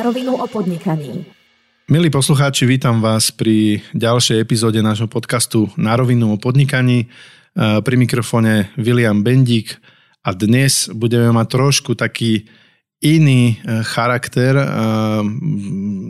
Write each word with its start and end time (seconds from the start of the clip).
na 0.00 0.08
rovinu 0.08 0.32
o 0.32 0.48
podnikaní. 0.48 1.28
Milí 1.92 2.08
poslucháči, 2.08 2.64
vítam 2.64 3.04
vás 3.04 3.28
pri 3.28 3.84
ďalšej 3.92 4.40
epizóde 4.40 4.80
nášho 4.80 5.12
podcastu 5.12 5.68
Na 5.76 5.92
rovinu 5.92 6.32
o 6.32 6.40
podnikaní. 6.40 7.04
E, 7.04 7.06
pri 7.84 8.00
mikrofóne 8.00 8.72
William 8.80 9.20
Bendík 9.20 9.76
a 10.24 10.32
dnes 10.32 10.88
budeme 10.88 11.28
mať 11.36 11.46
trošku 11.52 12.00
taký 12.00 12.48
iný 13.04 13.60
e, 13.60 13.84
charakter. 13.84 14.56
E, 14.56 14.64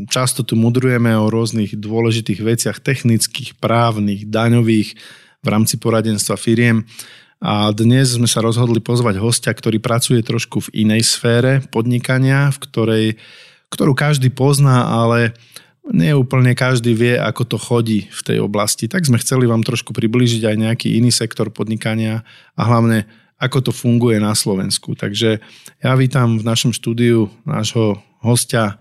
často 0.07 0.46
tu 0.46 0.54
mudrujeme 0.54 1.11
o 1.18 1.27
rôznych 1.27 1.75
dôležitých 1.75 2.46
veciach 2.46 2.78
technických, 2.78 3.59
právnych, 3.59 4.30
daňových 4.30 4.95
v 5.42 5.47
rámci 5.50 5.83
poradenstva 5.83 6.38
firiem. 6.38 6.86
A 7.42 7.75
dnes 7.75 8.14
sme 8.14 8.30
sa 8.30 8.38
rozhodli 8.38 8.78
pozvať 8.78 9.19
hostia, 9.19 9.50
ktorý 9.50 9.83
pracuje 9.83 10.22
trošku 10.22 10.70
v 10.70 10.86
inej 10.86 11.11
sfére 11.11 11.59
podnikania, 11.75 12.55
v 12.55 12.59
ktorej, 12.62 13.06
ktorú 13.70 13.95
každý 13.95 14.29
pozná, 14.34 14.87
ale 14.91 15.33
nie 15.91 16.15
úplne 16.15 16.55
každý 16.55 16.95
vie, 16.95 17.15
ako 17.19 17.42
to 17.47 17.56
chodí 17.59 18.06
v 18.11 18.20
tej 18.23 18.38
oblasti. 18.45 18.87
Tak 18.87 19.06
sme 19.06 19.19
chceli 19.19 19.48
vám 19.48 19.66
trošku 19.66 19.91
priblížiť 19.91 20.47
aj 20.47 20.56
nejaký 20.59 20.88
iný 20.98 21.11
sektor 21.11 21.51
podnikania 21.51 22.23
a 22.55 22.62
hlavne 22.66 23.09
ako 23.41 23.70
to 23.70 23.73
funguje 23.73 24.20
na 24.20 24.37
Slovensku. 24.37 24.92
Takže 24.95 25.41
ja 25.80 25.92
vítam 25.97 26.37
v 26.37 26.45
našom 26.45 26.77
štúdiu 26.77 27.33
nášho 27.48 27.97
hostia 28.20 28.77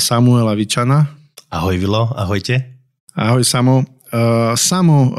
Samuela 0.00 0.56
Vičana. 0.56 1.12
Ahoj 1.52 1.76
Vilo, 1.76 2.08
ahojte. 2.16 2.80
Ahoj 3.12 3.44
Samo. 3.44 3.84
Samo 4.56 5.12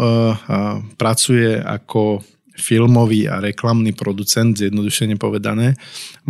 pracuje 0.97 1.61
ako 1.61 2.25
filmový 2.61 3.25
a 3.25 3.41
reklamný 3.41 3.97
producent, 3.97 4.53
zjednodušene 4.53 5.17
povedané. 5.17 5.75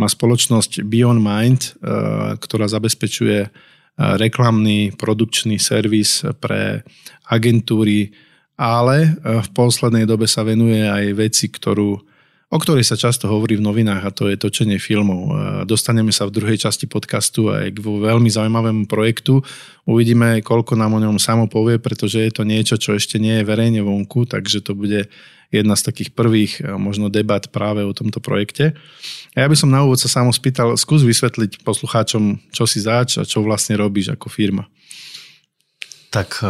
Má 0.00 0.08
spoločnosť 0.08 0.82
Beyond 0.88 1.20
Mind, 1.20 1.62
eh, 1.62 2.34
ktorá 2.40 2.66
zabezpečuje 2.66 3.38
eh, 3.44 3.50
reklamný 3.96 4.96
produkčný 4.96 5.60
servis 5.60 6.24
pre 6.40 6.82
agentúry, 7.28 8.16
ale 8.56 8.96
eh, 9.04 9.44
v 9.44 9.48
poslednej 9.52 10.08
dobe 10.08 10.24
sa 10.24 10.42
venuje 10.42 10.82
aj 10.88 11.04
veci, 11.14 11.52
ktorú 11.52 12.11
o 12.52 12.58
ktorej 12.60 12.84
sa 12.84 13.00
často 13.00 13.32
hovorí 13.32 13.56
v 13.56 13.64
novinách 13.64 14.04
a 14.04 14.12
to 14.12 14.28
je 14.28 14.36
točenie 14.36 14.76
filmov. 14.76 15.32
Dostaneme 15.64 16.12
sa 16.12 16.28
v 16.28 16.36
druhej 16.36 16.60
časti 16.60 16.84
podcastu 16.84 17.48
aj 17.48 17.72
k 17.72 17.80
veľmi 17.80 18.28
zaujímavému 18.28 18.84
projektu. 18.92 19.40
Uvidíme, 19.88 20.44
koľko 20.44 20.76
nám 20.76 21.00
o 21.00 21.00
ňom 21.00 21.16
samo 21.16 21.48
povie, 21.48 21.80
pretože 21.80 22.20
je 22.20 22.28
to 22.28 22.44
niečo, 22.44 22.76
čo 22.76 22.92
ešte 22.92 23.16
nie 23.16 23.40
je 23.40 23.48
verejne 23.48 23.80
vonku, 23.80 24.28
takže 24.28 24.60
to 24.60 24.76
bude 24.76 25.08
jedna 25.48 25.76
z 25.76 25.82
takých 25.88 26.12
prvých 26.12 26.60
možno 26.76 27.08
debat 27.08 27.40
práve 27.48 27.88
o 27.88 27.96
tomto 27.96 28.20
projekte. 28.20 28.76
A 29.32 29.44
ja 29.44 29.48
by 29.48 29.56
som 29.56 29.72
na 29.72 29.80
úvod 29.80 29.96
sa 29.96 30.12
samo 30.12 30.28
spýtal, 30.28 30.76
skús 30.76 31.04
vysvetliť 31.08 31.64
poslucháčom, 31.64 32.52
čo 32.52 32.68
si 32.68 32.84
zač 32.84 33.16
a 33.16 33.24
čo 33.24 33.40
vlastne 33.40 33.80
robíš 33.80 34.12
ako 34.12 34.28
firma. 34.28 34.68
Tak 36.12 36.44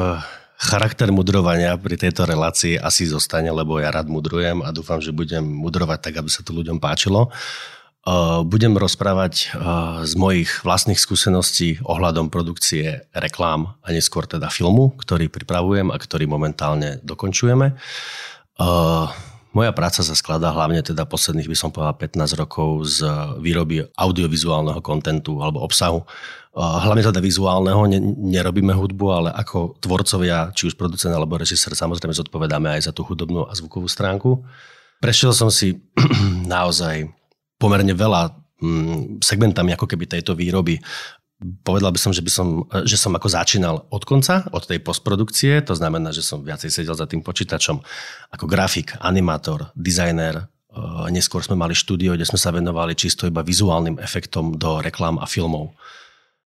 Charakter 0.62 1.10
mudrovania 1.10 1.74
pri 1.74 1.98
tejto 1.98 2.22
relácii 2.22 2.78
asi 2.78 3.10
zostane, 3.10 3.50
lebo 3.50 3.82
ja 3.82 3.90
rád 3.90 4.06
mudrujem 4.06 4.62
a 4.62 4.70
dúfam, 4.70 5.02
že 5.02 5.10
budem 5.10 5.42
mudrovať 5.42 5.98
tak, 5.98 6.14
aby 6.22 6.30
sa 6.30 6.46
to 6.46 6.54
ľuďom 6.54 6.78
páčilo. 6.78 7.34
Budem 8.46 8.78
rozprávať 8.78 9.58
z 10.06 10.14
mojich 10.14 10.62
vlastných 10.62 11.02
skúseností 11.02 11.82
ohľadom 11.82 12.30
produkcie 12.30 13.10
reklám 13.10 13.74
a 13.82 13.90
neskôr 13.90 14.22
teda 14.22 14.54
filmu, 14.54 14.94
ktorý 15.02 15.26
pripravujem 15.26 15.90
a 15.90 15.98
ktorý 15.98 16.30
momentálne 16.30 17.02
dokončujeme. 17.02 17.74
Moja 19.52 19.72
práca 19.76 20.00
sa 20.00 20.14
skladá 20.16 20.48
hlavne 20.54 20.80
teda 20.80 21.04
posledných, 21.04 21.50
by 21.50 21.56
som 21.58 21.74
povedal, 21.74 21.98
15 21.98 22.40
rokov 22.40 22.86
z 22.86 23.04
výroby 23.42 23.84
audiovizuálneho 23.98 24.78
kontentu 24.78 25.42
alebo 25.42 25.60
obsahu 25.60 26.06
hlavne 26.52 27.00
teda 27.00 27.20
vizuálneho, 27.24 27.88
ne, 27.88 27.98
nerobíme 28.36 28.76
hudbu, 28.76 29.06
ale 29.08 29.30
ako 29.32 29.80
tvorcovia, 29.80 30.52
či 30.52 30.68
už 30.68 30.76
producent 30.76 31.12
alebo 31.16 31.40
režisér, 31.40 31.72
samozrejme 31.72 32.12
zodpovedáme 32.12 32.76
aj 32.76 32.88
za 32.88 32.92
tú 32.92 33.08
hudobnú 33.08 33.48
a 33.48 33.52
zvukovú 33.56 33.88
stránku. 33.88 34.44
Prešiel 35.00 35.32
som 35.32 35.48
si 35.48 35.80
naozaj 36.54 37.08
pomerne 37.56 37.96
veľa 37.96 38.36
mm, 38.60 39.24
segmentami 39.24 39.72
ako 39.72 39.88
keby 39.88 40.04
tejto 40.04 40.36
výroby. 40.36 40.76
Povedal 41.42 41.90
by 41.90 41.98
som, 41.98 42.12
že, 42.14 42.22
by 42.22 42.30
som, 42.30 42.48
že 42.86 42.94
som 43.00 43.16
ako 43.16 43.26
začínal 43.26 43.88
od 43.90 44.02
konca, 44.06 44.46
od 44.54 44.62
tej 44.62 44.78
postprodukcie, 44.78 45.58
to 45.64 45.74
znamená, 45.74 46.14
že 46.14 46.22
som 46.22 46.44
viacej 46.44 46.70
sedel 46.70 46.94
za 46.94 47.08
tým 47.08 47.24
počítačom 47.24 47.82
ako 48.30 48.44
grafik, 48.46 48.94
animátor, 49.00 49.72
dizajner, 49.74 50.52
Neskôr 51.12 51.44
sme 51.44 51.52
mali 51.52 51.76
štúdio, 51.76 52.16
kde 52.16 52.24
sme 52.24 52.40
sa 52.40 52.48
venovali 52.48 52.96
čisto 52.96 53.28
iba 53.28 53.44
vizuálnym 53.44 54.00
efektom 54.00 54.56
do 54.56 54.80
reklám 54.80 55.20
a 55.20 55.28
filmov. 55.28 55.76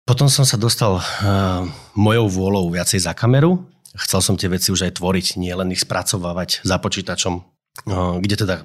Potom 0.06 0.30
som 0.30 0.46
sa 0.46 0.54
dostal 0.54 1.02
uh, 1.02 1.66
mojou 1.98 2.30
vôľou 2.30 2.70
viacej 2.70 3.10
za 3.10 3.18
kameru. 3.18 3.66
Chcel 3.98 4.22
som 4.22 4.38
tie 4.38 4.46
veci 4.46 4.70
už 4.70 4.86
aj 4.86 5.02
tvoriť, 5.02 5.42
nie 5.42 5.50
len 5.50 5.74
ich 5.74 5.82
spracovávať 5.82 6.62
za 6.62 6.78
počítačom, 6.78 7.42
uh, 7.42 8.22
kde 8.22 8.36
teda 8.38 8.56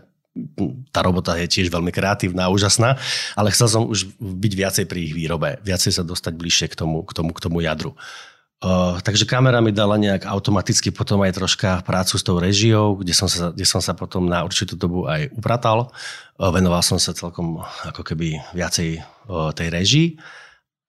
tá 0.93 1.01
robota 1.01 1.35
je 1.41 1.49
tiež 1.49 1.73
veľmi 1.73 1.91
kreatívna 1.97 2.47
a 2.47 2.53
úžasná, 2.53 3.01
ale 3.35 3.51
chcel 3.57 3.73
som 3.73 3.83
už 3.89 4.13
byť 4.21 4.53
viacej 4.53 4.85
pri 4.85 5.11
ich 5.11 5.17
výrobe, 5.17 5.59
viacej 5.65 5.97
sa 5.97 6.03
dostať 6.05 6.37
bližšie 6.37 6.67
k 6.71 6.77
tomu, 6.77 7.09
k 7.09 7.17
tomu, 7.17 7.33
k 7.33 7.41
tomu 7.41 7.65
jadru. 7.65 7.97
Uh, 8.61 9.01
takže 9.01 9.25
kamera 9.25 9.65
mi 9.65 9.73
dala 9.73 9.97
nejak 9.97 10.29
automaticky 10.29 10.93
potom 10.93 11.25
aj 11.25 11.41
troška 11.41 11.81
prácu 11.89 12.21
s 12.21 12.23
tou 12.23 12.37
režiou, 12.37 13.01
kde 13.01 13.17
som 13.17 13.25
sa, 13.25 13.49
kde 13.49 13.65
som 13.65 13.81
sa 13.81 13.97
potom 13.97 14.29
na 14.29 14.45
určitú 14.45 14.77
dobu 14.77 15.09
aj 15.09 15.33
upratal. 15.33 15.89
Uh, 16.37 16.53
venoval 16.53 16.85
som 16.85 17.01
sa 17.01 17.17
celkom 17.17 17.65
ako 17.89 18.05
keby 18.05 18.37
viacej 18.53 19.01
uh, 19.01 19.57
tej 19.57 19.73
režii 19.73 20.09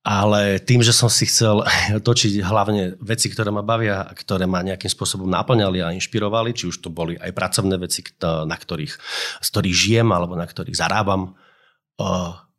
ale 0.02 0.58
tým, 0.58 0.82
že 0.82 0.98
som 0.98 1.06
si 1.08 1.30
chcel 1.30 1.62
točiť 2.08 2.42
hlavne 2.42 2.98
veci, 3.02 3.30
ktoré 3.30 3.54
ma 3.54 3.62
bavia 3.62 4.02
a 4.02 4.12
ktoré 4.14 4.50
ma 4.50 4.66
nejakým 4.66 4.90
spôsobom 4.90 5.30
naplňali 5.30 5.80
a 5.82 5.94
inšpirovali, 5.94 6.58
či 6.58 6.66
už 6.70 6.82
to 6.82 6.90
boli 6.90 7.18
aj 7.22 7.32
pracovné 7.34 7.78
veci, 7.78 8.02
na 8.22 8.58
ktorých, 8.58 8.94
z 9.42 9.48
ktorých 9.48 9.76
žijem 9.78 10.10
alebo 10.10 10.34
na 10.34 10.50
ktorých 10.50 10.78
zarábam, 10.78 11.38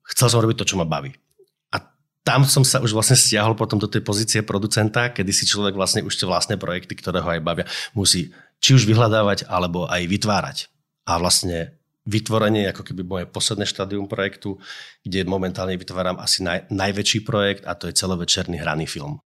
chcel 0.06 0.28
som 0.30 0.42
robiť 0.42 0.56
to, 0.62 0.68
čo 0.70 0.78
ma 0.78 0.86
baví. 0.86 1.10
A 1.74 1.82
tam 2.22 2.46
som 2.46 2.62
sa 2.62 2.78
už 2.78 2.94
vlastne 2.94 3.18
stiahol 3.18 3.58
potom 3.58 3.82
do 3.82 3.90
tej 3.90 4.06
pozície 4.06 4.46
producenta, 4.46 5.10
kedy 5.10 5.34
si 5.34 5.44
človek 5.50 5.74
vlastne 5.74 6.06
už 6.06 6.14
tie 6.14 6.30
vlastné 6.30 6.54
projekty, 6.62 6.94
ktoré 6.94 7.18
ho 7.18 7.30
aj 7.30 7.42
bavia, 7.42 7.66
musí 7.90 8.30
či 8.62 8.78
už 8.78 8.86
vyhľadávať, 8.86 9.50
alebo 9.50 9.90
aj 9.90 10.06
vytvárať. 10.06 10.58
A 11.02 11.18
vlastne 11.18 11.81
vytvorenie, 12.06 12.70
ako 12.70 12.82
keby 12.82 13.02
moje 13.06 13.24
posledné 13.30 13.66
štádium 13.66 14.10
projektu, 14.10 14.58
kde 15.06 15.22
momentálne 15.22 15.78
vytváram 15.78 16.18
asi 16.18 16.42
naj, 16.42 16.66
najväčší 16.70 17.22
projekt 17.22 17.62
a 17.62 17.78
to 17.78 17.86
je 17.86 17.94
celovečerný 17.94 18.58
hraný 18.58 18.90
film. 18.90 19.22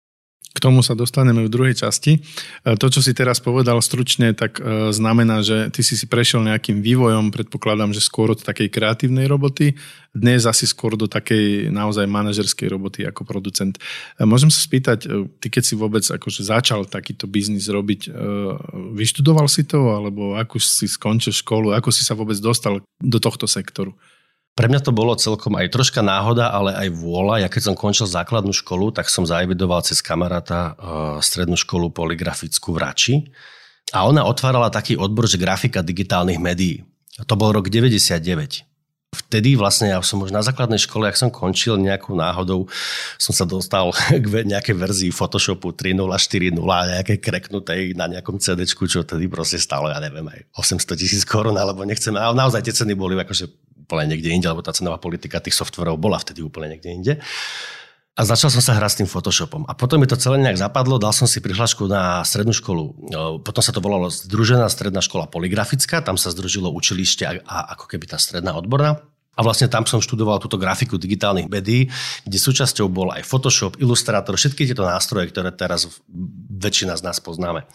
K 0.57 0.65
tomu 0.65 0.81
sa 0.81 0.97
dostaneme 0.97 1.45
v 1.45 1.53
druhej 1.53 1.85
časti. 1.85 2.17
E, 2.17 2.73
to, 2.81 2.89
čo 2.89 3.05
si 3.05 3.13
teraz 3.13 3.37
povedal 3.37 3.77
stručne, 3.77 4.33
tak 4.33 4.57
e, 4.57 4.89
znamená, 4.89 5.45
že 5.45 5.69
ty 5.69 5.85
si 5.85 5.93
si 5.93 6.09
prešiel 6.09 6.41
nejakým 6.41 6.81
vývojom, 6.81 7.29
predpokladám, 7.29 7.93
že 7.93 8.01
skôr 8.01 8.33
od 8.33 8.41
takej 8.41 8.73
kreatívnej 8.73 9.29
roboty, 9.29 9.77
dnes 10.17 10.49
asi 10.49 10.65
skôr 10.65 10.97
do 10.97 11.05
takej 11.05 11.69
naozaj 11.69 12.09
manažerskej 12.09 12.73
roboty 12.73 13.05
ako 13.05 13.21
producent. 13.21 13.77
E, 14.17 14.25
môžem 14.25 14.49
sa 14.49 14.65
spýtať, 14.65 15.05
ty 15.37 15.47
keď 15.53 15.61
si 15.61 15.77
vôbec 15.77 16.01
akože 16.01 16.41
začal 16.41 16.89
takýto 16.89 17.29
biznis 17.29 17.69
robiť, 17.69 18.09
vyštudoval 18.97 19.45
si 19.45 19.61
to, 19.61 19.93
alebo 19.93 20.33
ako 20.41 20.57
si 20.57 20.89
skončil 20.89 21.37
školu, 21.37 21.77
ako 21.77 21.93
si 21.93 22.01
sa 22.01 22.17
vôbec 22.17 22.41
dostal 22.41 22.81
do 22.97 23.17
tohto 23.21 23.45
sektoru? 23.45 23.93
Pre 24.57 24.65
mňa 24.65 24.81
to 24.81 24.89
bolo 24.89 25.13
celkom 25.13 25.53
aj 25.53 25.69
troška 25.69 26.01
náhoda, 26.01 26.49
ale 26.49 26.73
aj 26.73 26.89
vôľa. 26.97 27.45
Ja 27.45 27.49
keď 27.53 27.69
som 27.69 27.75
končil 27.77 28.09
základnú 28.09 28.49
školu, 28.49 28.89
tak 28.89 29.05
som 29.05 29.21
zaevidoval 29.21 29.85
cez 29.85 30.01
kamaráta 30.01 30.73
uh, 30.73 31.21
strednú 31.21 31.53
školu 31.53 31.93
poligrafickú 31.93 32.73
v 32.73 32.81
Rači. 32.81 33.15
A 33.93 34.09
ona 34.09 34.25
otvárala 34.25 34.73
taký 34.73 34.97
odbor, 34.97 35.29
že 35.29 35.37
grafika 35.37 35.85
digitálnych 35.85 36.41
médií. 36.41 36.81
To 37.29 37.37
bol 37.37 37.53
rok 37.53 37.69
99. 37.69 38.65
Vtedy 39.07 39.55
vlastne 39.55 39.93
ja 39.93 40.01
som 40.01 40.25
už 40.25 40.33
na 40.33 40.41
základnej 40.41 40.81
škole, 40.81 41.05
ak 41.05 41.15
som 41.15 41.29
končil 41.29 41.77
nejakou 41.77 42.17
náhodou, 42.17 42.65
som 43.21 43.37
sa 43.37 43.45
dostal 43.45 43.93
k 44.25 44.25
nejakej 44.41 44.73
verzii 44.73 45.11
Photoshopu 45.13 45.69
3.0.4.0 45.77 46.65
a 46.65 46.97
nejaké 46.97 47.21
kreknutej 47.21 47.93
na 47.93 48.09
nejakom 48.09 48.41
CD, 48.41 48.65
čo 48.65 49.05
tedy 49.05 49.29
proste 49.29 49.61
stalo, 49.61 49.85
ja 49.93 50.01
neviem, 50.01 50.25
aj 50.25 50.49
800 50.57 50.97
tisíc 50.97 51.23
korún, 51.29 51.61
alebo 51.61 51.85
nechcem, 51.85 52.17
ale 52.17 52.33
naozaj 52.33 52.65
tie 52.65 52.73
ceny 52.73 52.97
boli 52.97 53.13
akože 53.13 53.66
úplne 53.87 54.11
niekde 54.11 54.35
inde, 54.35 54.51
lebo 54.51 54.59
tá 54.59 54.75
cenová 54.75 54.99
politika 54.99 55.39
tých 55.39 55.55
softverov 55.55 55.95
bola 55.95 56.19
vtedy 56.19 56.43
úplne 56.43 56.75
niekde 56.75 56.89
inde. 56.91 57.13
A 58.17 58.25
začal 58.25 58.49
som 58.49 58.65
sa 58.65 58.73
hrať 58.75 58.91
s 58.91 58.99
tým 58.99 59.09
Photoshopom. 59.09 59.63
A 59.69 59.77
potom 59.77 60.01
mi 60.01 60.09
to 60.09 60.17
celé 60.17 60.41
nejak 60.41 60.57
zapadlo, 60.57 60.97
dal 60.97 61.13
som 61.13 61.29
si 61.29 61.37
prihlášku 61.37 61.85
na 61.85 62.25
strednú 62.25 62.49
školu. 62.49 63.13
Potom 63.45 63.61
sa 63.61 63.69
to 63.69 63.79
volalo 63.79 64.09
Združená 64.09 64.67
stredná 64.73 65.05
škola 65.05 65.29
poligrafická, 65.29 66.01
tam 66.01 66.17
sa 66.17 66.33
združilo 66.33 66.67
učilište 66.73 67.23
a, 67.29 67.31
a 67.45 67.77
ako 67.77 67.85
keby 67.85 68.09
tá 68.09 68.17
stredná 68.17 68.57
odborná. 68.57 69.05
A 69.37 69.45
vlastne 69.45 69.69
tam 69.69 69.85
som 69.85 70.01
študoval 70.01 70.41
túto 70.41 70.57
grafiku 70.57 70.97
digitálnych 70.97 71.45
médií, 71.45 71.93
kde 72.25 72.37
súčasťou 72.41 72.89
bol 72.89 73.13
aj 73.13 73.21
Photoshop, 73.21 73.77
Illustrator, 73.77 74.33
všetky 74.33 74.65
tieto 74.65 74.81
nástroje, 74.81 75.29
ktoré 75.29 75.53
teraz 75.53 75.85
väčšina 76.57 76.97
z 76.97 77.05
nás 77.05 77.21
poznáme. 77.21 77.69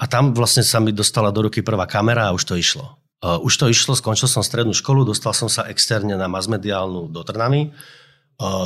A 0.00 0.04
tam 0.08 0.32
vlastne 0.32 0.64
sa 0.64 0.80
mi 0.80 0.96
dostala 0.96 1.28
do 1.28 1.52
ruky 1.52 1.60
prvá 1.60 1.84
kamera 1.84 2.32
a 2.32 2.34
už 2.34 2.48
to 2.48 2.56
išlo. 2.56 2.96
Uh, 3.24 3.40
už 3.40 3.56
to 3.56 3.72
išlo, 3.72 3.96
skončil 3.96 4.28
som 4.28 4.44
strednú 4.44 4.76
školu, 4.76 5.08
dostal 5.08 5.32
som 5.32 5.48
sa 5.48 5.64
externe 5.72 6.12
na 6.12 6.28
masmediálnu 6.28 7.08
do 7.08 7.24
Trnavy. 7.24 7.72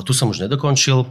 tu 0.02 0.10
som 0.10 0.34
už 0.34 0.42
nedokončil, 0.42 1.06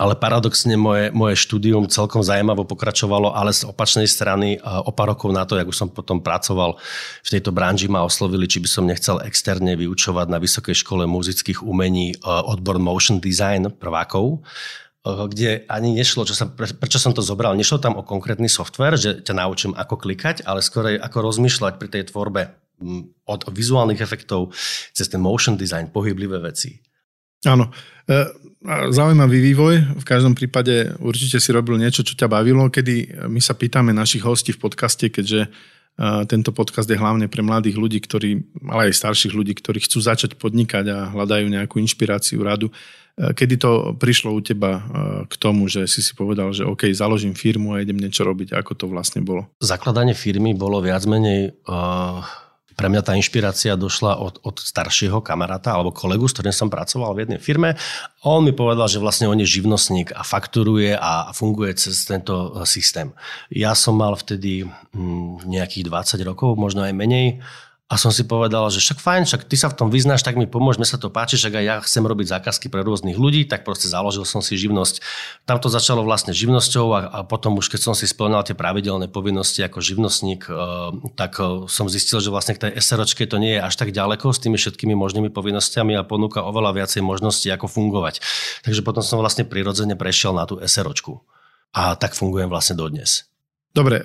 ale 0.00 0.16
paradoxne 0.16 0.74
moje, 0.74 1.12
moje 1.12 1.36
štúdium 1.36 1.84
celkom 1.86 2.24
zaujímavo 2.24 2.64
pokračovalo, 2.64 3.36
ale 3.36 3.52
z 3.52 3.68
opačnej 3.68 4.08
strany 4.08 4.56
o 4.64 4.90
pár 4.90 5.12
rokov 5.12 5.30
na 5.36 5.44
to, 5.44 5.54
jak 5.54 5.68
už 5.68 5.76
som 5.76 5.88
potom 5.92 6.24
pracoval 6.24 6.80
v 7.22 7.28
tejto 7.28 7.52
branži, 7.52 7.92
ma 7.92 8.02
oslovili, 8.02 8.48
či 8.48 8.58
by 8.58 8.68
som 8.72 8.88
nechcel 8.88 9.20
externe 9.22 9.76
vyučovať 9.76 10.26
na 10.26 10.40
Vysokej 10.40 10.80
škole 10.80 11.04
muzických 11.06 11.60
umení 11.60 12.18
odbor 12.24 12.80
motion 12.80 13.20
design 13.20 13.68
prvákov 13.68 14.42
kde 15.06 15.62
ani 15.70 15.94
nešlo, 15.94 16.26
čo 16.26 16.34
sa, 16.34 16.50
prečo 16.50 16.98
som 16.98 17.14
to 17.14 17.22
zobral, 17.22 17.54
nešlo 17.54 17.78
tam 17.78 17.94
o 17.94 18.02
konkrétny 18.02 18.50
software, 18.50 18.98
že 18.98 19.22
ťa 19.22 19.38
naučím 19.38 19.72
ako 19.78 19.94
klikať, 20.02 20.42
ale 20.42 20.64
skôr 20.64 20.98
ako 20.98 21.18
rozmýšľať 21.22 21.78
pri 21.78 21.88
tej 21.92 22.02
tvorbe 22.10 22.50
od 23.24 23.40
vizuálnych 23.48 24.02
efektov 24.02 24.52
cez 24.92 25.08
ten 25.08 25.22
motion 25.22 25.56
design, 25.56 25.88
pohyblivé 25.88 26.42
veci. 26.42 26.76
Áno. 27.46 27.72
E, 28.04 28.14
zaujímavý 28.90 29.38
vývoj. 29.52 29.74
V 30.02 30.04
každom 30.04 30.34
prípade 30.34 30.92
určite 30.98 31.38
si 31.38 31.54
robil 31.54 31.78
niečo, 31.78 32.02
čo 32.02 32.18
ťa 32.18 32.28
bavilo. 32.28 32.68
Kedy 32.68 33.28
my 33.30 33.40
sa 33.40 33.54
pýtame 33.54 33.94
našich 33.94 34.26
hostí 34.26 34.50
v 34.52 34.60
podcaste, 34.60 35.08
keďže 35.08 35.46
e, 35.46 35.48
tento 36.26 36.50
podcast 36.50 36.90
je 36.90 36.98
hlavne 36.98 37.30
pre 37.30 37.40
mladých 37.40 37.76
ľudí, 37.78 37.98
ktorí, 38.02 38.42
ale 38.66 38.90
aj 38.90 38.98
starších 38.98 39.32
ľudí, 39.32 39.56
ktorí 39.56 39.84
chcú 39.86 40.02
začať 40.02 40.36
podnikať 40.36 40.84
a 40.90 40.98
hľadajú 41.14 41.46
nejakú 41.48 41.78
inšpiráciu, 41.80 42.42
radu. 42.42 42.74
E, 43.16 43.32
kedy 43.32 43.54
to 43.56 43.70
prišlo 43.96 44.36
u 44.36 44.40
teba 44.44 44.84
k 45.26 45.34
tomu, 45.40 45.66
že 45.66 45.88
si 45.88 46.04
si 46.04 46.12
povedal, 46.12 46.52
že 46.52 46.68
OK, 46.68 46.88
založím 46.92 47.32
firmu 47.32 47.74
a 47.74 47.82
idem 47.82 47.96
niečo 47.96 48.22
robiť. 48.22 48.54
Ako 48.54 48.76
to 48.76 48.86
vlastne 48.86 49.24
bolo? 49.24 49.48
Zakladanie 49.58 50.14
firmy 50.14 50.52
bolo 50.54 50.78
viac 50.84 51.02
menej... 51.08 51.56
Uh 51.66 52.46
pre 52.76 52.92
mňa 52.92 53.02
tá 53.02 53.16
inšpirácia 53.16 53.72
došla 53.72 54.20
od, 54.20 54.36
od 54.44 54.60
staršieho 54.60 55.24
kamaráta 55.24 55.72
alebo 55.72 55.96
kolegu, 55.96 56.28
s 56.28 56.36
ktorým 56.36 56.52
som 56.52 56.68
pracoval 56.68 57.16
v 57.16 57.24
jednej 57.24 57.40
firme. 57.40 57.72
On 58.20 58.44
mi 58.44 58.52
povedal, 58.52 58.84
že 58.84 59.00
vlastne 59.00 59.32
on 59.32 59.40
je 59.40 59.48
živnostník 59.48 60.12
a 60.12 60.20
fakturuje 60.20 60.92
a 60.92 61.32
funguje 61.32 61.72
cez 61.72 62.04
tento 62.04 62.52
eh, 62.52 62.68
systém. 62.68 63.16
Ja 63.48 63.72
som 63.72 63.96
mal 63.96 64.12
vtedy 64.12 64.68
hm, 64.92 65.48
nejakých 65.48 65.88
20 65.88 66.28
rokov, 66.28 66.60
možno 66.60 66.84
aj 66.84 66.92
menej 66.92 67.40
a 67.86 67.94
som 67.94 68.10
si 68.10 68.26
povedal, 68.26 68.66
že 68.66 68.82
však 68.82 68.98
fajn, 68.98 69.22
však 69.30 69.42
ty 69.46 69.54
sa 69.54 69.70
v 69.70 69.78
tom 69.78 69.88
vyznáš, 69.94 70.26
tak 70.26 70.34
mi 70.34 70.50
pomôž, 70.50 70.74
mne 70.74 70.90
sa 70.90 70.98
to 70.98 71.06
páči, 71.06 71.38
však 71.38 71.54
aj 71.54 71.64
ja 71.64 71.74
chcem 71.86 72.02
robiť 72.02 72.26
zákazky 72.34 72.66
pre 72.66 72.82
rôznych 72.82 73.14
ľudí, 73.14 73.46
tak 73.46 73.62
proste 73.62 73.86
založil 73.86 74.26
som 74.26 74.42
si 74.42 74.58
živnosť. 74.58 74.98
Tam 75.46 75.62
to 75.62 75.70
začalo 75.70 76.02
vlastne 76.02 76.34
živnosťou 76.34 76.86
a, 76.90 77.00
a 77.06 77.18
potom 77.22 77.62
už 77.62 77.70
keď 77.70 77.80
som 77.86 77.94
si 77.94 78.10
splňal 78.10 78.42
tie 78.42 78.58
pravidelné 78.58 79.06
povinnosti 79.06 79.62
ako 79.62 79.78
živnostník, 79.78 80.50
uh, 80.50 80.98
tak 81.14 81.38
uh, 81.38 81.70
som 81.70 81.86
zistil, 81.86 82.18
že 82.18 82.34
vlastne 82.34 82.58
k 82.58 82.66
tej 82.66 82.72
SROčke 82.82 83.22
to 83.22 83.38
nie 83.38 83.54
je 83.54 83.62
až 83.62 83.78
tak 83.78 83.94
ďaleko 83.94 84.34
s 84.34 84.42
tými 84.42 84.58
všetkými 84.58 84.98
možnými 84.98 85.30
povinnosťami 85.30 85.94
a 85.94 86.02
ponúka 86.02 86.42
oveľa 86.42 86.82
viacej 86.82 87.06
možností, 87.06 87.54
ako 87.54 87.70
fungovať. 87.70 88.18
Takže 88.66 88.82
potom 88.82 89.06
som 89.06 89.22
vlastne 89.22 89.46
prirodzene 89.46 89.94
prešiel 89.94 90.34
na 90.34 90.42
tú 90.42 90.58
SROčku. 90.58 91.22
A 91.70 91.94
tak 91.94 92.18
fungujem 92.18 92.50
vlastne 92.50 92.74
dodnes. 92.74 93.30
Dobre, 93.76 94.00
e, 94.00 94.04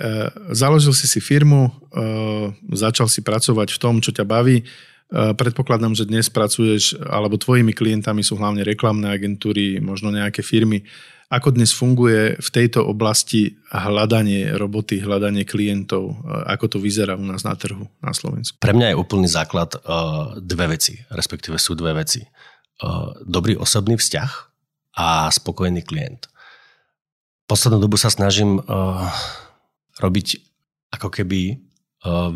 založil 0.52 0.92
si 0.92 1.08
si 1.08 1.24
firmu, 1.24 1.72
e, 1.72 1.72
začal 2.76 3.08
si 3.08 3.24
pracovať 3.24 3.72
v 3.72 3.80
tom, 3.80 4.04
čo 4.04 4.12
ťa 4.12 4.28
baví. 4.28 4.60
E, 4.60 4.64
predpokladám, 5.32 5.96
že 5.96 6.04
dnes 6.04 6.28
pracuješ, 6.28 7.00
alebo 7.08 7.40
tvojimi 7.40 7.72
klientami 7.72 8.20
sú 8.20 8.36
hlavne 8.36 8.68
reklamné 8.68 9.08
agentúry, 9.08 9.80
možno 9.80 10.12
nejaké 10.12 10.44
firmy. 10.44 10.84
Ako 11.32 11.56
dnes 11.56 11.72
funguje 11.72 12.36
v 12.36 12.50
tejto 12.52 12.84
oblasti 12.84 13.56
hľadanie 13.72 14.52
roboty, 14.60 15.00
hľadanie 15.00 15.48
klientov? 15.48 16.20
Ako 16.28 16.68
to 16.68 16.76
vyzerá 16.84 17.16
u 17.16 17.24
nás 17.24 17.48
na 17.48 17.56
trhu 17.56 17.88
na 18.04 18.12
Slovensku? 18.12 18.60
Pre 18.60 18.76
mňa 18.76 18.92
je 18.92 19.00
úplný 19.00 19.32
základ 19.32 19.72
dve 20.44 20.76
veci, 20.76 21.00
respektíve 21.08 21.56
sú 21.56 21.72
dve 21.72 22.04
veci. 22.04 22.20
Dobrý 23.24 23.56
osobný 23.56 23.96
vzťah 23.96 24.32
a 25.00 25.32
spokojný 25.32 25.88
klient. 25.88 26.28
Poslednú 27.48 27.80
dobu 27.80 27.96
sa 27.96 28.12
snažím 28.12 28.60
robiť 30.02 30.28
ako 30.92 31.08
keby 31.14 31.62
uh, 32.04 32.34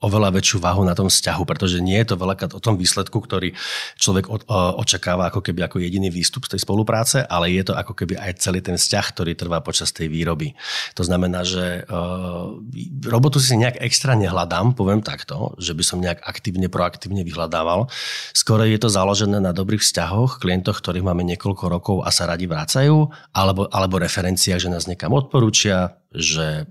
oveľa 0.00 0.28
väčšiu 0.36 0.60
váhu 0.60 0.84
na 0.84 0.92
tom 0.92 1.08
vzťahu, 1.08 1.42
pretože 1.48 1.80
nie 1.80 1.96
je 2.04 2.12
to 2.12 2.20
veľakrát 2.20 2.52
o 2.52 2.60
tom 2.60 2.76
výsledku, 2.76 3.16
ktorý 3.16 3.56
človek 3.96 4.28
očakáva 4.76 5.32
ako 5.32 5.40
keby 5.40 5.64
ako 5.64 5.80
jediný 5.80 6.12
výstup 6.12 6.44
z 6.44 6.56
tej 6.56 6.60
spolupráce, 6.68 7.24
ale 7.24 7.48
je 7.52 7.64
to 7.64 7.72
ako 7.72 7.96
keby 7.96 8.20
aj 8.20 8.36
celý 8.38 8.60
ten 8.60 8.76
vzťah, 8.76 9.06
ktorý 9.16 9.32
trvá 9.32 9.64
počas 9.64 9.96
tej 9.96 10.12
výroby. 10.12 10.52
To 10.94 11.02
znamená, 11.02 11.48
že 11.48 11.88
uh, 11.88 12.60
robotu 13.08 13.40
si 13.40 13.56
nejak 13.56 13.80
extra 13.80 14.12
nehľadám, 14.12 14.76
poviem 14.76 15.00
takto, 15.00 15.56
že 15.56 15.72
by 15.72 15.82
som 15.84 16.04
nejak 16.04 16.20
aktívne, 16.20 16.68
proaktívne 16.68 17.24
vyhľadával. 17.24 17.88
Skôr 18.36 18.68
je 18.68 18.76
to 18.76 18.92
založené 18.92 19.40
na 19.40 19.56
dobrých 19.56 19.80
vzťahoch, 19.80 20.38
klientoch, 20.44 20.84
ktorých 20.84 21.06
máme 21.08 21.24
niekoľko 21.24 21.64
rokov 21.72 21.96
a 22.04 22.12
sa 22.12 22.28
radi 22.28 22.44
vrácajú, 22.44 23.08
alebo, 23.32 23.66
alebo 23.72 23.96
referenciách, 23.96 24.60
že 24.60 24.72
nás 24.72 24.84
niekam 24.84 25.16
odporúčia, 25.16 25.96
že 26.16 26.64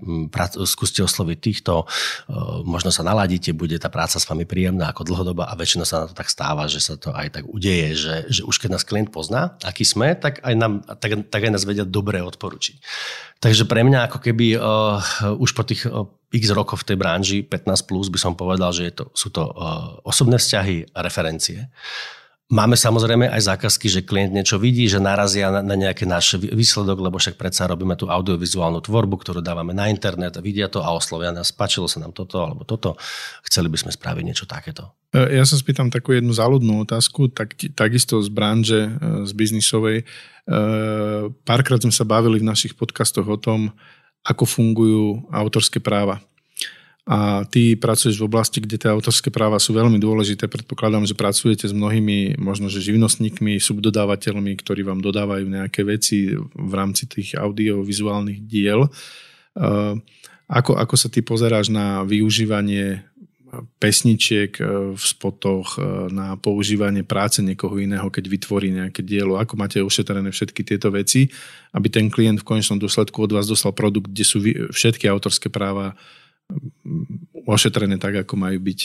skúste 0.66 1.06
osloviť 1.06 1.38
týchto, 1.38 1.86
možno 2.66 2.90
sa 2.90 3.06
naladíte, 3.16 3.56
bude 3.56 3.80
tá 3.80 3.88
práca 3.88 4.20
s 4.20 4.28
vami 4.28 4.44
príjemná 4.44 4.92
ako 4.92 5.08
dlhodoba 5.08 5.48
a 5.48 5.56
väčšinou 5.56 5.88
sa 5.88 6.04
na 6.04 6.06
to 6.12 6.14
tak 6.14 6.28
stáva, 6.28 6.68
že 6.68 6.84
sa 6.84 7.00
to 7.00 7.16
aj 7.16 7.40
tak 7.40 7.44
udeje, 7.48 7.96
že, 7.96 8.14
že 8.28 8.42
už 8.44 8.60
keď 8.60 8.76
nás 8.76 8.84
klient 8.84 9.08
pozná, 9.08 9.56
aký 9.64 9.88
sme, 9.88 10.12
tak 10.12 10.44
aj, 10.44 10.54
nám, 10.54 10.84
tak, 11.00 11.32
tak 11.32 11.40
aj 11.48 11.52
nás 11.56 11.64
vedia 11.64 11.88
dobre 11.88 12.20
odporučiť. 12.20 12.76
Takže 13.40 13.64
pre 13.64 13.80
mňa 13.88 14.12
ako 14.12 14.18
keby 14.20 14.60
uh, 14.60 15.00
už 15.40 15.56
po 15.56 15.64
tých 15.64 15.88
uh, 15.88 16.04
x 16.28 16.52
rokov 16.52 16.84
v 16.84 16.92
tej 16.92 16.96
branži, 17.00 17.38
15 17.40 17.88
plus 17.88 18.12
by 18.12 18.20
som 18.20 18.36
povedal, 18.36 18.76
že 18.76 18.92
je 18.92 18.94
to, 19.00 19.04
sú 19.16 19.32
to 19.32 19.48
uh, 19.48 19.96
osobné 20.04 20.36
vzťahy 20.36 20.92
a 20.92 21.00
referencie. 21.00 21.72
Máme 22.46 22.78
samozrejme 22.78 23.26
aj 23.26 23.42
zákazky, 23.42 23.90
že 23.90 24.06
klient 24.06 24.30
niečo 24.30 24.54
vidí, 24.62 24.86
že 24.86 25.02
narazia 25.02 25.50
na, 25.50 25.66
na 25.66 25.74
nejaký 25.74 26.06
náš 26.06 26.38
výsledok, 26.38 27.02
lebo 27.02 27.18
však 27.18 27.34
predsa 27.34 27.66
robíme 27.66 27.98
tú 27.98 28.06
audiovizuálnu 28.06 28.86
tvorbu, 28.86 29.18
ktorú 29.18 29.42
dávame 29.42 29.74
na 29.74 29.90
internet 29.90 30.38
a 30.38 30.44
vidia 30.46 30.70
to 30.70 30.78
a 30.78 30.94
oslovia 30.94 31.34
nás, 31.34 31.50
páčilo 31.50 31.90
sa 31.90 31.98
nám 31.98 32.14
toto 32.14 32.38
alebo 32.38 32.62
toto, 32.62 32.94
chceli 33.50 33.66
by 33.66 33.82
sme 33.82 33.90
spraviť 33.90 34.22
niečo 34.22 34.46
takéto. 34.46 34.94
E, 35.10 35.34
ja 35.34 35.42
sa 35.42 35.58
spýtam 35.58 35.90
takú 35.90 36.14
jednu 36.14 36.30
záľudnú 36.30 36.86
otázku, 36.86 37.34
tak, 37.34 37.58
takisto 37.74 38.22
z 38.22 38.30
branže, 38.30 38.94
e, 38.94 39.26
z 39.26 39.32
biznisovej. 39.34 39.98
E, 39.98 40.04
párkrát 41.42 41.82
sme 41.82 41.90
sa 41.90 42.06
bavili 42.06 42.38
v 42.38 42.46
našich 42.46 42.78
podcastoch 42.78 43.26
o 43.26 43.34
tom, 43.42 43.74
ako 44.22 44.46
fungujú 44.46 45.26
autorské 45.34 45.82
práva 45.82 46.22
a 47.06 47.46
ty 47.46 47.78
pracuješ 47.78 48.18
v 48.18 48.26
oblasti, 48.26 48.58
kde 48.58 48.82
tie 48.82 48.90
autorské 48.90 49.30
práva 49.30 49.62
sú 49.62 49.70
veľmi 49.70 49.94
dôležité. 50.02 50.50
Predpokladám, 50.50 51.06
že 51.06 51.14
pracujete 51.14 51.70
s 51.70 51.74
mnohými 51.74 52.34
možno, 52.34 52.66
že 52.66 52.82
živnostníkmi, 52.82 53.62
subdodávateľmi, 53.62 54.58
ktorí 54.58 54.82
vám 54.82 54.98
dodávajú 54.98 55.46
nejaké 55.46 55.86
veci 55.86 56.34
v 56.34 56.72
rámci 56.74 57.06
tých 57.06 57.38
audiovizuálnych 57.38 58.42
diel. 58.42 58.90
Ako, 60.50 60.74
ako 60.74 60.94
sa 60.98 61.06
ty 61.06 61.22
pozeráš 61.22 61.70
na 61.70 62.02
využívanie 62.02 63.06
pesničiek 63.78 64.58
v 64.98 64.98
spotoch, 64.98 65.78
na 66.10 66.34
používanie 66.34 67.06
práce 67.06 67.38
niekoho 67.38 67.78
iného, 67.78 68.10
keď 68.10 68.24
vytvorí 68.26 68.74
nejaké 68.74 69.06
dielo? 69.06 69.38
Ako 69.38 69.54
máte 69.54 69.78
ušetrené 69.78 70.34
všetky 70.34 70.66
tieto 70.66 70.90
veci, 70.90 71.30
aby 71.70 71.86
ten 71.86 72.10
klient 72.10 72.42
v 72.42 72.48
konečnom 72.50 72.82
dôsledku 72.82 73.22
od 73.22 73.30
vás 73.38 73.46
dostal 73.46 73.70
produkt, 73.70 74.10
kde 74.10 74.24
sú 74.26 74.42
všetky 74.74 75.06
autorské 75.06 75.46
práva 75.54 75.94
ošetrené 77.46 77.96
tak, 77.96 78.26
ako 78.26 78.34
majú 78.36 78.58
byť. 78.58 78.80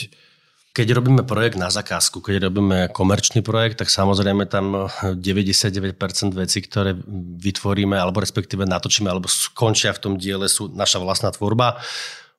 Keď 0.72 0.88
robíme 0.96 1.22
projekt 1.28 1.60
na 1.60 1.68
zakázku, 1.68 2.24
keď 2.24 2.48
robíme 2.48 2.88
komerčný 2.96 3.44
projekt, 3.44 3.84
tak 3.84 3.92
samozrejme 3.92 4.48
tam 4.48 4.88
99% 5.20 6.32
vecí, 6.32 6.58
ktoré 6.64 6.96
vytvoríme, 7.44 7.92
alebo 7.92 8.24
respektíve 8.24 8.64
natočíme, 8.64 9.12
alebo 9.12 9.28
skončia 9.28 9.92
v 9.92 10.00
tom 10.00 10.12
diele, 10.16 10.48
sú 10.48 10.72
naša 10.72 10.96
vlastná 11.04 11.28
tvorba. 11.28 11.76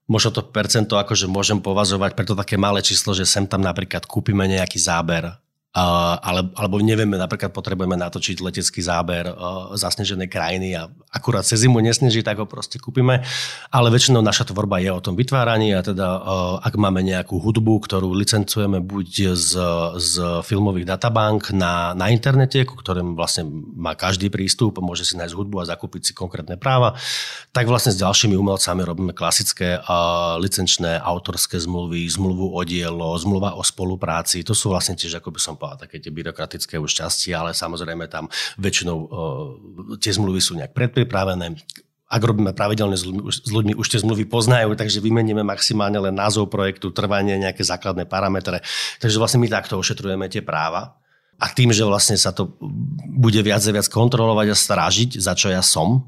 Možno 0.10 0.34
to 0.34 0.42
percento 0.42 0.98
akože 0.98 1.30
môžem 1.30 1.62
povazovať 1.62 2.18
preto 2.18 2.34
také 2.34 2.58
malé 2.58 2.82
číslo, 2.82 3.14
že 3.14 3.30
sem 3.30 3.46
tam 3.46 3.62
napríklad 3.62 4.10
kúpime 4.10 4.50
nejaký 4.50 4.82
záber 4.82 5.30
ale, 5.74 6.54
alebo 6.54 6.78
nevieme, 6.78 7.18
napríklad 7.18 7.50
potrebujeme 7.50 7.98
natočiť 7.98 8.46
letecký 8.46 8.86
záber 8.86 9.26
uh, 9.26 9.74
zasneženej 9.74 10.30
krajiny 10.30 10.78
a 10.78 10.86
akurát 11.10 11.42
cez 11.42 11.66
zimu 11.66 11.82
nesneží, 11.82 12.22
tak 12.22 12.38
ho 12.38 12.46
proste 12.46 12.78
kúpime. 12.78 13.26
Ale 13.74 13.90
väčšinou 13.90 14.22
naša 14.22 14.54
tvorba 14.54 14.78
je 14.78 14.94
o 14.94 15.02
tom 15.02 15.18
vytváraní 15.18 15.74
a 15.74 15.82
teda 15.82 16.08
uh, 16.22 16.22
ak 16.62 16.78
máme 16.78 17.02
nejakú 17.02 17.42
hudbu, 17.42 17.90
ktorú 17.90 18.14
licencujeme 18.14 18.86
buď 18.86 19.34
z, 19.34 19.52
z 19.98 20.14
filmových 20.46 20.94
databank 20.94 21.50
na, 21.58 21.98
na 21.98 22.14
internete, 22.14 22.70
ku 22.70 22.78
ktorým 22.78 23.18
vlastne 23.18 23.50
má 23.74 23.98
každý 23.98 24.30
prístup, 24.30 24.78
môže 24.78 25.10
si 25.10 25.18
nájsť 25.18 25.34
hudbu 25.34 25.58
a 25.58 25.70
zakúpiť 25.74 26.02
si 26.06 26.14
konkrétne 26.14 26.54
práva, 26.54 26.94
tak 27.50 27.66
vlastne 27.66 27.90
s 27.90 27.98
ďalšími 27.98 28.38
umelcami 28.38 28.86
robíme 28.86 29.14
klasické 29.18 29.82
uh, 29.82 30.38
licenčné 30.38 31.02
autorské 31.02 31.58
zmluvy, 31.58 32.06
zmluvu 32.14 32.54
o 32.54 32.62
dielo, 32.62 33.18
zmluva 33.18 33.58
o 33.58 33.66
spolupráci. 33.66 34.46
To 34.46 34.54
sú 34.54 34.70
vlastne 34.70 34.94
tiež, 34.94 35.18
ako 35.18 35.34
by 35.34 35.42
som 35.42 35.56
povedal, 35.64 35.88
také 35.88 36.04
tie 36.04 36.12
byrokratické 36.12 36.76
už 36.76 36.92
časti, 36.92 37.32
ale 37.32 37.56
samozrejme 37.56 38.12
tam 38.12 38.28
väčšinou 38.60 38.98
tie 40.04 40.12
zmluvy 40.12 40.44
sú 40.44 40.60
nejak 40.60 40.76
predpripravené, 40.76 41.56
ak 42.14 42.22
robíme 42.22 42.54
pravidelne 42.54 42.94
s 42.94 43.08
ľuďmi, 43.08 43.24
s 43.26 43.50
ľuďmi, 43.50 43.74
už 43.74 43.88
tie 43.90 44.04
zmluvy 44.04 44.30
poznajú, 44.30 44.78
takže 44.78 45.02
vymeníme 45.02 45.42
maximálne 45.42 45.98
len 45.98 46.14
názov 46.14 46.46
projektu, 46.46 46.94
trvanie, 46.94 47.42
nejaké 47.42 47.66
základné 47.66 48.06
parametre. 48.06 48.62
Takže 49.02 49.18
vlastne 49.18 49.42
my 49.42 49.50
takto 49.50 49.82
ošetrujeme 49.82 50.30
tie 50.30 50.46
práva. 50.46 51.02
A 51.42 51.50
tým, 51.50 51.74
že 51.74 51.82
vlastne 51.82 52.14
sa 52.14 52.30
to 52.30 52.54
bude 53.18 53.42
viac 53.42 53.66
a 53.66 53.74
viac 53.74 53.90
kontrolovať 53.90 54.48
a 54.54 54.56
strážiť, 54.56 55.10
za 55.18 55.34
čo 55.34 55.50
ja 55.50 55.66
som, 55.66 56.06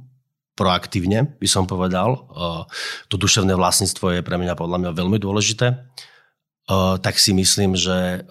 proaktívne 0.54 1.26
by 1.42 1.48
som 1.50 1.66
povedal, 1.66 2.30
to 3.10 3.18
duševné 3.18 3.58
vlastníctvo 3.58 4.20
je 4.20 4.22
pre 4.22 4.38
mňa 4.38 4.54
podľa 4.54 4.78
mňa 4.86 4.92
veľmi 4.94 5.18
dôležité, 5.18 5.90
tak 7.02 7.18
si 7.18 7.34
myslím, 7.34 7.74
že 7.74 8.30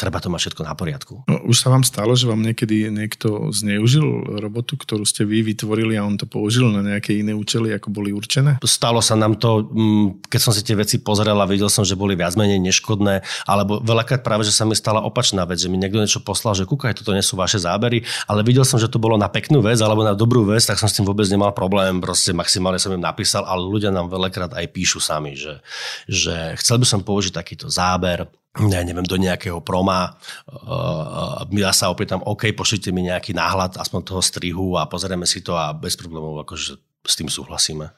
treba 0.00 0.16
to 0.16 0.32
mať 0.32 0.40
všetko 0.48 0.62
na 0.64 0.72
poriadku. 0.72 1.14
No, 1.28 1.36
už 1.44 1.60
sa 1.60 1.68
vám 1.68 1.84
stalo, 1.84 2.16
že 2.16 2.24
vám 2.24 2.40
niekedy 2.40 2.88
niekto 2.88 3.52
zneužil 3.52 4.40
robotu, 4.40 4.80
ktorú 4.80 5.04
ste 5.04 5.28
vy 5.28 5.44
vytvorili 5.44 6.00
a 6.00 6.08
on 6.08 6.16
to 6.16 6.24
použil 6.24 6.72
na 6.72 6.80
nejaké 6.80 7.20
iné 7.20 7.36
účely, 7.36 7.76
ako 7.76 7.92
boli 7.92 8.16
určené? 8.16 8.56
Stalo 8.64 9.04
sa 9.04 9.20
nám 9.20 9.36
to, 9.36 9.68
mm, 9.68 10.24
keď 10.32 10.40
som 10.40 10.56
si 10.56 10.64
tie 10.64 10.72
veci 10.72 11.04
pozrel 11.04 11.36
a 11.36 11.44
videl 11.44 11.68
som, 11.68 11.84
že 11.84 12.00
boli 12.00 12.16
viac 12.16 12.32
menej 12.40 12.56
neškodné, 12.64 13.20
alebo 13.44 13.84
veľakrát 13.84 14.24
práve, 14.24 14.48
že 14.48 14.56
sa 14.56 14.64
mi 14.64 14.72
stala 14.72 15.04
opačná 15.04 15.44
vec, 15.44 15.60
že 15.60 15.68
mi 15.68 15.76
niekto 15.76 16.00
niečo 16.00 16.24
poslal, 16.24 16.56
že 16.56 16.64
kúkaj, 16.64 16.96
toto 16.96 17.12
nie 17.12 17.20
sú 17.20 17.36
vaše 17.36 17.60
zábery, 17.60 18.00
ale 18.24 18.40
videl 18.40 18.64
som, 18.64 18.80
že 18.80 18.88
to 18.88 18.96
bolo 18.96 19.20
na 19.20 19.28
peknú 19.28 19.60
vec 19.60 19.76
alebo 19.84 20.00
na 20.00 20.16
dobrú 20.16 20.48
vec, 20.48 20.64
tak 20.64 20.80
som 20.80 20.88
s 20.88 20.96
tým 20.96 21.04
vôbec 21.04 21.28
nemal 21.28 21.52
problém, 21.52 22.00
proste 22.00 22.32
maximálne 22.32 22.80
som 22.80 22.94
im 22.96 23.04
napísal, 23.04 23.44
ale 23.44 23.60
ľudia 23.60 23.92
nám 23.92 24.08
veľakrát 24.08 24.56
aj 24.56 24.66
píšu 24.72 25.02
sami, 25.02 25.36
že, 25.36 25.60
že 26.08 26.56
chcel 26.56 26.80
by 26.80 26.86
som 26.88 27.00
použiť 27.04 27.36
takýto 27.36 27.68
záber, 27.68 28.24
ja 28.58 28.82
neviem, 28.82 29.06
do 29.06 29.14
nejakého 29.14 29.62
proma. 29.62 30.18
Uh, 30.50 31.46
ja 31.54 31.70
sa 31.70 31.86
opýtam, 31.86 32.18
OK, 32.26 32.50
pošlite 32.50 32.90
mi 32.90 33.06
nejaký 33.06 33.30
náhľad 33.30 33.78
aspoň 33.78 34.00
toho 34.02 34.22
strihu 34.22 34.74
a 34.74 34.90
pozrieme 34.90 35.22
si 35.22 35.38
to 35.38 35.54
a 35.54 35.70
bez 35.70 35.94
problémov 35.94 36.42
akože 36.42 36.74
s 37.06 37.14
tým 37.14 37.30
súhlasíme. 37.30 37.94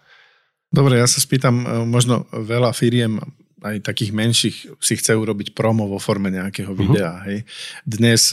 Dobre, 0.73 1.01
ja 1.01 1.09
sa 1.09 1.21
spýtam, 1.21 1.55
e, 1.65 1.67
možno 1.85 2.25
veľa 2.33 2.73
firiem 2.73 3.21
aj 3.63 3.85
takých 3.85 4.13
menších 4.13 4.57
si 4.81 4.95
chce 4.97 5.13
urobiť 5.15 5.53
promo 5.55 5.87
vo 5.87 6.01
forme 6.01 6.33
nejakého 6.33 6.73
mhm. 6.73 6.79
videa. 6.81 7.13
Uh-huh. 7.13 7.25
Hej. 7.29 7.39
Dnes 7.87 8.33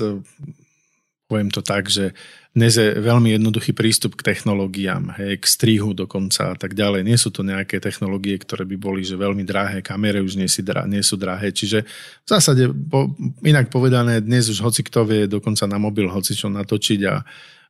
poviem 1.30 1.54
to 1.54 1.62
tak, 1.62 1.86
že 1.86 2.18
dnes 2.58 2.74
je 2.74 2.98
veľmi 2.98 3.38
jednoduchý 3.38 3.78
prístup 3.78 4.18
k 4.18 4.34
technológiám, 4.34 5.14
hej, 5.22 5.38
k 5.38 5.46
strihu 5.46 5.94
dokonca 5.94 6.52
a 6.52 6.56
tak 6.58 6.74
ďalej. 6.74 7.06
Nie 7.06 7.22
sú 7.22 7.30
to 7.30 7.46
nejaké 7.46 7.78
technológie, 7.78 8.42
ktoré 8.42 8.66
by 8.66 8.74
boli 8.82 9.06
že 9.06 9.14
veľmi 9.14 9.46
drahé, 9.46 9.86
kamere 9.86 10.26
už 10.26 10.34
nie, 10.42 10.50
si 10.50 10.66
drah, 10.66 10.90
nie 10.90 11.06
sú 11.06 11.14
drahé. 11.14 11.54
Čiže 11.54 11.86
v 12.26 12.28
zásade, 12.28 12.74
po, 12.74 13.14
inak 13.46 13.70
povedané, 13.70 14.26
dnes 14.26 14.50
už 14.50 14.66
hoci 14.66 14.82
kto 14.82 15.06
vie 15.06 15.30
dokonca 15.30 15.70
na 15.70 15.78
mobil 15.78 16.10
hoci 16.10 16.34
čo 16.34 16.50
natočiť 16.50 17.02
a, 17.06 17.22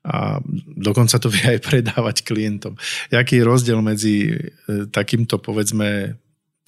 a 0.07 0.39
dokonca 0.79 1.19
to 1.19 1.27
vie 1.27 1.59
aj 1.59 1.59
predávať 1.59 2.23
klientom. 2.23 2.79
Jaký 3.11 3.43
je 3.43 3.47
rozdiel 3.47 3.83
medzi 3.83 4.31
e, 4.31 4.87
takýmto, 4.87 5.43
povedzme, 5.43 6.15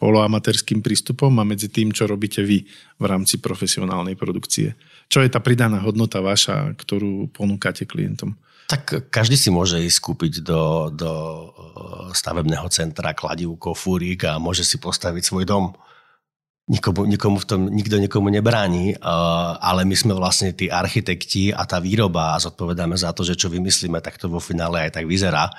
poloamatérským 0.01 0.81
prístupom 0.81 1.29
a 1.37 1.45
medzi 1.45 1.69
tým, 1.69 1.93
čo 1.93 2.09
robíte 2.09 2.41
vy 2.41 2.65
v 2.97 3.05
rámci 3.05 3.37
profesionálnej 3.37 4.17
produkcie? 4.17 4.73
Čo 5.05 5.21
je 5.21 5.29
tá 5.29 5.37
pridaná 5.37 5.77
hodnota 5.85 6.25
vaša, 6.25 6.73
ktorú 6.73 7.29
ponúkate 7.29 7.85
klientom? 7.85 8.33
Tak 8.65 9.13
každý 9.13 9.37
si 9.37 9.53
môže 9.53 9.77
ísť 9.77 9.99
kúpiť 10.01 10.33
do, 10.41 10.89
do 10.89 11.13
e, 11.13 11.45
stavebného 12.17 12.65
centra 12.73 13.13
kladivko, 13.13 13.77
fúrik 13.77 14.25
a 14.25 14.41
môže 14.41 14.65
si 14.65 14.81
postaviť 14.81 15.21
svoj 15.21 15.45
dom. 15.45 15.75
Nikomu, 16.71 17.03
nikomu 17.03 17.37
v 17.41 17.45
tom, 17.45 17.61
nikto 17.67 17.99
nikomu 17.99 18.31
nebráni, 18.31 18.95
e, 18.95 18.97
ale 19.59 19.83
my 19.85 19.93
sme 19.93 20.13
vlastne 20.15 20.55
tí 20.55 20.71
architekti 20.71 21.51
a 21.51 21.67
tá 21.67 21.83
výroba 21.83 22.33
a 22.33 22.41
zodpovedáme 22.41 22.95
za 22.97 23.11
to, 23.13 23.27
že 23.27 23.37
čo 23.37 23.51
vymyslíme, 23.51 23.99
tak 23.99 24.17
to 24.17 24.31
vo 24.31 24.39
finále 24.41 24.87
aj 24.87 24.97
tak 24.97 25.05
vyzerá 25.05 25.51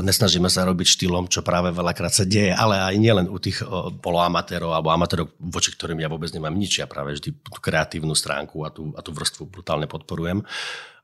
nesnažíme 0.00 0.48
sa 0.50 0.66
robiť 0.66 0.86
štýlom, 0.98 1.30
čo 1.30 1.44
práve 1.46 1.70
veľakrát 1.70 2.10
sa 2.10 2.24
deje, 2.26 2.50
ale 2.50 2.80
aj 2.80 2.94
nielen 2.98 3.26
u 3.30 3.38
tých 3.38 3.62
poloamatérov 4.02 4.72
alebo 4.74 4.90
amatérov, 4.90 5.30
voči 5.38 5.70
ktorým 5.74 6.00
ja 6.02 6.08
vôbec 6.10 6.32
nemám 6.34 6.54
nič, 6.54 6.82
ja 6.82 6.86
práve 6.90 7.14
vždy 7.16 7.30
tú 7.34 7.60
kreatívnu 7.60 8.16
stránku 8.16 8.62
a 8.66 8.70
tú, 8.72 8.90
a 8.96 9.00
tú 9.04 9.14
vrstvu 9.14 9.46
brutálne 9.46 9.86
podporujem. 9.86 10.42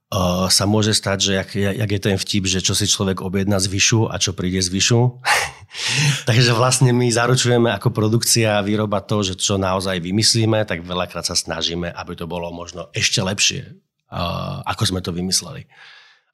Uh, 0.06 0.46
sa 0.46 0.70
môže 0.70 0.94
stať, 0.94 1.18
že 1.18 1.32
jak, 1.34 1.50
jak 1.82 1.90
je 1.90 1.98
ten 1.98 2.14
vtip, 2.14 2.46
že 2.46 2.62
čo 2.62 2.78
si 2.78 2.86
človek 2.86 3.18
objedná 3.26 3.58
z 3.58 3.66
vyšu 3.66 4.06
a 4.06 4.22
čo 4.22 4.38
príde 4.38 4.62
z 4.62 4.70
vyšu. 4.70 5.18
Takže 6.30 6.54
vlastne 6.54 6.94
my 6.94 7.10
zaručujeme 7.10 7.74
ako 7.74 7.90
produkcia 7.90 8.54
a 8.54 8.62
výroba 8.62 9.02
to, 9.02 9.26
že 9.26 9.34
čo 9.34 9.58
naozaj 9.58 9.98
vymyslíme, 9.98 10.62
tak 10.62 10.86
veľakrát 10.86 11.26
sa 11.26 11.34
snažíme, 11.34 11.90
aby 11.90 12.14
to 12.14 12.30
bolo 12.30 12.54
možno 12.54 12.86
ešte 12.94 13.18
lepšie, 13.18 13.66
uh, 14.14 14.62
ako 14.70 14.94
sme 14.94 15.02
to 15.02 15.10
vymysleli. 15.10 15.66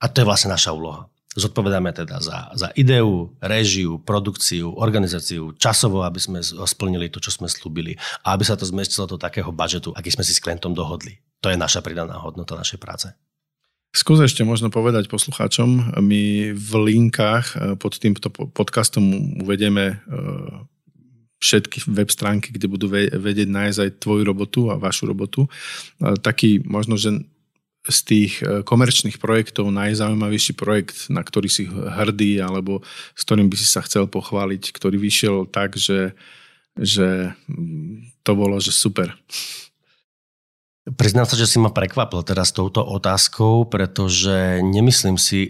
A 0.04 0.12
to 0.12 0.20
je 0.20 0.28
vlastne 0.28 0.52
naša 0.52 0.76
úloha. 0.76 1.08
Zodpovedáme 1.32 1.96
teda 1.96 2.20
za, 2.20 2.52
za 2.52 2.68
ideu, 2.76 3.32
režiu, 3.40 3.96
produkciu, 4.04 4.76
organizáciu, 4.76 5.56
časovo, 5.56 6.04
aby 6.04 6.20
sme 6.20 6.44
splnili 6.44 7.08
to, 7.08 7.24
čo 7.24 7.32
sme 7.32 7.48
slúbili 7.48 7.96
a 8.20 8.36
aby 8.36 8.44
sa 8.44 8.52
to 8.52 8.68
zmestilo 8.68 9.08
do 9.08 9.16
takého 9.16 9.48
budžetu, 9.48 9.96
aký 9.96 10.12
sme 10.12 10.28
si 10.28 10.36
s 10.36 10.44
klientom 10.44 10.76
dohodli. 10.76 11.16
To 11.40 11.48
je 11.48 11.56
naša 11.56 11.80
pridaná 11.80 12.20
hodnota 12.20 12.52
našej 12.52 12.76
práce. 12.76 13.08
Skús 13.92 14.24
ešte 14.24 14.40
možno 14.40 14.72
povedať 14.72 15.08
poslucháčom, 15.08 16.00
my 16.00 16.52
v 16.56 16.70
linkách 16.80 17.46
eh, 17.52 17.60
pod 17.76 17.96
týmto 17.96 18.32
podcastom 18.32 19.04
uvedieme 19.44 19.84
eh, 19.96 20.68
všetky 21.44 21.92
web 21.92 22.08
stránky, 22.08 22.56
kde 22.56 22.72
budú 22.72 22.86
vedieť 22.92 23.48
nájsť 23.52 23.78
aj 23.82 23.90
tvoju 24.00 24.22
robotu 24.24 24.60
a 24.72 24.80
vašu 24.80 25.08
robotu. 25.12 25.44
Eh, 26.00 26.16
taký 26.20 26.64
možno, 26.64 26.96
že 26.96 27.24
z 27.82 27.98
tých 28.06 28.32
e, 28.42 28.62
komerčných 28.62 29.18
projektov 29.18 29.74
najzaujímavejší 29.74 30.54
projekt, 30.54 31.10
na 31.10 31.26
ktorý 31.26 31.50
si 31.50 31.66
hrdý 31.66 32.38
alebo 32.38 32.86
s 33.18 33.22
ktorým 33.26 33.50
by 33.50 33.56
si 33.58 33.66
sa 33.66 33.82
chcel 33.82 34.06
pochváliť, 34.06 34.70
ktorý 34.70 35.02
vyšiel 35.02 35.50
tak, 35.50 35.74
že, 35.74 36.14
že 36.78 37.34
mm, 37.50 38.22
to 38.22 38.32
bolo, 38.38 38.62
že 38.62 38.70
super. 38.70 39.18
Priznám 40.82 41.26
sa, 41.26 41.38
že 41.38 41.46
si 41.46 41.58
ma 41.62 41.70
prekvapil 41.70 42.22
teraz 42.26 42.54
touto 42.54 42.82
otázkou, 42.82 43.66
pretože 43.66 44.62
nemyslím 44.62 45.18
si, 45.18 45.46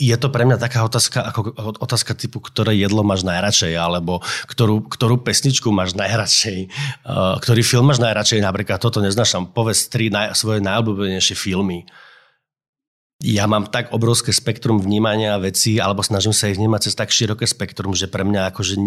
je 0.00 0.16
to 0.16 0.32
pre 0.32 0.48
mňa 0.48 0.56
taká 0.56 0.80
otázka, 0.80 1.20
ako 1.20 1.52
otázka 1.76 2.16
typu, 2.16 2.40
ktoré 2.40 2.72
jedlo 2.72 3.04
máš 3.04 3.20
najradšej, 3.28 3.76
alebo 3.76 4.24
ktorú, 4.48 4.88
ktorú 4.88 5.20
pesničku 5.20 5.68
máš 5.68 5.92
najradšej, 5.92 6.72
uh, 7.04 7.36
ktorý 7.36 7.60
film 7.60 7.92
máš 7.92 8.00
najradšej, 8.00 8.40
napríklad 8.40 8.80
toto 8.80 9.04
neznášam, 9.04 9.52
povedz 9.52 9.92
tri 9.92 10.08
naj, 10.08 10.32
svoje 10.32 10.64
najobľúbenejšie 10.64 11.36
filmy. 11.36 11.84
Ja 13.20 13.44
mám 13.44 13.68
tak 13.68 13.92
obrovské 13.92 14.32
spektrum 14.32 14.80
vnímania 14.80 15.36
vecí, 15.36 15.76
alebo 15.76 16.00
snažím 16.00 16.32
sa 16.32 16.48
ich 16.48 16.56
vnímať 16.56 16.88
cez 16.88 16.96
tak 16.96 17.12
široké 17.12 17.44
spektrum, 17.44 17.92
že 17.92 18.08
pre 18.08 18.24
mňa 18.24 18.48
akože 18.48 18.80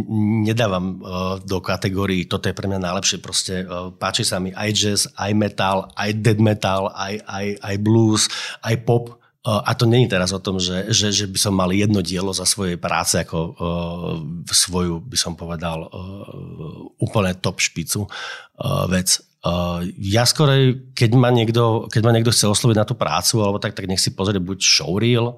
nedávam 0.49 0.97
uh, 0.97 1.37
do 1.37 1.61
kategórií, 1.61 2.25
toto 2.25 2.49
je 2.49 2.57
pre 2.57 2.65
mňa 2.65 2.81
najlepšie, 2.81 3.21
proste 3.21 3.61
uh, 3.61 3.93
páči 3.93 4.25
sa 4.25 4.41
mi 4.41 4.49
aj 4.49 4.69
jazz, 4.73 5.05
aj 5.13 5.31
metal, 5.37 5.93
aj 5.93 6.09
dead 6.17 6.41
metal, 6.41 6.89
aj, 6.97 7.21
aj, 7.21 7.47
aj 7.61 7.75
blues, 7.77 8.25
aj 8.65 8.81
pop, 8.81 9.21
a 9.43 9.75
to 9.75 9.83
není 9.83 10.07
teraz 10.07 10.31
o 10.31 10.39
tom, 10.39 10.55
že, 10.55 10.87
že, 10.87 11.11
že 11.11 11.27
by 11.27 11.35
som 11.35 11.51
mal 11.51 11.67
jedno 11.75 11.99
dielo 11.99 12.31
za 12.31 12.47
svojej 12.47 12.79
práce 12.79 13.19
ako 13.19 13.37
uh, 13.51 14.15
svoju, 14.47 15.03
by 15.03 15.17
som 15.19 15.35
povedal, 15.35 15.91
uh, 15.91 16.87
úplne 17.03 17.35
top 17.35 17.59
špicu 17.59 18.07
uh, 18.07 18.87
vec. 18.87 19.19
Uh, 19.43 19.83
ja 19.99 20.23
skorej, 20.23 20.95
keď 20.95 21.11
ma, 21.19 21.27
niekto, 21.27 21.91
keď 21.91 22.01
ma 22.07 22.15
niekto 22.15 22.31
chce 22.31 22.47
osloviť 22.47 22.77
na 22.79 22.87
tú 22.87 22.95
prácu, 22.95 23.43
alebo 23.43 23.59
tak, 23.59 23.75
tak 23.75 23.91
nech 23.91 23.99
si 23.99 24.15
pozrie 24.15 24.39
buď 24.39 24.63
showreel, 24.63 25.35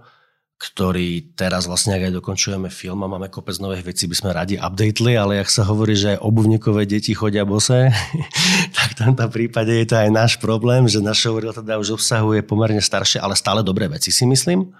ktorý 0.55 1.35
teraz 1.35 1.67
vlastne, 1.67 1.99
ak 1.99 2.07
aj 2.07 2.13
dokončujeme 2.15 2.71
film 2.71 3.03
a 3.03 3.11
máme 3.11 3.27
kopec 3.27 3.59
nových 3.59 3.91
vecí, 3.91 4.07
by 4.07 4.15
sme 4.15 4.29
radi 4.31 4.55
updateli, 4.55 5.19
ale 5.19 5.43
ak 5.43 5.51
sa 5.51 5.67
hovorí, 5.67 5.99
že 5.99 6.15
aj 6.15 6.23
obuvníkové 6.23 6.87
deti 6.87 7.11
chodia 7.11 7.43
bose, 7.43 7.91
tak 8.75 8.87
v 8.95 8.97
tomto 9.03 9.27
prípade 9.27 9.75
je 9.75 9.87
to 9.87 9.99
aj 9.99 10.09
náš 10.15 10.33
problém, 10.39 10.87
že 10.87 11.03
naše 11.03 11.27
showreel 11.27 11.51
teda 11.51 11.75
už 11.75 11.99
obsahuje 11.99 12.39
pomerne 12.47 12.79
staršie, 12.79 13.19
ale 13.19 13.35
stále 13.35 13.67
dobré 13.67 13.91
veci 13.91 14.15
si 14.15 14.23
myslím. 14.23 14.71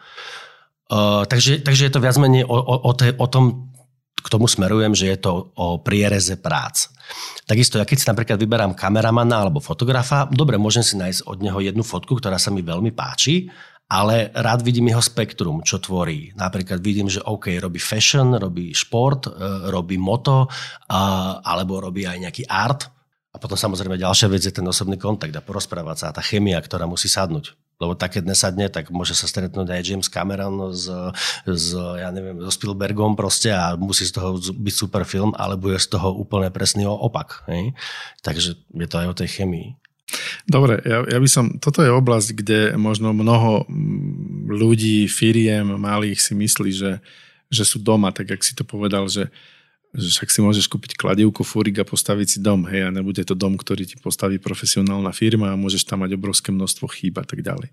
Uh, 0.86 1.28
takže, 1.28 1.60
takže 1.60 1.90
je 1.90 1.94
to 1.94 2.00
viac 2.00 2.16
menej 2.22 2.48
o, 2.48 2.56
o, 2.56 2.76
o, 2.88 2.92
te, 2.96 3.12
o 3.12 3.28
tom, 3.28 3.74
k 4.26 4.28
tomu 4.32 4.48
smerujem, 4.48 4.96
že 4.96 5.12
je 5.12 5.18
to 5.22 5.54
o 5.54 5.78
priereze 5.84 6.40
prác. 6.40 6.90
Takisto, 7.46 7.78
ja 7.78 7.86
keď 7.86 7.98
si 8.00 8.10
napríklad 8.10 8.38
vyberám 8.42 8.74
kameramana 8.74 9.46
alebo 9.46 9.62
fotografa, 9.62 10.26
dobre, 10.34 10.58
môžem 10.58 10.82
si 10.82 10.98
nájsť 10.98 11.30
od 11.30 11.38
neho 11.46 11.60
jednu 11.62 11.86
fotku, 11.86 12.18
ktorá 12.18 12.42
sa 12.42 12.50
mi 12.50 12.66
veľmi 12.66 12.90
páči, 12.90 13.54
ale 13.86 14.34
rád 14.34 14.66
vidím 14.66 14.90
jeho 14.90 15.02
spektrum, 15.02 15.62
čo 15.62 15.78
tvorí. 15.78 16.34
Napríklad 16.34 16.82
vidím, 16.82 17.06
že 17.06 17.22
OK, 17.22 17.54
robí 17.62 17.78
fashion, 17.78 18.34
robí 18.34 18.74
šport, 18.74 19.30
e, 19.30 19.32
robí 19.70 20.02
moto, 20.02 20.50
alebo 20.90 21.78
robí 21.78 22.10
aj 22.10 22.18
nejaký 22.18 22.44
art. 22.50 22.90
A 23.30 23.38
potom 23.38 23.60
samozrejme 23.60 24.00
ďalšia 24.00 24.32
vec 24.32 24.48
je 24.48 24.54
ten 24.56 24.64
osobný 24.64 24.96
kontakt 24.96 25.36
a 25.36 25.44
porozprávať 25.44 25.98
sa, 26.00 26.16
tá 26.16 26.24
chemia, 26.24 26.56
ktorá 26.58 26.88
musí 26.88 27.12
sadnúť. 27.12 27.52
Lebo 27.76 27.92
tak, 27.92 28.16
keď 28.16 28.32
nesadne, 28.32 28.72
tak 28.72 28.88
môže 28.88 29.12
sa 29.12 29.28
stretnúť 29.28 29.68
aj 29.68 29.84
James 29.84 30.08
Cameron 30.08 30.72
s, 30.72 30.88
s, 31.44 31.76
ja 31.76 32.08
neviem, 32.16 32.40
so 32.40 32.48
Spielbergom 32.48 33.20
proste 33.20 33.52
a 33.52 33.76
musí 33.76 34.08
z 34.08 34.16
toho 34.16 34.40
byť 34.40 34.76
super 34.76 35.04
film, 35.04 35.36
ale 35.36 35.60
bude 35.60 35.76
z 35.76 35.92
toho 35.92 36.16
úplne 36.16 36.48
presný 36.56 36.88
opak. 36.88 37.44
Hej? 37.52 37.76
Takže 38.24 38.56
je 38.56 38.88
to 38.88 38.96
aj 39.04 39.08
o 39.12 39.18
tej 39.20 39.28
chemii. 39.28 39.76
Dobre, 40.46 40.78
ja, 40.86 41.02
ja 41.02 41.18
by 41.18 41.30
som, 41.30 41.46
toto 41.58 41.82
je 41.82 41.90
oblasť, 41.90 42.30
kde 42.38 42.60
možno 42.78 43.10
mnoho 43.12 43.66
ľudí, 44.46 45.10
firiem, 45.10 45.82
malých 45.82 46.22
si 46.22 46.34
myslí, 46.38 46.72
že, 46.72 47.02
že 47.50 47.64
sú 47.66 47.82
doma, 47.82 48.14
tak 48.14 48.30
jak 48.30 48.42
si 48.46 48.54
to 48.54 48.62
povedal, 48.62 49.10
že 49.10 49.34
že 49.96 50.20
však 50.20 50.30
si 50.30 50.40
môžeš 50.44 50.68
kúpiť 50.68 51.00
kladivku, 51.00 51.48
fúrik 51.48 51.80
a 51.80 51.88
postaviť 51.88 52.28
si 52.28 52.40
dom, 52.44 52.68
hej, 52.68 52.88
a 52.88 52.90
nebude 52.92 53.24
to 53.24 53.32
dom, 53.32 53.56
ktorý 53.56 53.88
ti 53.88 53.96
postaví 53.96 54.38
profesionálna 54.38 55.16
firma 55.16 55.56
a 55.56 55.60
môžeš 55.60 55.88
tam 55.88 56.04
mať 56.04 56.20
obrovské 56.20 56.52
množstvo 56.52 56.86
chýb 56.92 57.16
a 57.16 57.26
tak 57.26 57.40
ďalej. 57.40 57.72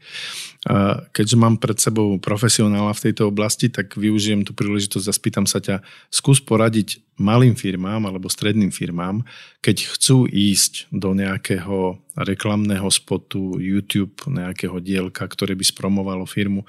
A 0.71 1.03
keďže 1.11 1.37
mám 1.37 1.59
pred 1.59 1.77
sebou 1.83 2.17
profesionála 2.23 2.95
v 2.95 3.11
tejto 3.11 3.27
oblasti, 3.27 3.67
tak 3.67 3.99
využijem 3.99 4.47
tú 4.47 4.55
príležitosť 4.55 5.07
a 5.11 5.13
spýtam 5.13 5.47
sa 5.51 5.59
ťa, 5.59 5.83
skús 6.15 6.39
poradiť 6.39 7.03
malým 7.19 7.59
firmám 7.59 8.09
alebo 8.09 8.33
stredným 8.33 8.73
firmám, 8.73 9.27
keď 9.61 9.85
chcú 9.95 10.25
ísť 10.31 10.89
do 10.95 11.13
nejakého 11.13 12.01
reklamného 12.17 12.89
spotu, 12.89 13.61
YouTube, 13.61 14.17
nejakého 14.27 14.81
dielka, 14.81 15.27
ktoré 15.29 15.53
by 15.53 15.65
spromovalo 15.67 16.25
firmu, 16.25 16.65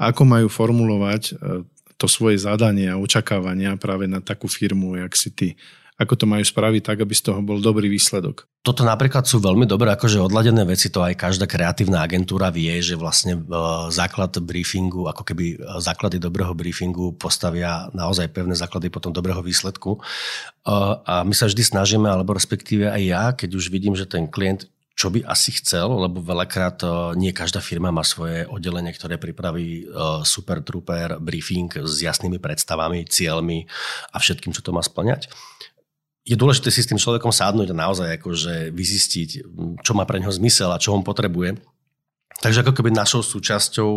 ako 0.00 0.22
majú 0.24 0.48
formulovať 0.48 1.22
e, 1.30 1.32
to 1.96 2.06
svoje 2.10 2.40
zadanie 2.40 2.90
a 2.90 3.00
očakávania 3.00 3.76
práve 3.80 4.08
na 4.08 4.22
takú 4.22 4.46
firmu, 4.46 4.96
jak 4.98 5.12
si 5.16 5.30
ty. 5.32 5.48
Ako 6.00 6.18
to 6.18 6.24
majú 6.26 6.42
spraviť 6.42 6.82
tak, 6.82 6.98
aby 7.04 7.14
z 7.14 7.30
toho 7.30 7.44
bol 7.44 7.62
dobrý 7.62 7.86
výsledok? 7.86 8.48
Toto 8.64 8.82
napríklad 8.82 9.22
sú 9.28 9.38
veľmi 9.38 9.68
dobré 9.68 9.92
akože 9.94 10.24
odladené 10.24 10.64
veci, 10.66 10.90
to 10.90 11.04
aj 11.04 11.14
každá 11.14 11.46
kreatívna 11.46 12.02
agentúra 12.02 12.48
vie, 12.48 12.74
že 12.82 12.98
vlastne 12.98 13.38
e, 13.38 13.40
základ 13.92 14.34
briefingu, 14.42 15.06
ako 15.06 15.22
keby 15.22 15.44
e, 15.54 15.56
základy 15.78 16.18
dobrého 16.18 16.56
briefingu 16.56 17.14
postavia 17.14 17.92
naozaj 17.92 18.32
pevné 18.34 18.56
základy 18.56 18.90
potom 18.90 19.12
dobrého 19.14 19.44
výsledku. 19.44 19.98
E, 19.98 20.00
a 21.06 21.22
my 21.22 21.34
sa 21.36 21.46
vždy 21.46 21.60
snažíme, 21.60 22.08
alebo 22.08 22.34
respektíve 22.34 22.88
aj 22.88 23.02
ja, 23.02 23.24
keď 23.36 23.50
už 23.52 23.70
vidím, 23.70 23.92
že 23.92 24.08
ten 24.08 24.26
klient 24.26 24.66
čo 25.02 25.10
by 25.10 25.26
asi 25.26 25.50
chcel, 25.58 25.90
lebo 25.90 26.22
veľakrát 26.22 26.78
eh, 26.86 26.90
nie 27.18 27.34
každá 27.34 27.58
firma 27.58 27.90
má 27.90 28.06
svoje 28.06 28.46
oddelenie, 28.46 28.94
ktoré 28.94 29.18
pripraví 29.18 29.82
eh, 29.82 30.22
super 30.22 30.62
trooper 30.62 31.18
briefing 31.18 31.66
s 31.82 31.98
jasnými 31.98 32.38
predstavami, 32.38 33.02
cieľmi 33.10 33.66
a 34.14 34.22
všetkým, 34.22 34.54
čo 34.54 34.62
to 34.62 34.70
má 34.70 34.78
splňať. 34.78 35.26
Je 36.22 36.38
dôležité 36.38 36.70
si 36.70 36.86
s 36.86 36.90
tým 36.94 37.02
človekom 37.02 37.34
sádnuť 37.34 37.74
a 37.74 37.80
naozaj 37.82 38.08
akože 38.22 38.70
vyzistiť, 38.70 39.30
čo 39.82 39.92
má 39.98 40.06
pre 40.06 40.22
neho 40.22 40.30
zmysel 40.30 40.70
a 40.70 40.78
čo 40.78 40.94
on 40.94 41.02
potrebuje. 41.02 41.58
Takže 42.38 42.62
ako 42.62 42.78
keby 42.78 42.94
našou 42.94 43.26
súčasťou 43.26 43.90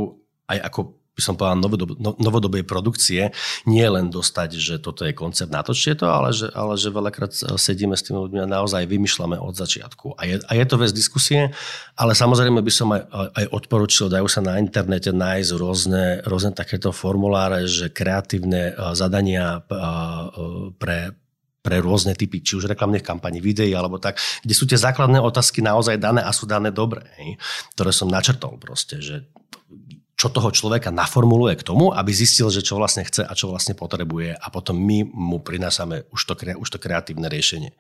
aj 0.50 0.57
ako 0.74 1.04
by 1.15 1.22
som 1.24 1.39
povedal, 1.39 1.55
novodob, 1.57 1.95
no, 1.95 2.12
novodobej 2.19 2.67
produkcie, 2.67 3.31
nie 3.63 3.88
len 3.88 4.12
dostať, 4.12 4.50
že 4.60 4.75
toto 4.84 5.07
je 5.07 5.15
koncept, 5.15 5.48
natočie 5.48 5.95
to, 5.95 6.12
ale 6.12 6.36
že, 6.36 6.51
ale 6.51 6.75
že 6.75 6.91
veľakrát 6.91 7.31
sedíme 7.55 7.95
s 7.95 8.03
tými 8.03 8.19
ľuďmi 8.27 8.43
a 8.43 8.51
naozaj 8.51 8.84
vymýšľame 8.84 9.39
od 9.39 9.55
začiatku. 9.55 10.19
A 10.19 10.27
je, 10.27 10.36
a 10.43 10.51
je 10.51 10.65
to 10.67 10.75
vec 10.75 10.91
diskusie, 10.91 11.55
ale 11.95 12.12
samozrejme 12.12 12.60
by 12.60 12.72
som 12.72 12.91
aj, 12.91 13.07
aj 13.31 13.45
odporučil, 13.55 14.12
dajú 14.12 14.27
sa 14.27 14.43
na 14.43 14.60
internete 14.60 15.15
nájsť 15.15 15.51
rôzne, 15.55 16.03
rôzne 16.27 16.51
takéto 16.51 16.91
formuláre, 16.91 17.63
že 17.63 17.88
kreatívne 17.88 18.75
zadania 18.91 19.63
pre, 20.75 21.15
pre 21.63 21.75
rôzne 21.79 22.12
typy, 22.13 22.43
či 22.43 22.60
už 22.60 22.69
reklamných 22.69 23.01
kampaní, 23.07 23.39
videí 23.39 23.72
alebo 23.72 23.98
tak, 23.98 24.19
kde 24.43 24.53
sú 24.53 24.67
tie 24.67 24.77
základné 24.77 25.17
otázky 25.24 25.63
naozaj 25.63 25.95
dané 25.98 26.22
a 26.22 26.36
sú 26.36 26.43
dané 26.45 26.75
dobre, 26.75 27.07
hej, 27.17 27.39
ktoré 27.74 27.95
som 27.95 28.12
načrtol 28.12 28.60
proste, 28.60 29.00
že 29.00 29.25
čo 30.15 30.31
toho 30.31 30.48
človeka 30.51 30.95
naformuluje 30.95 31.60
k 31.60 31.67
tomu, 31.67 31.91
aby 31.91 32.12
zistil, 32.15 32.48
že 32.48 32.63
čo 32.63 32.79
vlastne 32.79 33.03
chce 33.03 33.27
a 33.27 33.34
čo 33.36 33.51
vlastne 33.51 33.75
potrebuje 33.75 34.31
a 34.31 34.48
potom 34.48 34.79
my 34.79 35.03
mu 35.03 35.43
prinášame 35.43 36.07
už 36.15 36.22
to, 36.31 36.34
už 36.55 36.67
to 36.72 36.79
kreatívne 36.79 37.27
riešenie. 37.27 37.75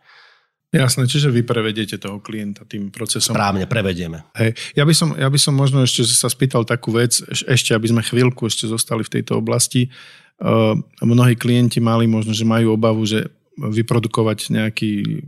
Jasné, 0.75 1.07
čiže 1.07 1.31
vy 1.31 1.47
prevediete 1.47 1.95
toho 1.95 2.19
klienta 2.19 2.67
tým 2.67 2.91
procesom. 2.91 3.31
Správne, 3.31 3.63
prevedieme. 3.63 4.27
Hej. 4.35 4.59
Ja, 4.75 4.83
by 4.83 4.91
som, 4.91 5.15
ja 5.15 5.31
by 5.31 5.39
som 5.39 5.55
možno 5.55 5.87
ešte 5.87 6.03
sa 6.03 6.27
spýtal 6.27 6.67
takú 6.67 6.91
vec, 6.91 7.23
ešte 7.47 7.71
aby 7.71 7.87
sme 7.87 8.03
chvíľku 8.03 8.43
ešte 8.51 8.67
zostali 8.67 9.07
v 9.07 9.13
tejto 9.19 9.39
oblasti. 9.39 9.87
Uh, 10.35 10.75
mnohí 10.99 11.39
klienti 11.39 11.79
mali 11.79 12.11
možno, 12.11 12.35
že 12.35 12.43
majú 12.43 12.75
obavu, 12.75 13.07
že 13.07 13.31
vyprodukovať 13.55 14.51
nejaký 14.51 15.23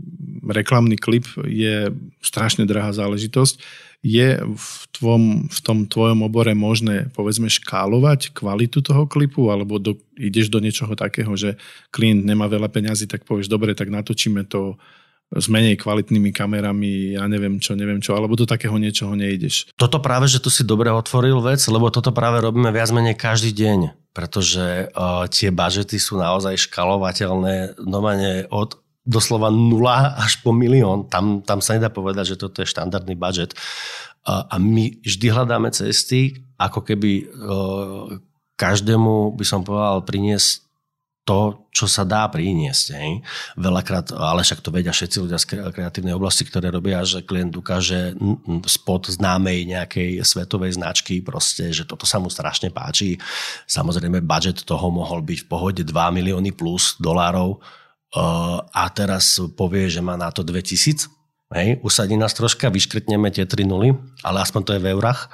reklamný 0.51 0.99
klip 0.99 1.23
je 1.47 1.95
strašne 2.19 2.67
drahá 2.67 2.91
záležitosť 2.91 3.86
je 4.05 4.37
v, 4.39 4.69
tvom, 4.93 5.49
v 5.49 5.59
tom 5.65 5.89
tvojom 5.89 6.21
obore 6.21 6.53
možné, 6.53 7.09
povedzme, 7.11 7.49
škálovať 7.49 8.31
kvalitu 8.31 8.85
toho 8.85 9.09
klipu, 9.09 9.49
alebo 9.49 9.81
do, 9.81 9.97
ideš 10.15 10.53
do 10.53 10.61
niečoho 10.61 10.93
takého, 10.93 11.33
že 11.33 11.57
klient 11.89 12.21
nemá 12.21 12.45
veľa 12.45 12.69
peňazí, 12.69 13.09
tak 13.09 13.25
povieš, 13.25 13.49
dobre, 13.49 13.73
tak 13.73 13.89
natočíme 13.89 14.45
to 14.45 14.77
s 15.27 15.51
menej 15.51 15.75
kvalitnými 15.75 16.31
kamerami, 16.31 17.19
ja 17.19 17.27
neviem 17.27 17.59
čo, 17.59 17.75
neviem 17.75 17.99
čo, 17.99 18.15
alebo 18.15 18.39
do 18.39 18.47
takého 18.47 18.79
niečoho 18.79 19.11
nejdeš. 19.11 19.75
Toto 19.75 19.99
práve, 19.99 20.31
že 20.31 20.39
tu 20.39 20.47
si 20.47 20.63
dobre 20.63 20.87
otvoril 20.87 21.43
vec, 21.43 21.59
lebo 21.67 21.91
toto 21.91 22.15
práve 22.15 22.39
robíme 22.39 22.71
viac 22.71 22.95
menej 22.95 23.19
každý 23.19 23.51
deň, 23.51 23.79
pretože 24.15 24.87
uh, 24.87 25.27
tie 25.27 25.51
budžety 25.51 25.99
sú 25.99 26.15
naozaj 26.15 26.55
škalovateľné 26.71 27.75
normálne 27.83 28.47
od 28.47 28.79
doslova 29.07 29.47
nula 29.47 30.19
až 30.19 30.43
po 30.43 30.51
milión. 30.51 31.07
Tam, 31.07 31.39
tam 31.39 31.63
sa 31.63 31.79
nedá 31.79 31.87
povedať, 31.87 32.35
že 32.35 32.39
toto 32.39 32.59
je 32.59 32.67
štandardný 32.67 33.15
budget. 33.15 33.55
A, 34.27 34.59
my 34.59 34.99
vždy 34.99 35.31
hľadáme 35.31 35.71
cesty, 35.71 36.43
ako 36.59 36.83
keby 36.83 37.11
e, 37.23 37.25
každému, 38.59 39.39
by 39.39 39.45
som 39.47 39.63
povedal, 39.63 40.03
priniesť 40.03 40.67
to, 41.27 41.67
čo 41.75 41.91
sa 41.91 42.07
dá 42.07 42.23
priniesť. 42.31 42.85
Hej. 42.95 43.19
Veľakrát, 43.59 44.15
ale 44.15 44.47
však 44.47 44.63
to 44.63 44.71
vedia 44.71 44.95
všetci 44.95 45.17
ľudia 45.19 45.35
z 45.35 45.45
kreatívnej 45.75 46.15
oblasti, 46.15 46.47
ktoré 46.47 46.71
robia, 46.71 47.03
že 47.03 47.27
klient 47.27 47.51
ukáže 47.51 48.15
spod 48.63 49.11
známej 49.11 49.67
nejakej 49.67 50.23
svetovej 50.23 50.79
značky, 50.79 51.19
proste, 51.19 51.75
že 51.75 51.83
toto 51.83 52.07
sa 52.07 52.23
mu 52.23 52.31
strašne 52.31 52.71
páči. 52.71 53.19
Samozrejme, 53.67 54.23
budget 54.23 54.63
toho 54.63 54.87
mohol 54.87 55.19
byť 55.19 55.39
v 55.43 55.49
pohode 55.51 55.83
2 55.83 55.91
milióny 55.91 56.55
plus 56.55 56.95
dolárov, 56.95 57.59
a 58.71 58.83
teraz 58.95 59.35
povie, 59.59 59.91
že 59.91 59.99
má 59.99 60.15
na 60.15 60.31
to 60.31 60.45
2000, 60.45 61.11
hej, 61.55 61.79
usadí 61.83 62.15
nás 62.15 62.31
troška, 62.31 62.71
vyškrtneme 62.71 63.31
tie 63.31 63.43
3 63.43 63.67
nuly, 63.67 63.95
ale 64.23 64.43
aspoň 64.43 64.61
to 64.63 64.71
je 64.75 64.83
v 64.83 64.89
eurách. 64.95 65.31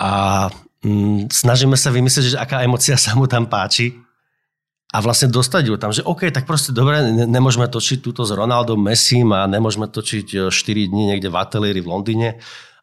A 0.00 0.10
mm, 0.82 1.30
snažíme 1.30 1.76
sa 1.78 1.94
vymyslieť, 1.94 2.34
že 2.34 2.40
aká 2.40 2.62
emocia 2.66 2.98
sa 2.98 3.14
mu 3.14 3.30
tam 3.30 3.46
páči 3.46 3.94
a 4.90 4.98
vlastne 4.98 5.30
dostať 5.30 5.62
ju 5.70 5.74
tam, 5.78 5.94
že 5.94 6.02
OK, 6.02 6.26
tak 6.34 6.50
proste 6.50 6.74
dobre, 6.74 6.98
ne, 7.06 7.26
nemôžeme 7.26 7.70
točiť 7.70 8.02
túto 8.02 8.26
s 8.26 8.34
Ronaldom 8.34 8.82
Messim 8.82 9.30
a 9.30 9.46
nemôžeme 9.46 9.86
točiť 9.86 10.50
4 10.50 10.50
e, 10.50 10.86
dní 10.90 11.14
niekde 11.14 11.30
v 11.30 11.38
ateliéri 11.38 11.78
v 11.78 11.90
Londýne, 11.90 12.28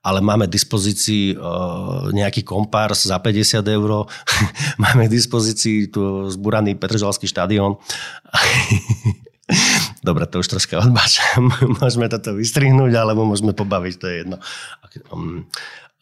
ale 0.04 0.20
máme 0.22 0.48
k 0.48 0.56
dispozícii 0.56 1.36
uh, 1.36 2.10
nejaký 2.14 2.44
kompárs 2.44 3.08
za 3.08 3.18
50 3.20 3.62
eur, 3.66 4.10
máme 4.84 5.08
k 5.08 5.16
dispozícii 5.16 5.92
tu 5.92 6.30
zburaný 6.30 6.76
Petržalský 6.76 7.28
štadión. 7.30 7.78
Dobre, 10.04 10.28
to 10.28 10.44
už 10.44 10.48
troška 10.48 10.80
odbáčam. 10.80 11.52
môžeme 11.80 12.12
toto 12.12 12.36
vystrihnúť, 12.36 12.94
alebo 12.96 13.24
môžeme 13.24 13.56
pobaviť, 13.56 13.94
to 14.00 14.06
je 14.08 14.16
jedno. 14.24 14.38
Um, 15.12 15.48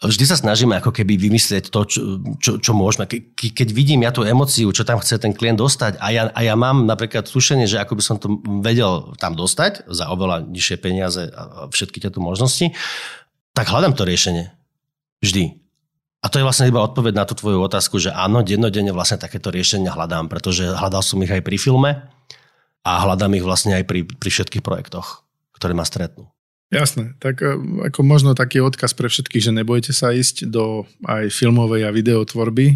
vždy 0.01 0.25
sa 0.27 0.37
snažíme 0.37 0.77
ako 0.77 0.91
keby 0.93 1.17
vymyslieť 1.17 1.69
to, 1.69 1.81
čo, 1.85 2.01
čo, 2.41 2.51
čo 2.61 2.71
môžeme. 2.73 3.05
Ke, 3.09 3.21
keď 3.33 3.69
vidím 3.73 4.05
ja 4.05 4.11
tú 4.13 4.25
emociu, 4.25 4.69
čo 4.73 4.85
tam 4.85 5.01
chce 5.01 5.21
ten 5.21 5.33
klient 5.33 5.61
dostať 5.61 5.97
a 6.01 6.07
ja, 6.13 6.23
a 6.29 6.39
ja 6.41 6.53
mám 6.57 6.85
napríklad 6.85 7.25
tušenie, 7.25 7.65
že 7.69 7.81
ako 7.81 7.93
by 7.97 8.03
som 8.03 8.17
to 8.21 8.41
vedel 8.61 9.13
tam 9.21 9.33
dostať 9.37 9.87
za 9.89 10.09
oveľa 10.09 10.45
nižšie 10.49 10.77
peniaze 10.81 11.29
a 11.31 11.69
všetky 11.69 12.01
tieto 12.01 12.21
možnosti, 12.21 12.73
tak 13.55 13.71
hľadám 13.71 13.95
to 13.95 14.03
riešenie. 14.03 14.51
Vždy. 15.23 15.57
A 16.21 16.27
to 16.27 16.41
je 16.41 16.45
vlastne 16.45 16.67
iba 16.67 16.83
odpoveď 16.83 17.13
na 17.15 17.25
tú 17.25 17.37
tvoju 17.37 17.61
otázku, 17.63 18.01
že 18.01 18.11
áno, 18.11 18.43
dennodenne 18.43 18.91
vlastne 18.91 19.21
takéto 19.21 19.53
riešenia 19.53 19.93
hľadám, 19.95 20.27
pretože 20.27 20.67
hľadal 20.67 21.05
som 21.05 21.21
ich 21.23 21.31
aj 21.31 21.45
pri 21.45 21.57
filme 21.61 21.91
a 22.85 22.91
hľadám 23.05 23.33
ich 23.37 23.45
vlastne 23.45 23.77
aj 23.77 23.85
pri, 23.87 24.03
pri 24.09 24.29
všetkých 24.29 24.65
projektoch, 24.65 25.23
ktoré 25.53 25.77
ma 25.77 25.85
stretnú. 25.87 26.35
Jasné, 26.73 27.13
tak 27.21 27.45
e, 27.45 27.55
ako 27.87 28.01
možno 28.01 28.33
taký 28.33 28.57
odkaz 28.57 28.97
pre 28.97 29.05
všetkých, 29.05 29.47
že 29.47 29.53
nebojte 29.53 29.93
sa 29.93 30.09
ísť 30.09 30.49
do 30.49 30.89
aj 31.05 31.29
filmovej 31.29 31.85
a 31.85 31.93
videotvorby. 31.93 32.67
E, 32.67 32.75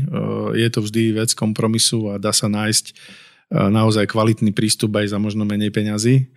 je 0.61 0.69
to 0.69 0.85
vždy 0.85 1.17
vec 1.17 1.33
kompromisu 1.33 2.13
a 2.13 2.21
dá 2.21 2.29
sa 2.29 2.45
nájsť 2.45 2.85
e, 2.85 2.93
naozaj 3.57 4.05
kvalitný 4.07 4.53
prístup 4.53 4.93
aj 4.93 5.09
za 5.09 5.17
možno 5.17 5.43
menej 5.43 5.73
peňazí. 5.73 6.29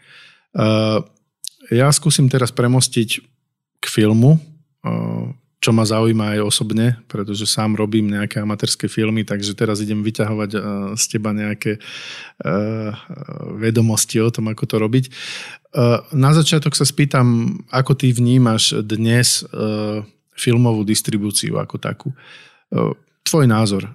Ja 1.72 1.88
skúsim 1.88 2.28
teraz 2.28 2.52
premostiť 2.52 3.31
k 3.82 3.84
filmu, 3.90 4.38
čo 5.62 5.70
ma 5.70 5.86
zaujíma 5.86 6.38
aj 6.38 6.40
osobne, 6.42 6.98
pretože 7.06 7.46
sám 7.46 7.78
robím 7.78 8.10
nejaké 8.10 8.42
amatérske 8.42 8.90
filmy, 8.90 9.22
takže 9.22 9.54
teraz 9.54 9.78
idem 9.78 10.02
vyťahovať 10.02 10.50
z 10.98 11.04
teba 11.06 11.30
nejaké 11.34 11.78
vedomosti 13.58 14.22
o 14.22 14.30
tom, 14.30 14.50
ako 14.50 14.64
to 14.66 14.76
robiť. 14.78 15.04
Na 16.14 16.30
začiatok 16.34 16.74
sa 16.74 16.82
spýtam, 16.82 17.58
ako 17.70 17.94
ty 17.94 18.10
vnímaš 18.10 18.82
dnes 18.82 19.46
filmovú 20.34 20.82
distribúciu 20.82 21.62
ako 21.62 21.78
takú. 21.78 22.10
Tvoj 23.22 23.46
názor. 23.46 23.86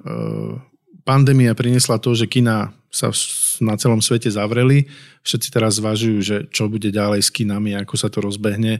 Pandémia 1.04 1.52
priniesla 1.52 2.00
to, 2.00 2.15
že 2.15 2.32
kina 2.32 2.71
sa 2.88 3.12
na 3.60 3.76
celom 3.76 4.00
svete 4.00 4.32
zavreli. 4.32 4.88
Všetci 5.28 5.52
teraz 5.52 5.84
zvažujú, 5.84 6.17
že 6.23 6.38
čo 6.47 6.71
bude 6.71 6.88
ďalej 6.88 7.28
s 7.28 7.30
kinami, 7.32 7.76
ako 7.76 7.95
sa 8.00 8.08
to 8.08 8.23
rozbehne. 8.23 8.80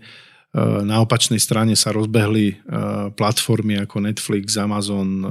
Na 0.56 1.04
opačnej 1.04 1.42
strane 1.44 1.76
sa 1.76 1.92
rozbehli 1.92 2.64
platformy 3.14 3.84
ako 3.84 4.06
Netflix, 4.06 4.56
Amazon, 4.56 5.22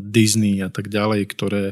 Disney 0.00 0.64
a 0.64 0.72
tak 0.72 0.88
ďalej, 0.88 1.28
ktoré 1.36 1.62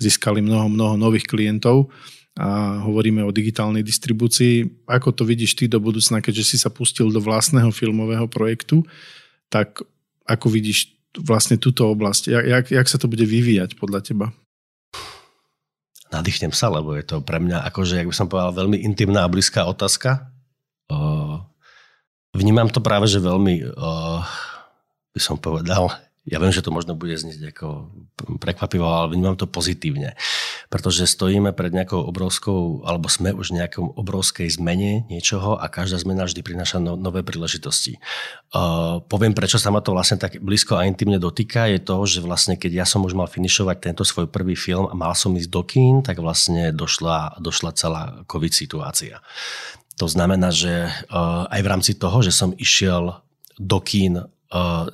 získali 0.00 0.40
mnoho, 0.40 0.70
mnoho 0.70 0.94
nových 0.96 1.28
klientov. 1.28 1.90
a 2.38 2.80
hovoríme 2.86 3.26
o 3.26 3.34
digitálnej 3.34 3.82
distribúcii. 3.82 4.86
Ako 4.86 5.10
to 5.10 5.26
vidíš 5.26 5.58
ty 5.58 5.64
do 5.66 5.82
budúcna, 5.82 6.22
keďže 6.22 6.54
si 6.54 6.56
sa 6.56 6.70
pustil 6.70 7.10
do 7.10 7.18
vlastného 7.18 7.74
filmového 7.74 8.30
projektu, 8.30 8.86
tak 9.50 9.82
ako 10.24 10.46
vidíš 10.46 10.94
vlastne 11.20 11.58
túto 11.58 11.90
oblasť? 11.90 12.30
Jak, 12.30 12.70
jak 12.70 12.86
sa 12.86 12.96
to 12.96 13.10
bude 13.10 13.26
vyvíjať 13.26 13.74
podľa 13.74 14.00
teba? 14.06 14.26
Nadýchnem 16.10 16.54
sa, 16.54 16.70
lebo 16.70 16.94
je 16.94 17.06
to 17.06 17.22
pre 17.22 17.38
mňa, 17.42 17.66
akože, 17.70 18.02
jak 18.02 18.10
by 18.10 18.14
som 18.14 18.30
povedal, 18.30 18.54
veľmi 18.54 18.78
intimná 18.82 19.26
a 19.26 19.30
blízká 19.30 19.66
otázka. 19.66 20.30
Vnímam 22.30 22.70
to 22.70 22.78
práve, 22.78 23.10
že 23.10 23.18
veľmi, 23.18 23.74
by 25.10 25.20
som 25.20 25.34
povedal, 25.34 25.90
ja 26.28 26.36
viem, 26.36 26.52
že 26.52 26.60
to 26.60 26.68
možno 26.68 26.92
bude 26.92 27.16
znieť 27.16 27.56
ako 27.56 27.88
prekvapivo, 28.38 28.84
ale 28.84 29.16
vnímam 29.16 29.40
to 29.40 29.48
pozitívne. 29.48 30.20
Pretože 30.68 31.08
stojíme 31.08 31.56
pred 31.56 31.72
nejakou 31.72 31.96
obrovskou, 32.06 32.84
alebo 32.84 33.08
sme 33.08 33.32
už 33.32 33.50
v 33.50 33.64
nejakom 33.64 33.96
obrovskej 33.96 34.46
zmene 34.52 35.08
niečoho 35.08 35.56
a 35.56 35.66
každá 35.72 35.96
zmena 35.96 36.28
vždy 36.28 36.44
prináša 36.44 36.76
no, 36.76 36.94
nové 36.94 37.24
príležitosti. 37.24 37.98
Uh, 38.52 39.00
poviem, 39.08 39.32
prečo 39.32 39.56
sa 39.56 39.72
ma 39.72 39.80
to 39.80 39.96
vlastne 39.96 40.20
tak 40.20 40.38
blízko 40.38 40.76
a 40.76 40.86
intimne 40.86 41.16
dotýka, 41.16 41.66
je 41.72 41.80
to, 41.82 41.96
že 42.04 42.20
vlastne 42.20 42.54
keď 42.54 42.84
ja 42.84 42.86
som 42.86 43.00
už 43.02 43.16
mal 43.16 43.26
finišovať 43.26 43.90
tento 43.90 44.04
svoj 44.04 44.28
prvý 44.28 44.54
film 44.54 44.86
a 44.86 44.94
mal 44.94 45.16
som 45.16 45.32
ísť 45.32 45.50
do 45.50 45.62
kín, 45.64 46.04
tak 46.04 46.20
vlastne 46.20 46.70
došla, 46.70 47.40
došla 47.40 47.70
celá 47.74 48.02
COVID 48.28 48.52
situácia. 48.52 49.24
To 50.00 50.08
znamená, 50.08 50.48
že 50.48 50.88
uh, 50.88 51.44
aj 51.52 51.60
v 51.60 51.70
rámci 51.70 51.92
toho, 51.92 52.24
že 52.24 52.32
som 52.32 52.56
išiel 52.56 53.20
do 53.60 53.78
kín 53.84 54.24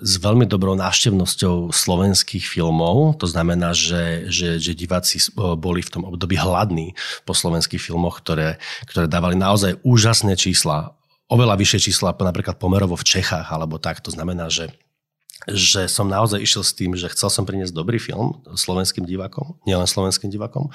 s 0.05 0.21
veľmi 0.21 0.45
dobrou 0.45 0.77
návštevnosťou 0.77 1.73
slovenských 1.73 2.45
filmov. 2.45 3.16
To 3.16 3.25
znamená, 3.25 3.73
že, 3.73 4.29
že, 4.29 4.61
že 4.61 4.77
diváci 4.77 5.16
boli 5.33 5.81
v 5.81 5.92
tom 5.97 6.05
období 6.05 6.37
hladní 6.37 6.92
po 7.25 7.33
slovenských 7.33 7.81
filmoch, 7.81 8.21
ktoré, 8.21 8.61
ktoré 8.85 9.09
dávali 9.09 9.33
naozaj 9.33 9.81
úžasné 9.81 10.37
čísla. 10.37 10.92
Oveľa 11.33 11.57
vyššie 11.57 11.88
čísla 11.88 12.12
napríklad 12.12 12.61
pomerovo 12.61 13.01
v 13.01 13.09
Čechách 13.16 13.49
alebo 13.49 13.81
tak. 13.81 14.05
To 14.05 14.12
znamená, 14.12 14.53
že 14.53 14.77
že 15.47 15.87
som 15.87 16.11
naozaj 16.11 16.43
išiel 16.43 16.63
s 16.67 16.75
tým, 16.75 16.99
že 16.99 17.07
chcel 17.15 17.31
som 17.31 17.47
priniesť 17.47 17.71
dobrý 17.71 18.03
film 18.03 18.43
slovenským 18.59 19.07
divákom, 19.07 19.55
nielen 19.63 19.87
slovenským 19.87 20.27
divákom. 20.27 20.67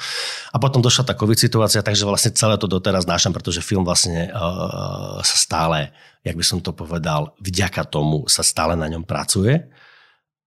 A 0.56 0.58
potom 0.64 0.80
došla 0.80 1.12
tá 1.12 1.14
COVID 1.14 1.36
situácia, 1.36 1.84
takže 1.84 2.08
vlastne 2.08 2.32
celé 2.32 2.56
to 2.56 2.72
doteraz 2.72 3.04
nášam, 3.04 3.36
pretože 3.36 3.60
film 3.60 3.84
vlastne 3.84 4.32
uh, 4.32 5.20
sa 5.20 5.38
stále, 5.38 5.92
jak 6.24 6.40
by 6.40 6.46
som 6.48 6.64
to 6.64 6.72
povedal, 6.72 7.36
vďaka 7.44 7.84
tomu 7.84 8.32
sa 8.32 8.48
stále 8.48 8.80
na 8.80 8.88
ňom 8.88 9.04
pracuje. 9.04 9.60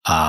A 0.09 0.21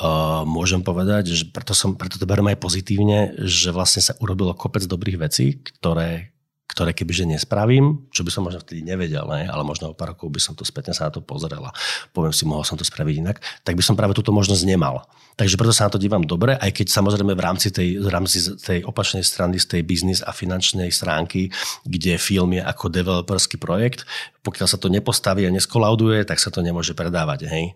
uh, 0.00 0.42
môžem 0.48 0.80
povedať, 0.80 1.36
že 1.36 1.44
preto, 1.52 1.76
som, 1.76 1.92
preto 1.92 2.16
to 2.16 2.24
beriem 2.24 2.48
aj 2.52 2.60
pozitívne, 2.60 3.36
že 3.44 3.68
vlastne 3.68 4.00
sa 4.00 4.16
urobilo 4.16 4.56
kopec 4.56 4.88
dobrých 4.88 5.20
vecí, 5.20 5.60
ktoré, 5.60 6.35
ktoré 6.66 6.90
kebyže 6.92 7.24
nespravím, 7.30 8.10
čo 8.10 8.26
by 8.26 8.30
som 8.30 8.42
možno 8.42 8.60
vtedy 8.60 8.82
nevedel, 8.82 9.24
ne? 9.30 9.46
ale 9.46 9.62
možno 9.62 9.94
o 9.94 9.96
pár 9.96 10.12
rokov 10.12 10.34
by 10.34 10.40
som 10.42 10.52
to 10.58 10.66
spätne 10.66 10.92
sa 10.92 11.08
na 11.08 11.14
to 11.14 11.22
pozrel 11.22 11.62
a 11.62 11.70
poviem 12.10 12.34
si, 12.34 12.42
mohol 12.42 12.66
som 12.66 12.74
to 12.74 12.82
spraviť 12.82 13.14
inak, 13.22 13.38
tak 13.62 13.78
by 13.78 13.82
som 13.86 13.94
práve 13.94 14.18
túto 14.18 14.34
možnosť 14.34 14.66
nemal. 14.66 15.06
Takže 15.36 15.60
preto 15.60 15.76
sa 15.76 15.86
na 15.86 15.92
to 15.92 16.00
dívam 16.00 16.24
dobre, 16.24 16.56
aj 16.56 16.72
keď 16.72 16.86
samozrejme 16.88 17.36
v 17.36 17.44
rámci 17.44 17.68
tej, 17.68 18.00
v 18.00 18.08
rámci 18.08 18.40
tej 18.56 18.88
opačnej 18.88 19.20
strany, 19.20 19.60
z 19.60 19.68
tej 19.68 19.82
biznis 19.84 20.24
a 20.24 20.32
finančnej 20.32 20.88
stránky, 20.88 21.52
kde 21.84 22.16
film 22.16 22.56
je 22.56 22.62
ako 22.64 22.88
developerský 22.88 23.60
projekt, 23.60 24.08
pokiaľ 24.46 24.68
sa 24.70 24.78
to 24.78 24.86
nepostaví 24.86 25.42
a 25.42 25.50
neskolauduje, 25.50 26.22
tak 26.22 26.38
sa 26.38 26.54
to 26.54 26.62
nemôže 26.62 26.94
predávať. 26.94 27.50
Hej. 27.50 27.74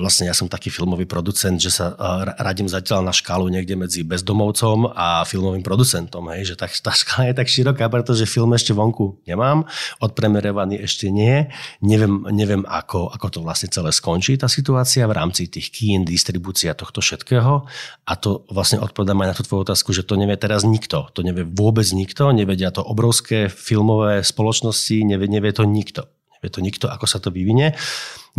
Vlastne 0.00 0.24
ja 0.24 0.32
som 0.32 0.48
taký 0.48 0.72
filmový 0.72 1.04
producent, 1.04 1.60
že 1.60 1.68
sa 1.68 1.92
radím 2.40 2.72
zatiaľ 2.72 3.04
na 3.04 3.12
škálu 3.12 3.52
niekde 3.52 3.76
medzi 3.76 4.00
bezdomovcom 4.00 4.88
a 4.96 5.28
filmovým 5.28 5.60
producentom. 5.60 6.32
Hej. 6.32 6.54
Že 6.54 6.54
tá, 6.56 6.66
tá 6.72 6.92
škála 6.96 7.28
je 7.28 7.34
tak 7.36 7.48
široká, 7.52 7.92
pretože 7.92 8.24
film 8.24 8.56
ešte 8.56 8.72
vonku 8.72 9.20
nemám, 9.28 9.68
odpremerovaný 10.00 10.80
ešte 10.80 11.12
nie. 11.12 11.52
Neviem, 11.84 12.24
neviem 12.32 12.64
ako, 12.64 13.12
ako 13.12 13.26
to 13.28 13.38
vlastne 13.44 13.68
celé 13.68 13.92
skončí, 13.92 14.38
tá 14.38 14.48
situácia 14.48 15.04
v 15.04 15.12
rámci 15.12 15.50
tých 15.50 15.68
kín, 15.68 16.06
distribúcia 16.06 16.72
tohto 16.72 17.02
všetkého. 17.02 17.66
A 18.06 18.12
to 18.14 18.46
vlastne 18.48 18.78
odpovedám 18.78 19.26
aj 19.26 19.28
na 19.28 19.36
tú 19.36 19.42
tvoju 19.42 19.66
otázku, 19.66 19.90
že 19.90 20.06
to 20.06 20.14
nevie 20.14 20.38
teraz 20.38 20.62
nikto. 20.62 21.10
To 21.12 21.20
nevie 21.26 21.42
vôbec 21.42 21.84
nikto, 21.90 22.30
nevedia 22.30 22.70
to 22.70 22.80
obrovské 22.86 23.50
filmové 23.50 24.22
spoločnosti, 24.22 25.02
nevie, 25.02 25.26
nevie 25.26 25.50
to 25.50 25.66
nikto 25.66 25.80
nikto. 25.82 26.06
Nevie 26.38 26.48
to 26.54 26.60
nikto, 26.62 26.86
ako 26.86 27.06
sa 27.10 27.18
to 27.18 27.34
vyvinie. 27.34 27.74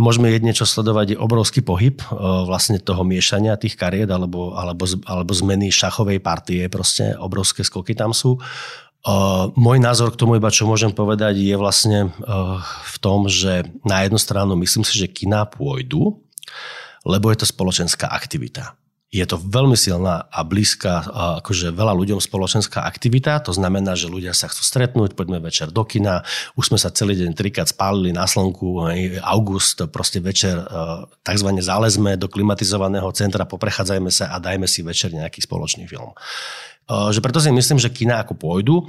Môžeme 0.00 0.32
jedne 0.32 0.56
čo 0.56 0.64
sledovať 0.64 1.14
je 1.14 1.20
obrovský 1.20 1.60
pohyb 1.60 2.00
e, 2.00 2.06
vlastne 2.48 2.80
toho 2.80 3.04
miešania 3.04 3.60
tých 3.60 3.76
kariet 3.76 4.08
alebo, 4.08 4.56
alebo, 4.56 4.88
alebo 5.04 5.32
zmeny 5.32 5.68
šachovej 5.68 6.24
partie, 6.24 6.66
proste 6.72 7.12
obrovské 7.20 7.60
skoky 7.64 7.92
tam 7.92 8.16
sú. 8.16 8.40
Uh, 9.04 9.52
môj 9.52 9.84
názor 9.84 10.16
k 10.16 10.16
tomu 10.16 10.40
iba, 10.40 10.48
čo 10.48 10.64
môžem 10.64 10.88
povedať, 10.88 11.36
je 11.36 11.52
vlastne 11.60 12.08
uh, 12.08 12.56
v 12.88 12.96
tom, 13.04 13.28
že 13.28 13.68
na 13.84 14.00
jednu 14.00 14.16
stranu 14.16 14.56
myslím 14.56 14.80
si, 14.80 14.96
že 14.96 15.12
kina 15.12 15.44
pôjdu, 15.44 16.24
lebo 17.04 17.28
je 17.28 17.44
to 17.44 17.44
spoločenská 17.44 18.08
aktivita 18.08 18.72
je 19.14 19.22
to 19.30 19.38
veľmi 19.38 19.78
silná 19.78 20.26
a 20.26 20.42
blízka, 20.42 21.06
akože 21.38 21.70
veľa 21.70 21.94
ľuďom 21.94 22.18
spoločenská 22.18 22.82
aktivita. 22.82 23.38
To 23.46 23.54
znamená, 23.54 23.94
že 23.94 24.10
ľudia 24.10 24.34
sa 24.34 24.50
chcú 24.50 24.66
stretnúť, 24.66 25.14
poďme 25.14 25.38
večer 25.38 25.70
do 25.70 25.86
kina. 25.86 26.26
Už 26.58 26.74
sme 26.74 26.78
sa 26.82 26.90
celý 26.90 27.14
deň 27.22 27.38
trikrát 27.38 27.70
spálili 27.70 28.10
na 28.10 28.26
slnku, 28.26 28.90
august, 29.22 29.86
proste 29.94 30.18
večer 30.18 30.58
takzvané 31.22 31.62
zálezme 31.62 32.18
do 32.18 32.26
klimatizovaného 32.26 33.06
centra, 33.14 33.46
poprechádzajme 33.46 34.10
sa 34.10 34.34
a 34.34 34.42
dajme 34.42 34.66
si 34.66 34.82
večer 34.82 35.14
nejaký 35.14 35.46
spoločný 35.46 35.86
film. 35.86 36.10
Že 36.90 37.22
preto 37.22 37.38
si 37.38 37.54
myslím, 37.54 37.78
že 37.78 37.94
kina 37.94 38.18
ako 38.18 38.34
pôjdu, 38.34 38.82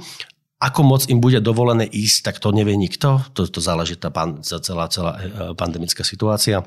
ako 0.56 0.80
moc 0.82 1.02
im 1.06 1.20
bude 1.20 1.38
dovolené 1.44 1.84
ísť, 1.84 2.18
tak 2.32 2.36
to 2.40 2.48
nevie 2.48 2.74
nikto. 2.74 3.20
To, 3.36 3.44
to 3.44 3.60
záleží 3.60 3.94
tá 4.00 4.08
pan, 4.08 4.40
celá, 4.40 4.88
celá 4.88 5.12
e, 5.20 5.52
pandemická 5.52 6.00
situácia. 6.00 6.64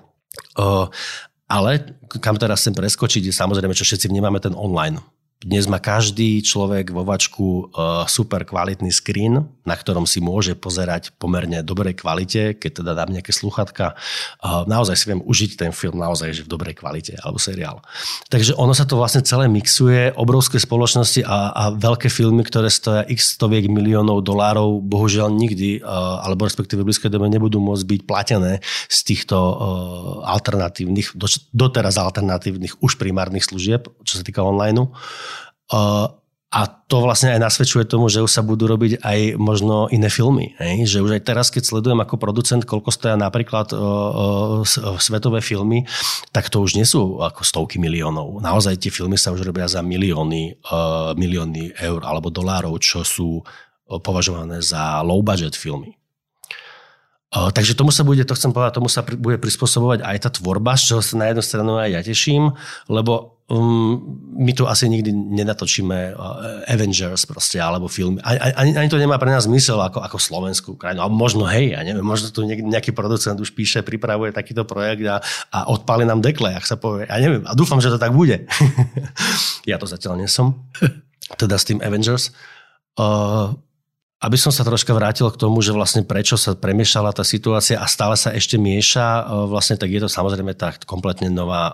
Ale 1.49 1.97
kam 2.21 2.38
teraz 2.38 2.62
chcem 2.62 2.77
preskočiť, 2.77 3.33
samozrejme, 3.33 3.73
čo 3.73 3.81
všetci 3.81 4.05
vnímame, 4.05 4.38
ten 4.38 4.53
online. 4.53 5.01
Dnes 5.39 5.71
má 5.71 5.80
každý 5.80 6.43
človek 6.43 6.91
vo 6.91 7.08
vačku 7.08 7.71
uh, 7.71 8.04
super 8.12 8.43
kvalitný 8.43 8.91
screen, 8.91 9.47
na 9.63 9.71
ktorom 9.80 10.04
si 10.04 10.19
môže 10.19 10.52
pozerať 10.52 11.15
pomerne 11.15 11.63
dobrej 11.63 11.95
kvalite, 12.04 12.60
keď 12.60 12.84
teda 12.84 12.91
dám 12.91 13.15
nejaké 13.15 13.32
sluchatka. 13.32 13.95
Uh, 14.43 14.67
naozaj 14.67 14.99
si 14.99 15.08
viem 15.08 15.23
užiť 15.23 15.56
ten 15.56 15.71
film 15.71 15.95
naozaj 15.95 16.36
že 16.36 16.43
v 16.43 16.52
dobrej 16.52 16.84
kvalite, 16.84 17.15
alebo 17.23 17.39
seriál. 17.39 17.80
Takže 18.28 18.52
ono 18.60 18.75
sa 18.75 18.84
to 18.84 18.99
vlastne 18.99 19.23
celé 19.23 19.47
mixuje, 19.47 20.12
obrovské 20.19 20.60
spoločnosti 20.60 21.23
a, 21.23 21.56
a 21.56 21.63
veľké 21.71 22.12
filmy, 22.12 22.43
ktoré 22.43 22.67
stoja 22.67 23.08
x 23.08 23.39
stoviek 23.39 23.71
miliónov 23.71 24.28
dolárov, 24.28 24.84
bohužiaľ 24.84 25.32
nikdy, 25.32 25.80
uh, 25.80 26.19
alebo 26.19 26.52
respektíve 26.52 26.84
v 26.84 26.91
blízkej 26.91 27.15
dobe 27.15 27.32
nebudú 27.32 27.63
môcť 27.63 27.88
byť 27.88 28.02
platené 28.04 28.60
z 28.91 28.99
týchto 29.08 29.39
alternatívnych, 30.19 31.15
doteraz 31.56 31.95
alternatívnych 31.95 32.84
už 32.84 32.99
primárnych 32.99 33.47
služieb, 33.47 33.88
čo 34.04 34.19
sa 34.19 34.23
týka 34.28 34.43
online. 34.43 34.91
A 36.49 36.65
to 36.89 37.05
vlastne 37.05 37.38
aj 37.38 37.45
nasvedčuje 37.45 37.86
tomu, 37.86 38.10
že 38.10 38.25
už 38.25 38.32
sa 38.34 38.41
budú 38.41 38.65
robiť 38.65 39.05
aj 39.05 39.38
možno 39.38 39.86
iné 39.93 40.10
filmy. 40.10 40.58
Hej? 40.58 40.89
Že 40.89 41.05
už 41.05 41.12
aj 41.13 41.21
teraz, 41.21 41.53
keď 41.53 41.62
sledujem 41.62 42.01
ako 42.01 42.17
producent, 42.17 42.65
koľko 42.65 42.89
stoja 42.89 43.13
napríklad 43.13 43.69
o, 43.69 43.77
o, 43.77 43.88
svetové 44.97 45.45
filmy, 45.45 45.86
tak 46.34 46.49
to 46.49 46.58
už 46.58 46.73
nie 46.73 46.89
sú 46.89 47.21
ako 47.21 47.45
stovky 47.45 47.77
miliónov. 47.77 48.41
Naozaj 48.41 48.82
tie 48.82 48.89
filmy 48.89 49.13
sa 49.13 49.29
už 49.29 49.45
robia 49.45 49.69
za 49.69 49.86
milióny, 49.86 50.58
o, 50.73 51.13
milióny 51.13 51.77
eur 51.86 52.01
alebo 52.01 52.34
dolárov, 52.34 52.82
čo 52.82 53.05
sú 53.05 53.45
považované 54.01 54.65
za 54.65 55.05
low 55.05 55.21
budget 55.21 55.53
filmy. 55.53 55.98
Takže 57.29 57.77
tomu 57.77 57.93
sa 57.93 58.01
bude, 58.01 58.25
to 58.25 58.33
chcem 58.33 58.49
povedať, 58.49 58.81
tomu 58.81 58.89
sa 58.89 59.05
pri, 59.05 59.13
bude 59.13 59.37
prispôsobovať 59.37 60.01
aj 60.01 60.17
tá 60.17 60.29
tvorba, 60.33 60.73
z 60.73 60.93
čoho 60.93 61.01
sa 61.05 61.13
na 61.13 61.29
jednu 61.29 61.45
stranu 61.45 61.77
aj 61.77 61.89
ja 61.93 62.01
teším, 62.01 62.57
lebo 62.89 63.37
um, 63.53 64.01
my 64.33 64.49
tu 64.57 64.65
asi 64.65 64.89
nikdy 64.89 65.13
nenatočíme 65.13 66.17
Avengers 66.65 67.29
proste, 67.29 67.61
alebo 67.61 67.85
film. 67.85 68.17
Ani, 68.25 68.73
ani, 68.73 68.89
to 68.89 68.97
nemá 68.97 69.21
pre 69.21 69.29
nás 69.29 69.45
zmysel 69.45 69.77
ako, 69.77 70.01
ako 70.01 70.17
slovenskú 70.17 70.73
krajinu. 70.73 71.05
A 71.05 71.07
možno 71.09 71.45
hej, 71.45 71.77
ja 71.77 71.85
neviem, 71.85 72.01
možno 72.01 72.33
tu 72.33 72.41
nieký, 72.41 72.65
nejaký 72.65 72.97
producent 72.97 73.37
už 73.37 73.53
píše, 73.53 73.85
pripravuje 73.85 74.33
takýto 74.33 74.65
projekt 74.65 75.05
a, 75.05 75.21
a 75.53 75.69
odpáli 75.69 76.09
nám 76.09 76.25
dekle, 76.25 76.49
ak 76.57 76.65
sa 76.65 76.81
povie. 76.81 77.05
Ja 77.05 77.21
neviem, 77.21 77.45
a 77.45 77.53
dúfam, 77.53 77.77
že 77.77 77.93
to 77.93 78.01
tak 78.01 78.09
bude. 78.09 78.49
ja 79.69 79.77
to 79.77 79.85
zatiaľ 79.85 80.17
nesom. 80.17 80.65
Teda 81.41 81.61
s 81.61 81.69
tým 81.69 81.77
Avengers. 81.85 82.33
Uh, 82.97 83.53
aby 84.19 84.36
som 84.36 84.51
sa 84.51 84.67
troška 84.67 84.91
vrátil 84.91 85.32
k 85.32 85.39
tomu, 85.39 85.63
že 85.63 85.71
vlastne 85.71 86.03
prečo 86.03 86.36
sa 86.36 86.51
premiešala 86.51 87.15
tá 87.15 87.23
situácia 87.23 87.79
a 87.79 87.88
stále 87.88 88.19
sa 88.19 88.36
ešte 88.36 88.60
mieša, 88.60 89.08
e, 89.08 89.23
vlastne 89.47 89.79
tak 89.79 89.88
je 89.88 90.03
to 90.03 90.10
samozrejme 90.12 90.51
tak 90.60 90.84
kompletne 90.84 91.32
nová 91.32 91.71
e, 91.71 91.73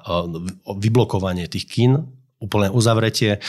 vyblokovanie 0.78 1.50
tých 1.50 1.66
kín, 1.66 2.06
úplné 2.46 2.70
uzavretie 2.70 3.42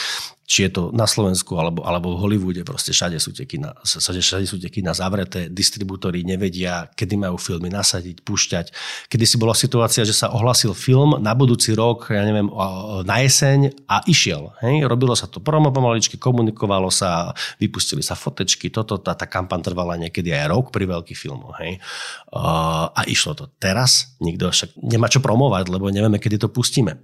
či 0.47 0.63
je 0.63 0.79
to 0.79 0.83
na 0.95 1.03
Slovensku 1.03 1.59
alebo, 1.59 1.83
alebo 1.83 2.15
v 2.15 2.23
Hollywoode, 2.23 2.63
proste 2.63 2.95
všade 2.95 3.19
sú 3.19 3.35
tie 3.35 3.43
kina, 3.43 3.75
všade, 3.83 4.23
všade 4.23 4.45
sú 4.47 4.55
tie 4.55 4.71
kina 4.71 4.95
zavreté, 4.95 5.51
distribútory 5.51 6.23
nevedia, 6.23 6.87
kedy 6.95 7.19
majú 7.19 7.35
filmy 7.35 7.67
nasadiť, 7.67 8.23
púšťať. 8.23 8.65
Kedy 9.11 9.25
si 9.27 9.35
bola 9.35 9.51
situácia, 9.51 10.07
že 10.07 10.15
sa 10.15 10.31
ohlasil 10.31 10.71
film 10.71 11.19
na 11.19 11.35
budúci 11.35 11.75
rok, 11.75 12.07
ja 12.15 12.23
neviem, 12.23 12.47
na 13.03 13.15
jeseň 13.19 13.75
a 13.91 13.99
išiel. 14.07 14.55
Hej? 14.63 14.87
Robilo 14.87 15.19
sa 15.19 15.27
to 15.27 15.43
promo 15.43 15.67
pomaličky, 15.75 16.15
komunikovalo 16.15 16.87
sa, 16.87 17.35
vypustili 17.59 17.99
sa 17.99 18.15
fotečky, 18.15 18.71
toto, 18.71 19.03
tá, 19.03 19.19
tá 19.19 19.27
kampaň 19.27 19.67
trvala 19.67 19.99
niekedy 19.99 20.31
aj 20.31 20.47
rok 20.47 20.71
pri 20.71 20.87
veľkých 20.87 21.19
filmoch. 21.19 21.59
Hej? 21.59 21.83
a 22.95 23.03
išlo 23.03 23.35
to. 23.35 23.51
Teraz 23.59 24.15
nikto 24.23 24.47
však 24.47 24.79
nemá 24.79 25.11
čo 25.11 25.19
promovať, 25.19 25.67
lebo 25.67 25.91
nevieme, 25.91 26.23
kedy 26.23 26.39
to 26.39 26.47
pustíme 26.47 26.95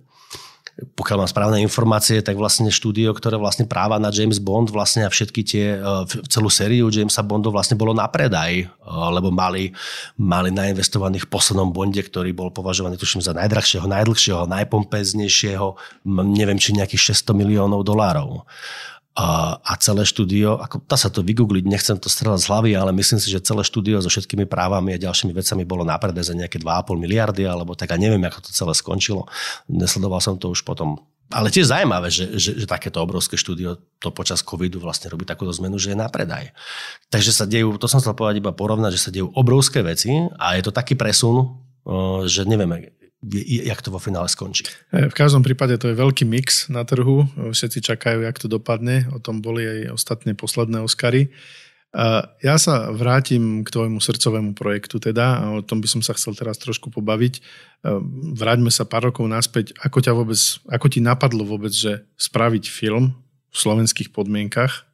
pokiaľ 0.74 1.18
mám 1.22 1.30
správne 1.30 1.62
informácie, 1.62 2.26
tak 2.26 2.34
vlastne 2.34 2.74
štúdio, 2.74 3.14
ktoré 3.14 3.38
vlastne 3.38 3.70
práva 3.70 4.02
na 4.02 4.10
James 4.10 4.42
Bond 4.42 4.74
vlastne 4.74 5.06
a 5.06 5.14
všetky 5.14 5.42
tie, 5.46 5.78
e, 5.78 5.80
celú 6.26 6.50
sériu 6.50 6.90
Jamesa 6.90 7.22
Bondu 7.22 7.54
vlastne 7.54 7.78
bolo 7.78 7.94
na 7.94 8.10
predaj, 8.10 8.52
e, 8.58 8.68
lebo 8.90 9.30
mali, 9.30 9.70
mali 10.18 10.50
nainvestovaných 10.50 11.30
v 11.30 11.32
poslednom 11.32 11.70
Bonde, 11.70 12.02
ktorý 12.02 12.34
bol 12.34 12.50
považovaný 12.50 12.98
tuším 12.98 13.22
za 13.22 13.38
najdrahšieho, 13.38 13.86
najdlhšieho, 13.86 14.50
najpompeznejšieho, 14.50 15.68
neviem 16.10 16.58
či 16.58 16.74
nejakých 16.74 17.14
600 17.22 17.38
miliónov 17.38 17.86
dolárov 17.86 18.42
a, 19.14 19.74
celé 19.78 20.10
štúdio, 20.10 20.58
ako 20.58 20.82
dá 20.90 20.98
sa 20.98 21.14
to 21.14 21.22
vygoogliť, 21.22 21.70
nechcem 21.70 21.98
to 22.02 22.10
strelať 22.10 22.40
z 22.42 22.48
hlavy, 22.50 22.72
ale 22.74 22.90
myslím 22.98 23.22
si, 23.22 23.30
že 23.30 23.46
celé 23.46 23.62
štúdio 23.62 24.02
so 24.02 24.10
všetkými 24.10 24.50
právami 24.50 24.98
a 24.98 25.02
ďalšími 25.02 25.38
vecami 25.38 25.64
bolo 25.70 25.86
na 25.86 26.02
za 26.02 26.34
nejaké 26.34 26.58
2,5 26.58 26.98
miliardy, 26.98 27.46
alebo 27.46 27.78
tak 27.78 27.94
a 27.94 27.98
neviem, 28.02 28.22
ako 28.26 28.50
to 28.50 28.50
celé 28.50 28.74
skončilo. 28.74 29.30
Nesledoval 29.70 30.18
som 30.18 30.42
to 30.42 30.50
už 30.50 30.66
potom. 30.66 30.98
Ale 31.30 31.54
tiež 31.54 31.70
zaujímavé, 31.70 32.10
že, 32.10 32.38
že, 32.38 32.58
že 32.58 32.66
takéto 32.66 33.02
obrovské 33.02 33.38
štúdio 33.38 33.78
to 34.02 34.10
počas 34.10 34.42
covidu 34.42 34.82
vlastne 34.82 35.14
robí 35.14 35.26
takúto 35.30 35.54
zmenu, 35.62 35.78
že 35.78 35.94
je 35.94 35.98
na 35.98 36.10
predaj. 36.10 36.50
Takže 37.14 37.32
sa 37.34 37.46
dejú, 37.46 37.78
to 37.78 37.86
som 37.86 38.02
chcel 38.02 38.18
povedať 38.18 38.42
iba 38.42 38.54
porovnať, 38.54 38.92
že 38.98 39.04
sa 39.10 39.14
dejú 39.14 39.30
obrovské 39.34 39.86
veci 39.86 40.10
a 40.42 40.58
je 40.58 40.64
to 40.66 40.74
taký 40.74 40.98
presun, 40.98 41.58
že 42.26 42.46
nevieme, 42.50 42.94
jak 43.32 43.80
to 43.80 43.90
vo 43.90 44.00
finále 44.04 44.28
skončí. 44.28 44.68
E, 44.92 45.08
v 45.08 45.16
každom 45.16 45.42
prípade 45.42 45.80
to 45.80 45.90
je 45.90 45.96
veľký 45.96 46.28
mix 46.28 46.68
na 46.68 46.84
trhu. 46.84 47.28
Všetci 47.36 47.80
čakajú, 47.80 48.24
jak 48.24 48.38
to 48.38 48.52
dopadne. 48.52 49.08
O 49.16 49.20
tom 49.24 49.40
boli 49.40 49.64
aj 49.64 49.96
ostatné 49.96 50.36
posledné 50.36 50.84
Oscary. 50.84 51.32
Ja 52.42 52.58
sa 52.58 52.90
vrátim 52.90 53.62
k 53.62 53.70
tvojmu 53.70 54.02
srdcovému 54.02 54.58
projektu 54.58 54.98
teda 54.98 55.38
a 55.38 55.44
o 55.54 55.62
tom 55.62 55.78
by 55.78 55.86
som 55.86 56.02
sa 56.02 56.18
chcel 56.18 56.34
teraz 56.34 56.58
trošku 56.58 56.90
pobaviť. 56.90 57.34
E, 57.38 57.42
vráťme 58.34 58.74
sa 58.74 58.84
pár 58.84 59.14
rokov 59.14 59.30
naspäť. 59.30 59.78
Ako, 59.78 60.02
ťa 60.02 60.18
vôbec, 60.18 60.40
ako 60.66 60.88
ti 60.90 61.00
napadlo 61.00 61.46
vôbec, 61.46 61.70
že 61.70 62.02
spraviť 62.18 62.66
film 62.66 63.14
v 63.54 63.56
slovenských 63.56 64.10
podmienkach? 64.10 64.90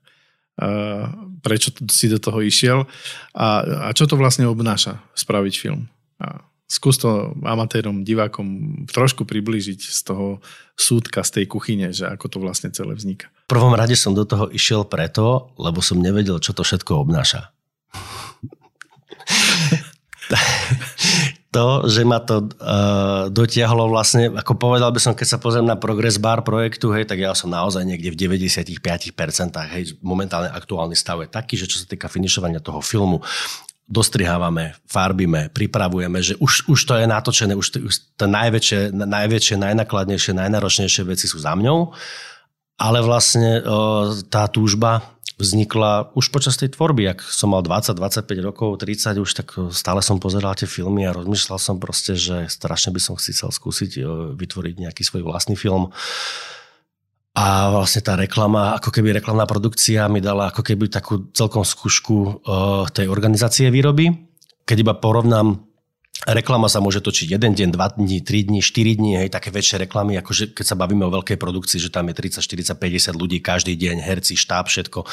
Prečo 1.40 1.72
si 1.88 2.12
do 2.12 2.20
toho 2.20 2.44
išiel? 2.44 2.84
A, 3.32 3.64
a 3.88 3.90
čo 3.96 4.04
to 4.12 4.20
vlastne 4.20 4.44
obnáša 4.44 5.00
spraviť 5.16 5.54
film? 5.56 5.88
A 6.20 6.44
skús 6.70 7.02
to 7.02 7.34
amatérom, 7.42 8.06
divákom 8.06 8.86
trošku 8.86 9.26
priblížiť 9.26 9.82
z 9.82 10.00
toho 10.06 10.38
súdka, 10.78 11.26
z 11.26 11.42
tej 11.42 11.50
kuchyne, 11.50 11.90
že 11.90 12.06
ako 12.06 12.30
to 12.30 12.38
vlastne 12.38 12.70
celé 12.70 12.94
vzniká. 12.94 13.34
V 13.50 13.58
prvom 13.58 13.74
rade 13.74 13.98
som 13.98 14.14
do 14.14 14.22
toho 14.22 14.46
išiel 14.54 14.86
preto, 14.86 15.50
lebo 15.58 15.82
som 15.82 15.98
nevedel, 15.98 16.38
čo 16.38 16.54
to 16.54 16.62
všetko 16.62 17.02
obnáša. 17.02 17.50
to, 21.50 21.90
že 21.90 22.06
ma 22.06 22.22
to 22.22 22.54
uh, 22.62 23.34
dotiahlo 23.34 23.90
vlastne, 23.90 24.30
ako 24.30 24.54
povedal 24.54 24.94
by 24.94 25.02
som, 25.02 25.18
keď 25.18 25.26
sa 25.26 25.42
pozriem 25.42 25.66
na 25.66 25.74
progress 25.74 26.22
bar 26.22 26.46
projektu, 26.46 26.94
hej, 26.94 27.10
tak 27.10 27.18
ja 27.18 27.34
som 27.34 27.50
naozaj 27.50 27.82
niekde 27.82 28.14
v 28.14 28.38
95%, 28.38 28.78
hej, 29.74 29.98
momentálne 30.06 30.54
aktuálny 30.54 30.94
stav 30.94 31.26
je 31.26 31.34
taký, 31.34 31.58
že 31.58 31.66
čo 31.66 31.82
sa 31.82 31.90
týka 31.90 32.06
finišovania 32.06 32.62
toho 32.62 32.86
filmu, 32.86 33.26
dostrihávame, 33.90 34.78
farbíme, 34.86 35.50
pripravujeme, 35.50 36.22
že 36.22 36.38
už, 36.38 36.70
už 36.70 36.80
to 36.86 36.94
je 36.94 37.10
natočené, 37.10 37.58
už, 37.58 37.82
už 37.82 37.96
to 38.14 38.30
najväčšie, 38.30 38.94
najväčšie, 38.94 39.56
najnakladnejšie, 39.58 40.38
najnáročnejšie 40.38 41.04
veci 41.10 41.26
sú 41.26 41.42
za 41.42 41.58
mňou, 41.58 41.90
ale 42.78 43.00
vlastne 43.02 43.66
o, 43.66 44.14
tá 44.30 44.46
túžba 44.46 45.18
vznikla 45.42 46.14
už 46.14 46.30
počas 46.30 46.60
tej 46.60 46.76
tvorby, 46.78 47.18
ak 47.18 47.26
som 47.26 47.56
mal 47.56 47.66
20, 47.66 47.98
25 47.98 48.30
rokov, 48.46 48.78
30 48.78 49.24
už, 49.24 49.30
tak 49.34 49.48
stále 49.74 50.06
som 50.06 50.22
pozeral 50.22 50.54
tie 50.54 50.70
filmy 50.70 51.10
a 51.10 51.16
rozmýšľal 51.16 51.58
som 51.58 51.82
proste, 51.82 52.14
že 52.14 52.46
strašne 52.52 52.94
by 52.94 53.02
som 53.02 53.18
chcel 53.18 53.50
skúsiť 53.50 54.04
vytvoriť 54.36 54.76
nejaký 54.86 55.02
svoj 55.02 55.26
vlastný 55.26 55.58
film. 55.58 55.96
A 57.40 57.72
vlastne 57.72 58.04
tá 58.04 58.20
reklama, 58.20 58.76
ako 58.76 58.92
keby 58.92 59.16
reklamná 59.16 59.48
produkcia 59.48 60.12
mi 60.12 60.20
dala 60.20 60.52
ako 60.52 60.60
keby 60.60 60.92
takú 60.92 61.32
celkom 61.32 61.64
skúšku 61.64 62.44
uh, 62.44 62.84
tej 62.92 63.08
organizácie 63.08 63.72
výroby. 63.72 64.12
Keď 64.68 64.78
iba 64.84 65.00
porovnám 65.00 65.70
Reklama 66.28 66.68
sa 66.68 66.84
môže 66.84 67.00
točiť 67.00 67.40
jeden 67.40 67.56
deň, 67.56 67.80
dva 67.80 67.96
dní, 67.96 68.20
tri 68.20 68.44
dní, 68.44 68.60
štyri 68.60 69.00
dní, 69.00 69.16
hej, 69.24 69.32
také 69.32 69.56
väčšie 69.56 69.88
reklamy, 69.88 70.20
akože 70.20 70.52
keď 70.52 70.66
sa 70.68 70.76
bavíme 70.76 71.08
o 71.08 71.16
veľkej 71.16 71.40
produkcii, 71.40 71.80
že 71.80 71.96
tam 71.96 72.12
je 72.12 72.20
30, 72.20 72.44
40, 72.44 72.76
50 72.76 73.16
ľudí 73.16 73.40
každý 73.40 73.80
deň, 73.80 74.04
herci, 74.04 74.36
štáb, 74.36 74.68
všetko. 74.68 75.08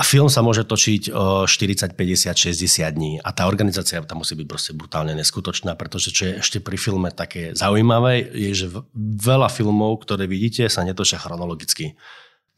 Film 0.00 0.32
sa 0.32 0.40
môže 0.40 0.64
točiť 0.64 1.12
40, 1.12 1.94
50, 1.94 2.32
60 2.32 2.96
dní 2.96 3.20
a 3.20 3.28
tá 3.30 3.44
organizácia 3.44 4.00
tam 4.02 4.24
musí 4.24 4.32
byť 4.34 4.46
proste 4.48 4.72
brutálne 4.72 5.12
neskutočná, 5.12 5.76
pretože 5.76 6.10
čo 6.10 6.32
je 6.32 6.32
ešte 6.40 6.58
pri 6.64 6.80
filme 6.80 7.12
také 7.12 7.52
zaujímavé, 7.52 8.24
je, 8.32 8.50
že 8.56 8.66
veľa 9.22 9.52
filmov, 9.52 10.02
ktoré 10.02 10.26
vidíte, 10.26 10.66
sa 10.66 10.82
netočia 10.82 11.22
chronologicky. 11.22 11.94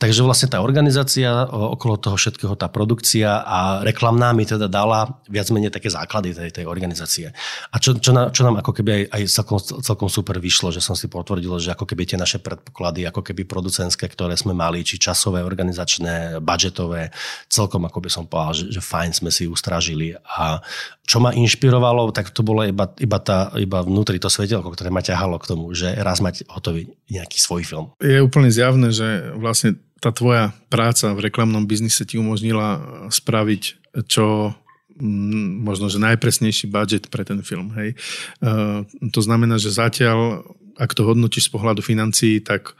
Takže 0.05 0.21
vlastne 0.21 0.53
tá 0.53 0.61
organizácia, 0.61 1.49
okolo 1.49 1.97
toho 1.97 2.21
všetkého 2.21 2.53
tá 2.61 2.69
produkcia 2.69 3.40
a 3.40 3.81
reklamná 3.81 4.37
mi 4.37 4.45
teda 4.45 4.69
dala 4.69 5.17
viac 5.33 5.49
menej 5.49 5.73
také 5.73 5.88
základy 5.88 6.37
tej, 6.37 6.61
tej 6.61 6.69
organizácie. 6.69 7.33
A 7.73 7.81
čo, 7.81 7.97
čo, 7.97 8.12
čo 8.12 8.43
nám 8.45 8.61
ako 8.61 8.77
keby 8.77 8.90
aj, 8.93 9.03
aj 9.17 9.23
celkom, 9.33 9.57
celkom 9.64 10.12
super 10.12 10.37
vyšlo, 10.37 10.77
že 10.77 10.85
som 10.85 10.93
si 10.93 11.09
potvrdil, 11.09 11.57
že 11.57 11.73
ako 11.73 11.88
keby 11.88 12.05
tie 12.05 12.21
naše 12.21 12.37
predpoklady, 12.37 13.09
ako 13.09 13.25
keby 13.25 13.49
producentské, 13.49 14.05
ktoré 14.12 14.37
sme 14.37 14.53
mali, 14.53 14.85
či 14.85 15.01
časové, 15.01 15.40
organizačné, 15.40 16.37
budžetové, 16.45 17.09
celkom 17.49 17.88
ako 17.88 18.05
by 18.05 18.11
som 18.12 18.29
povedal, 18.29 18.61
že, 18.61 18.77
že 18.77 18.85
fajn 18.85 19.25
sme 19.25 19.33
si 19.33 19.49
ustražili. 19.49 20.21
A 20.21 20.61
čo 21.09 21.17
ma 21.17 21.33
inšpirovalo, 21.33 22.12
tak 22.12 22.29
to 22.29 22.45
bolo 22.45 22.61
iba, 22.61 22.93
iba, 23.01 23.19
tá, 23.25 23.57
iba 23.57 23.81
vnútri 23.81 24.21
to 24.21 24.29
svetelko, 24.29 24.69
ktoré 24.69 24.93
ma 24.93 25.01
ťahalo 25.01 25.40
k 25.40 25.49
tomu, 25.49 25.73
že 25.73 25.97
raz 25.97 26.21
mať 26.21 26.45
hotový 26.53 26.93
nejaký 27.09 27.40
svoj 27.40 27.64
film. 27.64 27.87
Je 28.05 28.21
úplne 28.21 28.53
zjavné, 28.53 28.93
že 28.93 29.33
vlastne 29.40 29.81
tá 30.05 30.12
tvoja 30.12 30.53
práca 30.69 31.17
v 31.17 31.33
reklamnom 31.33 31.64
biznise 31.64 32.05
ti 32.05 32.21
umožnila 32.21 32.85
spraviť 33.09 33.81
čo 34.05 34.53
mm, 35.01 35.64
možno, 35.64 35.88
že 35.88 36.03
najpresnejší 36.03 36.69
budget 36.69 37.09
pre 37.09 37.25
ten 37.25 37.40
film. 37.40 37.73
Hej. 37.73 37.97
Uh, 38.45 38.85
to 39.09 39.25
znamená, 39.25 39.57
že 39.57 39.73
zatiaľ, 39.73 40.45
ak 40.77 40.93
to 40.93 41.09
hodnotíš 41.09 41.49
z 41.49 41.53
pohľadu 41.57 41.81
financií, 41.81 42.45
tak 42.45 42.77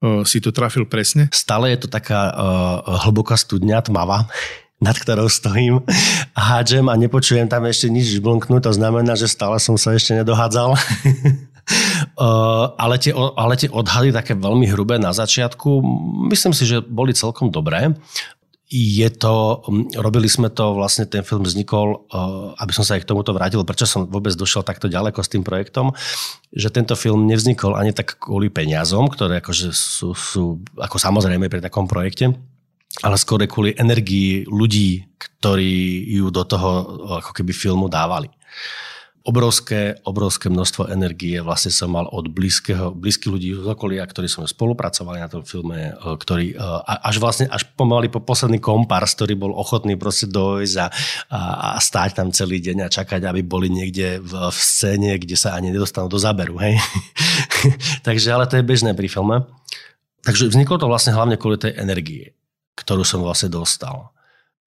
uh, 0.00 0.24
si 0.24 0.40
to 0.40 0.56
trafil 0.56 0.88
presne? 0.88 1.28
Stále 1.36 1.76
je 1.76 1.84
to 1.84 1.88
taká 1.92 2.32
uh, 2.32 3.04
hlboká 3.04 3.36
studňa, 3.36 3.84
tmava, 3.84 4.24
nad 4.86 4.96
ktorou 4.96 5.28
stojím 5.28 5.84
a 6.32 6.40
hádžem 6.40 6.88
a 6.88 6.96
nepočujem 6.96 7.44
tam 7.44 7.68
ešte 7.68 7.92
nič 7.92 8.24
blnknúť, 8.24 8.68
to 8.68 8.72
znamená, 8.72 9.20
že 9.20 9.28
stále 9.28 9.60
som 9.60 9.76
sa 9.76 9.92
ešte 9.92 10.16
nedohádzal. 10.16 10.80
Uh, 12.14 12.70
ale, 12.78 12.94
tie, 13.02 13.10
ale 13.14 13.58
tie 13.58 13.66
odhady 13.66 14.14
také 14.14 14.38
veľmi 14.38 14.70
hrubé 14.70 15.02
na 15.02 15.10
začiatku, 15.10 15.82
myslím 16.30 16.54
si, 16.54 16.62
že 16.62 16.78
boli 16.78 17.10
celkom 17.10 17.50
dobré. 17.50 17.90
Je 18.70 19.10
to, 19.10 19.66
robili 19.98 20.30
sme 20.30 20.46
to, 20.46 20.78
vlastne 20.78 21.10
ten 21.10 21.26
film 21.26 21.42
vznikol, 21.42 22.06
uh, 22.14 22.54
aby 22.62 22.70
som 22.70 22.86
sa 22.86 22.94
aj 22.94 23.02
k 23.02 23.10
tomuto 23.10 23.34
vrátil, 23.34 23.66
prečo 23.66 23.90
som 23.90 24.06
vôbec 24.06 24.30
došiel 24.30 24.62
takto 24.62 24.86
ďaleko 24.86 25.26
s 25.26 25.30
tým 25.34 25.42
projektom, 25.42 25.90
že 26.54 26.70
tento 26.70 26.94
film 26.94 27.26
nevznikol 27.26 27.74
ani 27.74 27.90
tak 27.90 28.14
kvôli 28.22 28.46
peniazom, 28.46 29.10
ktoré 29.10 29.42
akože 29.42 29.74
sú, 29.74 30.14
sú 30.14 30.62
ako 30.78 31.02
samozrejme 31.02 31.50
pri 31.50 31.66
takom 31.66 31.90
projekte, 31.90 32.30
ale 33.02 33.18
skôr 33.18 33.42
kvôli 33.50 33.74
energii 33.74 34.46
ľudí, 34.46 35.02
ktorí 35.18 36.14
ju 36.14 36.30
do 36.30 36.46
toho 36.46 36.70
ako 37.26 37.34
keby 37.34 37.50
filmu 37.50 37.90
dávali 37.90 38.30
obrovské, 39.24 39.96
obrovské 40.04 40.52
množstvo 40.52 40.92
energie 40.92 41.40
vlastne 41.40 41.72
som 41.72 41.96
mal 41.96 42.04
od 42.12 42.28
blízkeho, 42.28 42.92
blízkych 42.92 43.32
ľudí 43.32 43.56
z 43.56 43.64
okolia, 43.64 44.04
ktorí 44.04 44.28
som 44.28 44.44
spolupracovali 44.44 45.16
na 45.16 45.32
tom 45.32 45.40
filme, 45.48 45.96
e, 45.96 46.20
ktorý 46.20 46.52
e, 46.52 46.56
až 46.84 47.24
vlastne, 47.24 47.48
až 47.48 47.64
pomaly 47.72 48.12
po 48.12 48.20
posledný 48.20 48.60
kompars, 48.60 49.16
ktorý 49.16 49.32
bol 49.40 49.56
ochotný 49.56 49.96
proste 49.96 50.28
dojsť 50.28 50.76
a, 50.76 50.86
a, 51.32 51.40
a 51.72 51.78
stáť 51.80 52.20
tam 52.20 52.28
celý 52.36 52.60
deň 52.60 52.84
a 52.84 52.92
čakať, 52.92 53.24
aby 53.24 53.40
boli 53.40 53.72
niekde 53.72 54.20
v, 54.20 54.32
v 54.52 54.58
scéne, 54.60 55.16
kde 55.16 55.40
sa 55.40 55.56
ani 55.56 55.72
nedostanú 55.72 56.12
do 56.12 56.20
záberu. 56.20 56.60
Hej? 56.60 56.76
Takže 58.06 58.28
ale 58.28 58.44
to 58.44 58.60
je 58.60 58.68
bežné 58.68 58.92
pri 58.92 59.08
filme. 59.08 59.48
Takže 60.20 60.52
vzniklo 60.52 60.76
to 60.76 60.88
vlastne 60.88 61.16
hlavne 61.16 61.40
kvôli 61.40 61.56
tej 61.56 61.72
energie, 61.80 62.36
ktorú 62.76 63.08
som 63.08 63.24
vlastne 63.24 63.48
dostal. 63.48 64.12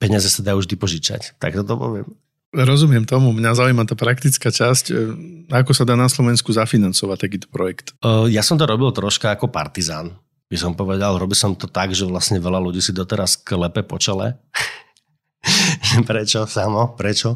Peniaze 0.01 0.29
sa 0.33 0.41
dajú 0.41 0.65
vždy 0.65 0.75
požičať, 0.77 1.21
tak 1.37 1.53
to 1.53 1.73
poviem. 1.77 2.09
Rozumiem 2.55 3.03
tomu, 3.03 3.35
mňa 3.35 3.59
zaujíma 3.59 3.83
tá 3.83 3.95
praktická 3.99 4.47
časť. 4.47 4.85
E, 4.89 4.95
ako 5.51 5.71
sa 5.75 5.83
dá 5.83 5.99
na 5.99 6.07
Slovensku 6.07 6.55
zafinancovať 6.55 7.17
takýto 7.19 7.47
projekt? 7.51 7.91
Ja 8.31 8.39
som 8.39 8.55
to 8.55 8.63
robil 8.63 8.87
troška 8.95 9.35
ako 9.35 9.51
partizán. 9.51 10.15
By 10.47 10.55
som 10.55 10.71
povedal, 10.71 11.19
robil 11.19 11.35
som 11.35 11.59
to 11.59 11.67
tak, 11.67 11.91
že 11.91 12.07
vlastne 12.07 12.39
veľa 12.39 12.63
ľudí 12.63 12.79
si 12.79 12.95
doteraz 12.95 13.35
klepe 13.43 13.83
po 13.83 13.99
čele. 13.99 14.39
prečo, 16.09 16.47
samo, 16.47 16.95
prečo? 16.95 17.35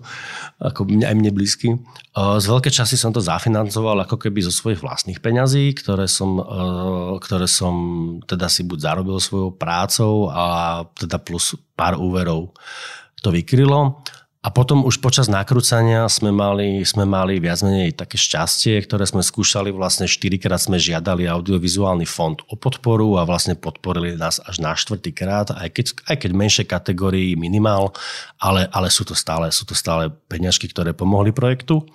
Ako 0.63 0.87
aj 0.87 1.15
mne 1.15 1.31
blízky. 1.35 1.75
Z 2.15 2.45
veľké 2.47 2.71
časy 2.71 2.95
som 2.95 3.11
to 3.11 3.19
zafinancoval 3.19 3.99
ako 4.07 4.15
keby 4.15 4.39
zo 4.43 4.51
svojich 4.55 4.79
vlastných 4.79 5.19
peňazí, 5.19 5.75
ktoré 5.75 6.07
som, 6.07 6.39
ktoré 7.19 7.51
som 7.51 7.75
teda 8.23 8.47
si 8.47 8.63
buď 8.63 8.79
zarobil 8.79 9.19
svojou 9.19 9.55
prácou 9.55 10.31
a 10.31 10.79
teda 10.95 11.19
plus 11.19 11.55
pár 11.75 11.99
úverov 11.99 12.55
to 13.21 13.29
vykrylo. 13.29 14.01
A 14.41 14.49
potom 14.49 14.81
už 14.89 14.97
počas 15.05 15.29
nakrúcania 15.29 16.09
sme 16.09 16.33
mali, 16.33 16.81
sme 16.81 17.05
mali 17.05 17.37
viac 17.37 17.61
menej 17.61 17.93
také 17.93 18.17
šťastie, 18.17 18.81
ktoré 18.89 19.05
sme 19.05 19.21
skúšali. 19.21 19.69
Vlastne 19.69 20.09
štyrikrát 20.09 20.57
sme 20.57 20.81
žiadali 20.81 21.29
audiovizuálny 21.29 22.09
fond 22.09 22.41
o 22.49 22.57
podporu 22.57 23.21
a 23.21 23.29
vlastne 23.29 23.53
podporili 23.53 24.17
nás 24.17 24.41
až 24.41 24.57
na 24.57 24.73
štvrtýkrát, 24.73 25.53
aj 25.53 25.69
keď, 25.69 25.85
aj 26.09 26.17
keď 26.25 26.31
menšie 26.33 26.65
kategórii 26.65 27.37
minimál, 27.37 27.93
ale, 28.41 28.65
ale 28.73 28.89
sú, 28.89 29.05
to 29.05 29.13
stále, 29.13 29.45
sú 29.53 29.61
to 29.61 29.77
stále 29.77 30.09
peňažky, 30.25 30.65
ktoré 30.73 30.97
pomohli 30.97 31.29
projektu. 31.29 31.85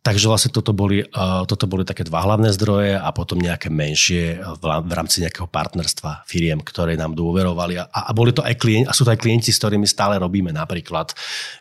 Takže 0.00 0.32
vlastne 0.32 0.48
toto 0.48 0.72
boli, 0.72 1.04
uh, 1.04 1.44
toto 1.44 1.68
boli 1.68 1.84
také 1.84 2.08
dva 2.08 2.24
hlavné 2.24 2.48
zdroje 2.56 2.96
a 2.96 3.08
potom 3.12 3.36
nejaké 3.36 3.68
menšie 3.68 4.40
v, 4.40 4.62
v 4.64 4.92
rámci 4.96 5.20
nejakého 5.20 5.44
partnerstva 5.44 6.24
firiem, 6.24 6.60
ktoré 6.64 6.96
nám 6.96 7.12
dôverovali. 7.12 7.76
A, 7.76 7.84
a 7.84 8.10
boli 8.16 8.32
to 8.32 8.40
aj 8.40 8.56
klienti, 8.56 8.88
a 8.88 8.96
sú 8.96 9.04
to 9.04 9.12
aj 9.12 9.20
klienti, 9.20 9.52
s 9.52 9.60
ktorými 9.60 9.84
stále 9.84 10.16
robíme 10.16 10.56
napríklad, 10.56 11.12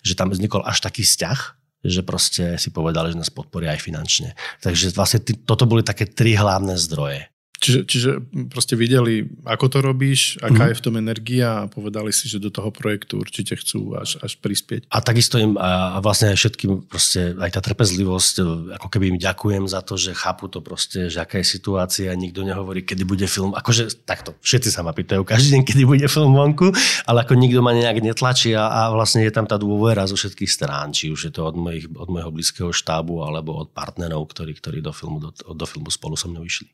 že 0.04 0.16
tam 0.16 0.32
vznikol 0.32 0.64
až 0.64 0.80
taký 0.80 1.04
vzťah, 1.04 1.40
že 1.80 2.04
proste 2.04 2.60
si 2.60 2.76
povedali, 2.76 3.16
že 3.16 3.20
nás 3.20 3.32
podporia 3.32 3.72
aj 3.72 3.84
finančne. 3.84 4.36
Takže 4.60 4.92
vlastne 4.92 5.24
toto 5.48 5.64
boli 5.64 5.80
také 5.80 6.04
tri 6.04 6.36
hlavné 6.36 6.76
zdroje. 6.76 7.29
Čiže, 7.60 7.80
čiže 7.84 8.10
proste 8.48 8.80
videli, 8.80 9.28
ako 9.44 9.66
to 9.68 9.80
robíš, 9.84 10.40
aká 10.40 10.64
mm. 10.64 10.70
je 10.72 10.78
v 10.80 10.84
tom 10.88 10.96
energia 10.96 11.48
a 11.64 11.68
povedali 11.68 12.16
si, 12.16 12.32
že 12.32 12.40
do 12.40 12.48
toho 12.48 12.72
projektu 12.72 13.20
určite 13.20 13.60
chcú 13.60 14.00
až, 14.00 14.16
až 14.24 14.40
prispieť. 14.40 14.88
A 14.88 15.04
takisto 15.04 15.36
im 15.36 15.60
a 15.60 16.00
vlastne 16.00 16.32
aj 16.32 16.40
všetkým 16.40 16.88
proste 16.88 17.36
aj 17.36 17.52
tá 17.52 17.62
trpezlivosť, 17.62 18.34
ako 18.80 18.88
keby 18.88 19.12
im 19.12 19.20
ďakujem 19.20 19.68
za 19.68 19.84
to, 19.84 20.00
že 20.00 20.16
chápu 20.16 20.48
to 20.48 20.64
proste, 20.64 21.12
že 21.12 21.20
aká 21.20 21.44
je 21.44 21.52
situácia, 21.52 22.16
nikto 22.16 22.48
nehovorí, 22.48 22.88
kedy 22.88 23.04
bude 23.04 23.28
film. 23.28 23.52
Akože 23.52 24.08
takto, 24.08 24.40
všetci 24.40 24.72
sa 24.72 24.80
ma 24.80 24.96
pýtajú 24.96 25.28
každý 25.28 25.60
deň, 25.60 25.62
kedy 25.70 25.84
bude 25.84 26.08
film 26.08 26.32
vonku, 26.32 26.72
ale 27.04 27.28
ako 27.28 27.36
nikto 27.36 27.60
ma 27.60 27.76
nejak 27.76 28.00
netlačí 28.00 28.56
a, 28.56 28.72
a 28.72 28.82
vlastne 28.96 29.28
je 29.28 29.36
tam 29.36 29.44
tá 29.44 29.60
dôvera 29.60 30.08
zo 30.08 30.16
všetkých 30.16 30.48
strán, 30.48 30.96
či 30.96 31.12
už 31.12 31.28
je 31.28 31.32
to 31.36 31.44
od, 31.44 31.60
mojich, 31.60 31.92
od 31.92 32.08
môjho 32.08 32.32
blízkeho 32.32 32.72
štábu 32.72 33.20
alebo 33.28 33.68
od 33.68 33.76
partnerov, 33.76 34.32
ktorí, 34.32 34.56
ktorí 34.56 34.80
do 34.80 34.96
filmu, 34.96 35.20
do, 35.20 35.36
do 35.36 35.66
filmu 35.68 35.92
spolu 35.92 36.16
so 36.16 36.32
mnou 36.32 36.48
išli. 36.48 36.72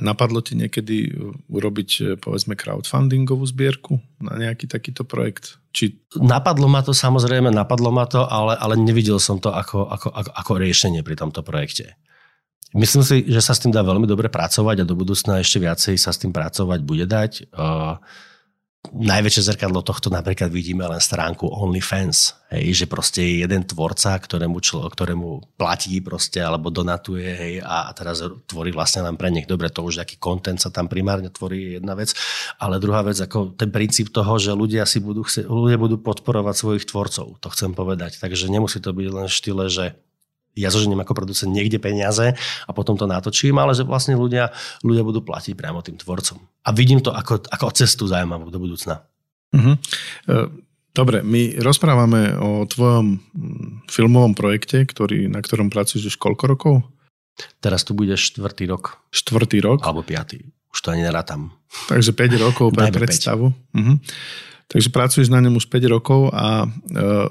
Napadlo 0.00 0.40
ti 0.40 0.56
niekedy 0.56 1.12
urobiť, 1.50 1.90
e, 2.00 2.02
povedzme, 2.16 2.56
crowdfundingovú 2.56 3.44
zbierku 3.44 4.00
na 4.22 4.38
nejaký 4.40 4.64
takýto 4.70 5.04
projekt? 5.04 5.60
Či... 5.74 6.00
Napadlo 6.16 6.70
ma 6.70 6.80
to, 6.80 6.96
samozrejme, 6.96 7.52
napadlo 7.52 7.90
ma 7.90 8.08
to, 8.08 8.24
ale, 8.24 8.56
ale 8.56 8.80
nevidel 8.80 9.20
som 9.20 9.42
to 9.42 9.52
ako, 9.52 9.84
ako, 9.90 10.08
ako, 10.14 10.30
ako 10.30 10.52
riešenie 10.56 11.02
pri 11.04 11.18
tomto 11.18 11.44
projekte. 11.44 11.98
Myslím 12.74 13.06
si, 13.06 13.22
že 13.30 13.38
sa 13.38 13.54
s 13.54 13.62
tým 13.62 13.70
dá 13.70 13.86
veľmi 13.86 14.06
dobre 14.08 14.26
pracovať 14.26 14.82
a 14.82 14.88
do 14.88 14.98
budúcna 14.98 15.38
ešte 15.38 15.62
viacej 15.62 15.94
sa 15.94 16.10
s 16.10 16.18
tým 16.18 16.34
pracovať 16.34 16.80
bude 16.82 17.06
dať. 17.06 17.54
Uh, 17.54 18.02
najväčšie 18.92 19.54
zrkadlo 19.54 19.80
tohto 19.80 20.12
napríklad 20.12 20.52
vidíme 20.52 20.84
len 20.84 21.00
stránku 21.00 21.48
OnlyFans, 21.48 22.36
hej, 22.52 22.84
že 22.84 22.86
proste 22.86 23.24
je 23.24 23.40
jeden 23.46 23.64
tvorca, 23.64 24.20
ktorému, 24.20 24.60
člo, 24.60 24.84
ktorému 24.86 25.56
platí 25.56 26.04
proste 26.04 26.44
alebo 26.44 26.68
donatuje 26.68 27.24
hej, 27.24 27.54
a 27.64 27.88
teraz 27.96 28.20
tvorí 28.44 28.70
vlastne 28.70 29.08
len 29.08 29.16
pre 29.16 29.32
nich. 29.32 29.48
Dobre, 29.48 29.72
to 29.72 29.82
už 29.82 30.04
aký 30.04 30.20
kontent 30.20 30.60
sa 30.60 30.68
tam 30.68 30.86
primárne 30.86 31.32
tvorí 31.32 31.64
je 31.64 31.70
jedna 31.80 31.96
vec, 31.96 32.12
ale 32.60 32.76
druhá 32.76 33.00
vec, 33.00 33.16
ako 33.16 33.56
ten 33.56 33.72
princíp 33.72 34.12
toho, 34.12 34.36
že 34.36 34.52
ľudia 34.52 34.84
si 34.84 35.00
budú, 35.00 35.24
ľudia 35.24 35.78
budú 35.80 35.96
podporovať 35.98 36.54
svojich 36.54 36.84
tvorcov, 36.84 37.40
to 37.40 37.48
chcem 37.50 37.72
povedať. 37.72 38.20
Takže 38.20 38.52
nemusí 38.52 38.78
to 38.84 38.92
byť 38.92 39.08
len 39.08 39.26
štýle, 39.32 39.72
že 39.72 39.96
ja 40.54 40.70
zoženiem 40.70 41.02
ako 41.02 41.18
producent 41.18 41.50
niekde 41.50 41.82
peniaze 41.82 42.34
a 42.38 42.70
potom 42.70 42.94
to 42.94 43.10
natočím, 43.10 43.58
ale 43.58 43.74
že 43.74 43.82
vlastne 43.82 44.14
ľudia, 44.14 44.54
ľudia 44.86 45.02
budú 45.02 45.20
platiť 45.22 45.54
priamo 45.58 45.82
tým 45.82 45.98
tvorcom. 45.98 46.38
A 46.64 46.70
vidím 46.70 47.02
to 47.02 47.10
ako, 47.10 47.42
ako 47.50 47.74
cestu 47.74 48.06
zaujímavú 48.06 48.48
do 48.48 48.62
budúcna. 48.62 49.02
Uh-huh. 49.54 49.74
Dobre, 50.94 51.26
my 51.26 51.58
rozprávame 51.58 52.38
o 52.38 52.62
tvojom 52.70 53.18
mm, 53.18 53.90
filmovom 53.90 54.38
projekte, 54.38 54.86
ktorý, 54.86 55.26
na 55.26 55.42
ktorom 55.42 55.66
pracuješ 55.66 56.14
už 56.14 56.16
koľko 56.22 56.44
rokov? 56.46 56.74
Teraz 57.58 57.82
tu 57.82 57.98
bude 57.98 58.14
štvrtý 58.14 58.70
rok. 58.70 59.02
Štvrtý 59.10 59.58
rok? 59.58 59.82
Alebo 59.82 60.06
piatý. 60.06 60.54
Už 60.70 60.78
to 60.86 60.94
ani 60.94 61.02
nerátam. 61.02 61.50
Takže 61.90 62.14
5 62.14 62.46
rokov 62.46 62.66
pre 62.70 62.94
predstavu. 62.94 63.50
Uh-huh. 63.50 63.96
Takže 64.70 64.88
pracuješ 64.94 65.28
na 65.34 65.42
ňom 65.42 65.58
už 65.58 65.66
5 65.66 65.82
rokov 65.90 66.30
a 66.30 66.70
uh, 66.70 67.26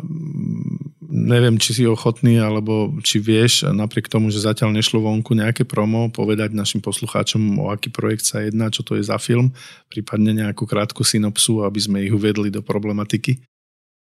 neviem, 1.13 1.61
či 1.61 1.77
si 1.77 1.83
ochotný, 1.85 2.41
alebo 2.41 2.89
či 3.05 3.21
vieš, 3.21 3.69
napriek 3.69 4.09
tomu, 4.09 4.33
že 4.33 4.41
zatiaľ 4.41 4.73
nešlo 4.73 5.05
vonku 5.05 5.37
nejaké 5.37 5.61
promo, 5.61 6.09
povedať 6.09 6.57
našim 6.57 6.81
poslucháčom, 6.81 7.61
o 7.61 7.69
aký 7.69 7.93
projekt 7.93 8.25
sa 8.25 8.41
jedná, 8.41 8.73
čo 8.73 8.81
to 8.81 8.97
je 8.97 9.05
za 9.05 9.21
film, 9.21 9.53
prípadne 9.93 10.33
nejakú 10.33 10.65
krátku 10.65 11.05
synopsu, 11.05 11.61
aby 11.61 11.77
sme 11.77 12.01
ich 12.01 12.09
uvedli 12.09 12.49
do 12.49 12.65
problematiky. 12.65 13.45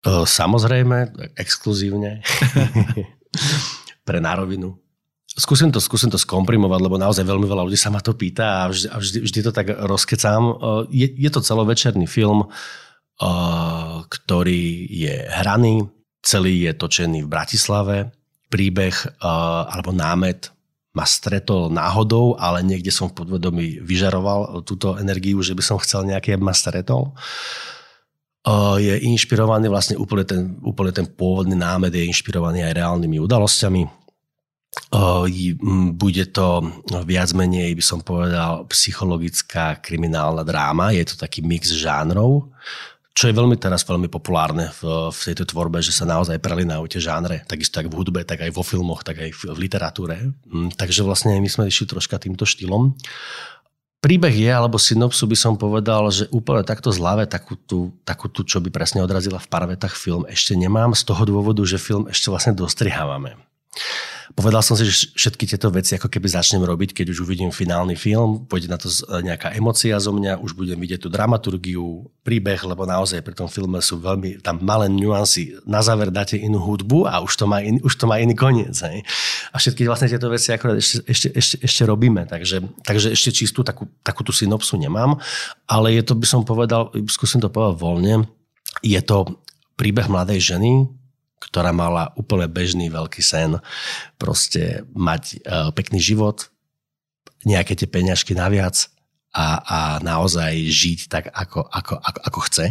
Samozrejme, 0.09 1.13
exkluzívne. 1.37 2.25
Pre 4.09 4.19
nárovinu. 4.23 4.81
Skúsim 5.37 5.69
to, 5.69 5.85
skúsim 5.85 6.09
to 6.09 6.17
skomprimovať, 6.17 6.81
lebo 6.81 6.97
naozaj 6.97 7.21
veľmi 7.21 7.45
veľa 7.45 7.69
ľudí 7.69 7.77
sa 7.77 7.93
ma 7.93 8.01
to 8.01 8.17
pýta 8.17 8.65
a 8.65 8.73
vždy, 8.73 8.89
a 8.89 8.97
vždy, 8.97 9.19
vždy 9.21 9.41
to 9.45 9.53
tak 9.53 9.69
rozkecám. 9.69 10.43
Je, 10.89 11.13
je 11.13 11.29
to 11.29 11.45
celovečerný 11.45 12.09
film, 12.09 12.49
ktorý 14.09 14.65
je 14.89 15.29
hraný, 15.29 15.93
celý 16.27 16.67
je 16.67 16.75
točený 16.75 17.23
v 17.23 17.31
Bratislave. 17.31 17.97
Príbeh 18.51 19.23
alebo 19.23 19.95
námet 19.95 20.51
ma 20.97 21.05
stretol 21.07 21.69
náhodou, 21.71 22.35
ale 22.41 22.67
niekde 22.67 22.91
som 22.91 23.13
v 23.13 23.23
podvedomí 23.23 23.85
vyžaroval 23.85 24.67
túto 24.67 24.99
energiu, 24.99 25.39
že 25.45 25.55
by 25.55 25.63
som 25.63 25.79
chcel 25.79 26.09
nejaký, 26.09 26.35
aby 26.35 26.43
ma 26.43 26.57
stretol. 26.57 27.15
Je 28.79 28.95
inšpirovaný 29.07 29.69
vlastne 29.69 29.99
úplne 29.99 30.25
ten, 30.25 30.57
úplne 30.63 30.95
ten 30.95 31.07
pôvodný 31.07 31.59
námed 31.59 31.91
je 31.91 32.07
inšpirovaný 32.07 32.65
aj 32.65 32.79
reálnymi 32.79 33.19
udalosťami. 33.19 33.83
Bude 35.99 36.25
to 36.33 36.47
viac 37.05 37.31
menej, 37.35 37.75
by 37.75 37.85
som 37.85 38.01
povedal, 38.01 38.65
psychologická 38.71 39.77
kriminálna 39.83 40.47
dráma. 40.47 40.97
Je 40.97 41.05
to 41.05 41.19
taký 41.19 41.43
mix 41.43 41.75
žánrov 41.75 42.49
čo 43.17 43.33
je 43.33 43.35
veľmi 43.35 43.57
teraz 43.57 43.81
veľmi 43.89 44.13
populárne 44.13 44.69
v, 44.77 45.09
v 45.09 45.21
tejto 45.33 45.49
tvorbe, 45.49 45.81
že 45.81 45.89
sa 45.89 46.05
naozaj 46.05 46.37
prelinajú 46.37 46.85
tie 46.85 47.01
žánre, 47.01 47.49
takisto 47.49 47.81
tak 47.81 47.89
v 47.89 47.97
hudbe, 47.97 48.21
tak 48.29 48.45
aj 48.45 48.53
vo 48.53 48.61
filmoch, 48.61 49.01
tak 49.01 49.25
aj 49.25 49.33
v, 49.33 49.41
v 49.57 49.59
literatúre. 49.65 50.37
Mm, 50.45 50.77
takže 50.77 51.01
vlastne 51.01 51.33
my 51.41 51.49
sme 51.49 51.65
išli 51.65 51.89
troška 51.89 52.21
týmto 52.21 52.45
štýlom. 52.45 52.93
Príbeh 54.05 54.37
je, 54.37 54.53
alebo 54.53 54.77
synopsu 54.77 55.25
by 55.25 55.33
som 55.33 55.57
povedal, 55.57 56.13
že 56.13 56.29
úplne 56.29 56.61
takto 56.61 56.93
zľave 56.93 57.25
takú 57.25 57.57
tú, 57.57 57.97
takú 58.05 58.29
tú, 58.29 58.45
čo 58.45 58.61
by 58.61 58.69
presne 58.69 59.01
odrazila 59.01 59.41
v 59.41 59.49
parvetách 59.49 59.97
film, 59.97 60.29
ešte 60.29 60.53
nemám 60.53 60.93
z 60.93 61.09
toho 61.09 61.25
dôvodu, 61.25 61.65
že 61.65 61.81
film 61.81 62.05
ešte 62.13 62.29
vlastne 62.29 62.53
dostrihávame. 62.53 63.41
Povedal 64.35 64.65
som 64.65 64.75
si, 64.75 64.89
že 64.89 65.15
všetky 65.15 65.47
tieto 65.47 65.71
veci 65.71 65.95
ako 65.95 66.11
keby 66.11 66.27
začnem 66.27 66.65
robiť, 66.65 66.97
keď 66.97 67.15
už 67.15 67.23
uvidím 67.23 67.55
finálny 67.55 67.95
film, 67.95 68.49
pôjde 68.51 68.67
na 68.67 68.81
to 68.81 68.91
nejaká 69.23 69.55
emocia 69.55 69.95
zo 70.03 70.11
mňa, 70.11 70.43
už 70.43 70.59
budem 70.59 70.81
vidieť 70.81 71.07
tú 71.07 71.09
dramaturgiu, 71.13 72.11
príbeh, 72.27 72.59
lebo 72.67 72.83
naozaj 72.83 73.23
pri 73.23 73.39
tom 73.39 73.47
filme 73.47 73.79
sú 73.79 74.03
veľmi 74.03 74.43
tam 74.43 74.59
malé 74.59 74.91
nuancy. 74.91 75.55
Na 75.63 75.79
záver 75.79 76.11
dáte 76.11 76.35
inú 76.35 76.59
hudbu 76.59 77.07
a 77.07 77.23
už 77.23 77.39
to 77.39 77.47
má, 77.47 77.63
in, 77.63 77.79
už 77.87 77.95
to 77.95 78.11
má 78.11 78.19
iný 78.19 78.35
koniec. 78.35 78.75
Hej. 78.83 79.07
A 79.55 79.63
všetky 79.63 79.87
vlastne 79.87 80.11
tieto 80.11 80.27
veci 80.27 80.51
akorát 80.51 80.75
ešte, 80.83 81.07
ešte, 81.07 81.29
ešte, 81.31 81.57
ešte 81.63 81.83
robíme, 81.87 82.27
takže, 82.27 82.67
takže 82.83 83.15
ešte 83.15 83.31
čistú 83.31 83.63
takú, 83.63 83.87
takú 84.03 84.27
tú 84.27 84.35
synopsu 84.35 84.75
nemám, 84.75 85.23
ale 85.71 85.95
je 85.95 86.03
to, 86.03 86.19
by 86.19 86.27
som 86.27 86.43
povedal, 86.43 86.91
skúsim 87.07 87.39
to 87.39 87.47
povedať 87.47 87.79
voľne, 87.79 88.15
je 88.83 88.99
to 89.07 89.39
príbeh 89.79 90.11
mladej 90.11 90.57
ženy, 90.57 90.89
ktorá 91.41 91.71
mala 91.73 92.13
úplne 92.17 92.49
bežný 92.49 92.89
veľký 92.89 93.21
sen. 93.21 93.61
Proste 94.17 94.89
mať 94.97 95.41
uh, 95.45 95.71
pekný 95.73 96.01
život, 96.01 96.49
nejaké 97.45 97.77
tie 97.77 97.87
peňažky 97.87 98.33
naviac 98.33 98.89
a, 99.37 99.61
a 99.61 99.79
naozaj 100.01 100.57
žiť 100.67 101.01
tak, 101.13 101.25
ako, 101.31 101.69
ako, 101.69 101.95
ako, 102.01 102.21
ako 102.25 102.41
chce. 102.49 102.67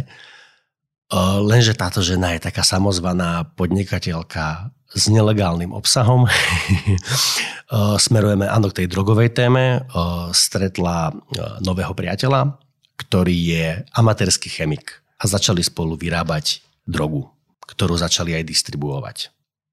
Uh, 1.06 1.38
lenže 1.38 1.78
táto 1.78 2.02
žena 2.02 2.34
je 2.34 2.42
taká 2.42 2.66
samozvaná 2.66 3.46
podnikateľka 3.54 4.74
s 4.90 5.06
nelegálnym 5.06 5.70
obsahom. 5.70 6.26
uh, 6.26 7.96
smerujeme 8.06 8.50
áno 8.50 8.74
k 8.74 8.82
tej 8.82 8.86
drogovej 8.90 9.30
téme. 9.30 9.86
Stretla 10.34 11.14
nového 11.62 11.94
priateľa, 11.94 12.58
ktorý 12.98 13.36
je 13.36 13.66
amatérsky 13.94 14.50
chemik 14.50 14.98
a 15.22 15.30
začali 15.30 15.62
spolu 15.62 15.94
vyrábať 15.94 16.66
drogu 16.82 17.35
ktorú 17.66 17.98
začali 17.98 18.34
aj 18.38 18.44
distribuovať. 18.46 19.18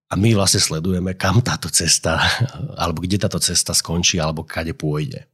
a 0.10 0.14
my 0.14 0.38
vlastne 0.38 0.62
sledujeme, 0.62 1.18
kam 1.18 1.41
táto 1.41 1.74
cesta, 1.74 2.22
alebo 2.82 3.02
kde 3.02 3.18
táto 3.18 3.41
cesta 3.41 3.74
skončí, 3.74 4.22
alebo 4.22 4.46
kade 4.46 4.78
pôjde. 4.78 5.26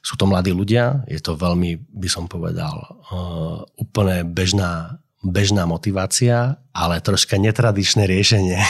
Sú 0.00 0.14
to 0.14 0.24
mladí 0.24 0.54
ľudia, 0.54 1.02
je 1.10 1.18
to 1.18 1.34
veľmi, 1.34 1.76
by 1.92 2.08
som 2.08 2.30
povedal, 2.30 3.04
uh, 3.10 3.66
úplne 3.76 4.22
bežná, 4.22 5.02
bežná 5.20 5.66
motivácia, 5.66 6.56
ale 6.70 7.02
troška 7.02 7.36
netradičné 7.36 8.06
riešenie. 8.06 8.60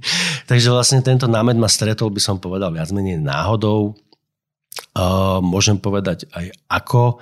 Takže 0.50 0.68
vlastne 0.70 1.00
tento 1.00 1.26
námed 1.26 1.56
ma 1.56 1.66
stretol, 1.66 2.12
by 2.12 2.20
som 2.20 2.36
povedal, 2.36 2.70
viac 2.70 2.92
menej 2.92 3.18
náhodou. 3.18 3.96
Uh, 4.94 5.38
môžem 5.40 5.80
povedať 5.80 6.28
aj 6.34 6.54
ako, 6.68 7.18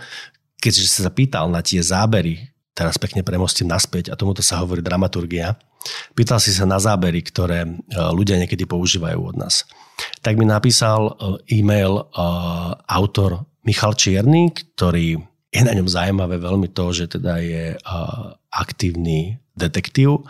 keďže 0.59 0.91
sa 0.91 1.01
zapýtal 1.09 1.47
na 1.49 1.63
tie 1.63 1.79
zábery, 1.79 2.51
teraz 2.79 2.95
pekne 2.95 3.27
premostím 3.27 3.67
naspäť 3.67 4.15
a 4.15 4.19
tomuto 4.19 4.39
sa 4.39 4.63
hovorí 4.63 4.79
dramaturgia, 4.79 5.59
Pýtal 6.13 6.43
si 6.43 6.51
sa 6.51 6.67
na 6.67 6.79
zábery, 6.83 7.23
ktoré 7.23 7.65
e, 7.65 7.71
ľudia 8.13 8.37
niekedy 8.37 8.67
používajú 8.67 9.19
od 9.35 9.37
nás. 9.39 9.65
Tak 10.23 10.35
mi 10.39 10.47
napísal 10.47 11.15
e, 11.15 11.63
e-mail 11.63 12.03
e, 12.03 12.03
autor 12.91 13.47
Michal 13.63 13.95
Čierny, 13.95 14.51
ktorý 14.53 15.19
je 15.49 15.63
na 15.65 15.73
ňom 15.73 15.89
zaujímavé 15.89 16.37
veľmi 16.37 16.69
to, 16.77 16.93
že 16.93 17.09
teda 17.09 17.41
je 17.41 17.73
aktívny 18.53 19.41
detektív 19.59 20.25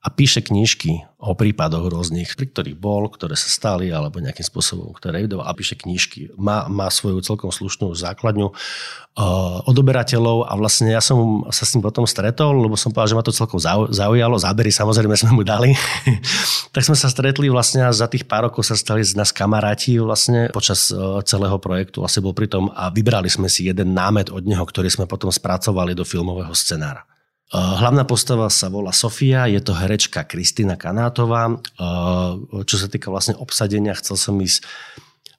a 0.00 0.08
píše 0.08 0.40
knižky 0.40 1.04
o 1.20 1.36
prípadoch 1.36 1.92
rôznych, 1.92 2.32
pri 2.32 2.48
ktorých 2.48 2.80
bol, 2.80 3.04
ktoré 3.12 3.36
sa 3.36 3.52
stali 3.52 3.92
alebo 3.92 4.16
nejakým 4.16 4.48
spôsobom, 4.48 4.96
ktoré 4.96 5.20
revidoval 5.20 5.44
a 5.44 5.52
píše 5.52 5.76
knižky. 5.76 6.32
Má, 6.40 6.64
má 6.72 6.88
svoju 6.88 7.20
celkom 7.20 7.52
slušnú 7.52 7.92
základňu 7.92 8.48
uh, 8.48 9.60
odoberateľov 9.68 10.48
a 10.48 10.56
vlastne 10.56 10.96
ja 10.96 11.04
som 11.04 11.44
sa 11.52 11.68
s 11.68 11.76
ním 11.76 11.84
potom 11.84 12.08
stretol, 12.08 12.64
lebo 12.64 12.80
som 12.80 12.96
povedal, 12.96 13.12
že 13.12 13.18
ma 13.20 13.24
to 13.28 13.36
celkom 13.36 13.60
zaujalo. 13.92 14.40
Zábery 14.40 14.72
samozrejme 14.72 15.12
sme 15.20 15.36
mu 15.36 15.44
dali. 15.44 15.76
tak 16.74 16.80
sme 16.80 16.96
sa 16.96 17.12
stretli 17.12 17.52
vlastne 17.52 17.84
a 17.84 17.92
za 17.92 18.08
tých 18.08 18.24
pár 18.24 18.48
rokov 18.48 18.64
sa 18.64 18.80
stali 18.80 19.04
z 19.04 19.20
nás 19.20 19.36
kamaráti 19.36 20.00
vlastne 20.00 20.48
počas 20.48 20.88
uh, 20.88 21.20
celého 21.28 21.60
projektu. 21.60 22.00
Vlastne 22.00 22.24
bol 22.24 22.32
pri 22.32 22.48
tom 22.48 22.72
a 22.72 22.88
vybrali 22.88 23.28
sme 23.28 23.52
si 23.52 23.68
jeden 23.68 23.92
námet 23.92 24.32
od 24.32 24.48
neho, 24.48 24.64
ktorý 24.64 24.88
sme 24.88 25.04
potom 25.04 25.28
spracovali 25.28 25.92
do 25.92 26.08
filmového 26.08 26.56
scenára. 26.56 27.04
Eh, 27.50 27.58
hlavná 27.58 28.06
postava 28.06 28.46
sa 28.46 28.70
volá 28.70 28.94
Sofia, 28.94 29.50
je 29.50 29.58
to 29.58 29.74
herečka 29.74 30.22
Kristýna 30.22 30.78
Kanátová. 30.78 31.50
Eh, 31.50 32.62
čo 32.62 32.76
sa 32.78 32.86
týka 32.86 33.10
vlastne 33.10 33.34
obsadenia, 33.34 33.98
chcel 33.98 34.14
som 34.14 34.38
ísť 34.38 34.62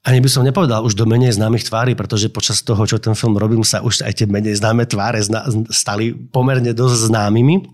ani 0.01 0.18
by 0.18 0.30
som 0.34 0.41
nepovedal 0.41 0.82
už 0.82 0.97
do 0.97 1.05
menej 1.05 1.38
známych 1.38 1.70
tvári, 1.70 1.93
pretože 1.93 2.26
počas 2.34 2.66
toho, 2.66 2.82
čo 2.89 2.97
ten 2.97 3.14
film 3.14 3.38
robím, 3.38 3.62
sa 3.62 3.86
už 3.86 4.01
aj 4.01 4.18
tie 4.18 4.26
menej 4.26 4.57
známe 4.57 4.89
tváre 4.89 5.22
stali 5.70 6.09
pomerne 6.09 6.74
dosť 6.74 7.14
známymi. 7.14 7.70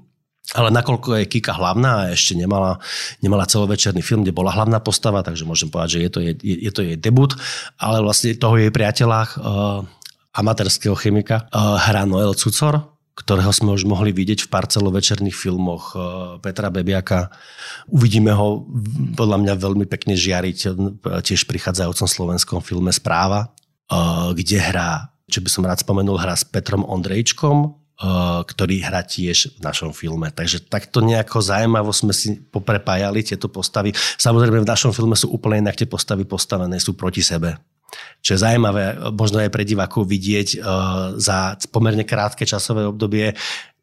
Ale 0.51 0.67
nakoľko 0.75 1.23
je 1.23 1.31
Kika 1.31 1.55
hlavná 1.55 2.03
a 2.03 2.11
ešte 2.11 2.35
nemala, 2.35 2.83
nemala 3.23 3.47
celovečerný 3.47 4.03
film, 4.03 4.27
kde 4.27 4.35
bola 4.35 4.51
hlavná 4.51 4.83
postava, 4.83 5.23
takže 5.23 5.47
môžem 5.47 5.71
povedať, 5.71 5.99
že 5.99 5.99
je 6.03 6.11
to, 6.11 6.19
je, 6.19 6.31
je 6.67 6.71
to 6.71 6.81
jej 6.83 6.99
debut, 6.99 7.31
ale 7.79 8.03
vlastne 8.03 8.35
toho 8.35 8.59
jej 8.59 8.71
priateľa, 8.75 9.19
uh, 9.23 9.83
amatérskeho 10.35 10.99
chemika, 10.99 11.47
uh, 11.51 11.79
hrá 11.79 12.03
Noel 12.07 12.35
Cucor, 12.35 12.96
ktorého 13.17 13.49
sme 13.49 13.73
už 13.73 13.89
mohli 13.89 14.13
vidieť 14.13 14.45
v 14.45 14.51
pár 14.53 14.69
celovečerných 14.69 15.33
filmoch 15.33 15.97
eh, 15.97 16.01
Petra 16.45 16.69
Bebiaka. 16.69 17.33
Uvidíme 17.89 18.29
ho 18.37 18.69
podľa 19.17 19.41
mňa 19.41 19.53
veľmi 19.57 19.85
pekne 19.89 20.13
žiariť 20.13 20.59
eh, 20.69 20.71
tiež 21.25 21.49
prichádzajúcom 21.49 22.05
slovenskom 22.05 22.59
filme 22.61 22.93
Správa, 22.93 23.49
eh, 23.89 23.97
kde 24.37 24.61
hrá, 24.61 25.09
čo 25.25 25.41
by 25.41 25.49
som 25.49 25.65
rád 25.65 25.81
spomenul, 25.81 26.21
hrá 26.21 26.37
s 26.37 26.45
Petrom 26.45 26.85
Ondrejčkom, 26.85 27.73
ktorý 28.45 28.85
hrá 28.85 29.01
tiež 29.01 29.57
v 29.57 29.59
našom 29.65 29.89
filme. 29.89 30.29
Takže 30.29 30.69
takto 30.69 31.01
nejako 31.01 31.41
zaujímavo 31.41 31.89
sme 31.89 32.13
si 32.13 32.37
poprepájali 32.37 33.25
tieto 33.25 33.49
postavy. 33.49 33.89
Samozrejme 34.21 34.61
v 34.61 34.69
našom 34.69 34.93
filme 34.93 35.17
sú 35.17 35.33
úplne 35.33 35.65
inak 35.65 35.73
tie 35.73 35.89
postavy 35.89 36.21
postavené, 36.21 36.77
sú 36.77 36.93
proti 36.93 37.25
sebe. 37.25 37.57
Čo 38.21 38.35
je 38.35 38.43
zaujímavé, 38.43 39.13
možno 39.15 39.39
aj 39.41 39.53
pre 39.53 39.63
divákov 39.63 40.07
vidieť 40.09 40.47
uh, 40.57 40.61
za 41.17 41.55
pomerne 41.71 42.03
krátke 42.03 42.43
časové 42.43 42.87
obdobie 42.87 43.35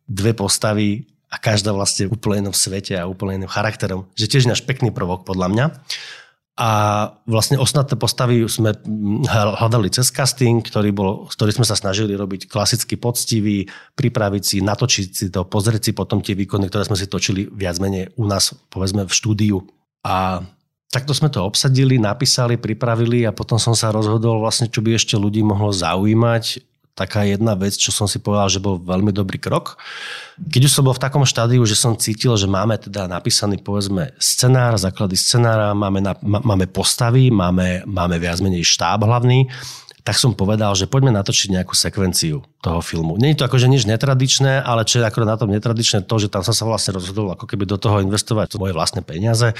dve 0.04 0.32
postavy 0.36 1.08
a 1.32 1.36
každá 1.40 1.74
vlastne 1.74 2.06
úplne 2.06 2.46
inom 2.46 2.54
svete 2.54 2.94
a 2.94 3.10
úplne 3.10 3.42
iným 3.42 3.50
charakterom. 3.50 4.06
Že 4.14 4.30
tiež 4.30 4.44
náš 4.46 4.62
pekný 4.62 4.94
prvok 4.94 5.26
podľa 5.26 5.48
mňa. 5.50 5.66
A 6.54 6.70
vlastne 7.26 7.58
ostatné 7.58 7.98
postavy 7.98 8.46
sme 8.46 8.78
hľadali 9.58 9.90
cez 9.90 10.14
casting, 10.14 10.62
ktorý, 10.62 10.94
bol, 10.94 11.26
ktorý 11.26 11.50
sme 11.50 11.66
sa 11.66 11.74
snažili 11.74 12.14
robiť 12.14 12.46
klasicky 12.46 12.94
poctivý, 12.94 13.66
pripraviť 13.98 14.42
si, 14.46 14.56
natočiť 14.62 15.06
si 15.10 15.26
to, 15.34 15.42
pozrieť 15.50 15.90
si 15.90 15.92
potom 15.98 16.22
tie 16.22 16.38
výkony, 16.38 16.70
ktoré 16.70 16.86
sme 16.86 16.94
si 16.94 17.10
točili 17.10 17.50
viac 17.50 17.82
menej 17.82 18.14
u 18.14 18.30
nás, 18.30 18.54
povedzme 18.70 19.02
v 19.02 19.10
štúdiu. 19.10 19.66
A 20.06 20.46
Takto 20.92 21.10
sme 21.10 21.32
to 21.32 21.42
obsadili, 21.42 21.98
napísali, 21.98 22.54
pripravili 22.54 23.26
a 23.26 23.34
potom 23.34 23.58
som 23.58 23.74
sa 23.74 23.90
rozhodol 23.90 24.38
vlastne, 24.38 24.70
čo 24.70 24.78
by 24.78 24.94
ešte 24.94 25.18
ľudí 25.18 25.42
mohlo 25.42 25.74
zaujímať. 25.74 26.62
Taká 26.94 27.26
jedna 27.26 27.58
vec, 27.58 27.74
čo 27.74 27.90
som 27.90 28.06
si 28.06 28.22
povedal, 28.22 28.46
že 28.46 28.62
bol 28.62 28.78
veľmi 28.78 29.10
dobrý 29.10 29.42
krok. 29.42 29.82
Keď 30.38 30.70
už 30.70 30.74
som 30.78 30.86
bol 30.86 30.94
v 30.94 31.02
takom 31.02 31.26
štádiu, 31.26 31.66
že 31.66 31.74
som 31.74 31.98
cítil, 31.98 32.38
že 32.38 32.46
máme 32.46 32.78
teda 32.78 33.10
napísaný 33.10 33.58
povedzme 33.58 34.14
scenár, 34.22 34.78
základy 34.78 35.18
scenára, 35.18 35.74
máme, 35.74 35.98
na, 35.98 36.14
máme 36.22 36.70
postavy, 36.70 37.34
máme, 37.34 37.82
máme 37.82 38.14
viac 38.22 38.38
menej 38.38 38.62
štáb 38.62 39.02
hlavný, 39.02 39.50
tak 40.04 40.20
som 40.20 40.36
povedal, 40.36 40.76
že 40.76 40.84
poďme 40.84 41.16
natočiť 41.16 41.48
nejakú 41.48 41.72
sekvenciu 41.72 42.44
toho 42.60 42.80
filmu. 42.84 43.16
Je 43.16 43.32
to 43.32 43.48
akože 43.48 43.72
nič 43.72 43.88
netradičné, 43.88 44.60
ale 44.60 44.84
čo 44.84 45.00
je 45.00 45.08
ako 45.08 45.24
na 45.24 45.40
tom 45.40 45.48
netradičné, 45.48 46.04
to, 46.04 46.20
že 46.20 46.28
tam 46.28 46.44
som 46.44 46.52
sa 46.52 46.68
vlastne 46.68 46.92
rozhodol 46.92 47.32
ako 47.32 47.48
keby 47.48 47.64
do 47.64 47.80
toho 47.80 48.04
investovať 48.04 48.60
moje 48.60 48.76
vlastné 48.76 49.00
peniaze, 49.00 49.56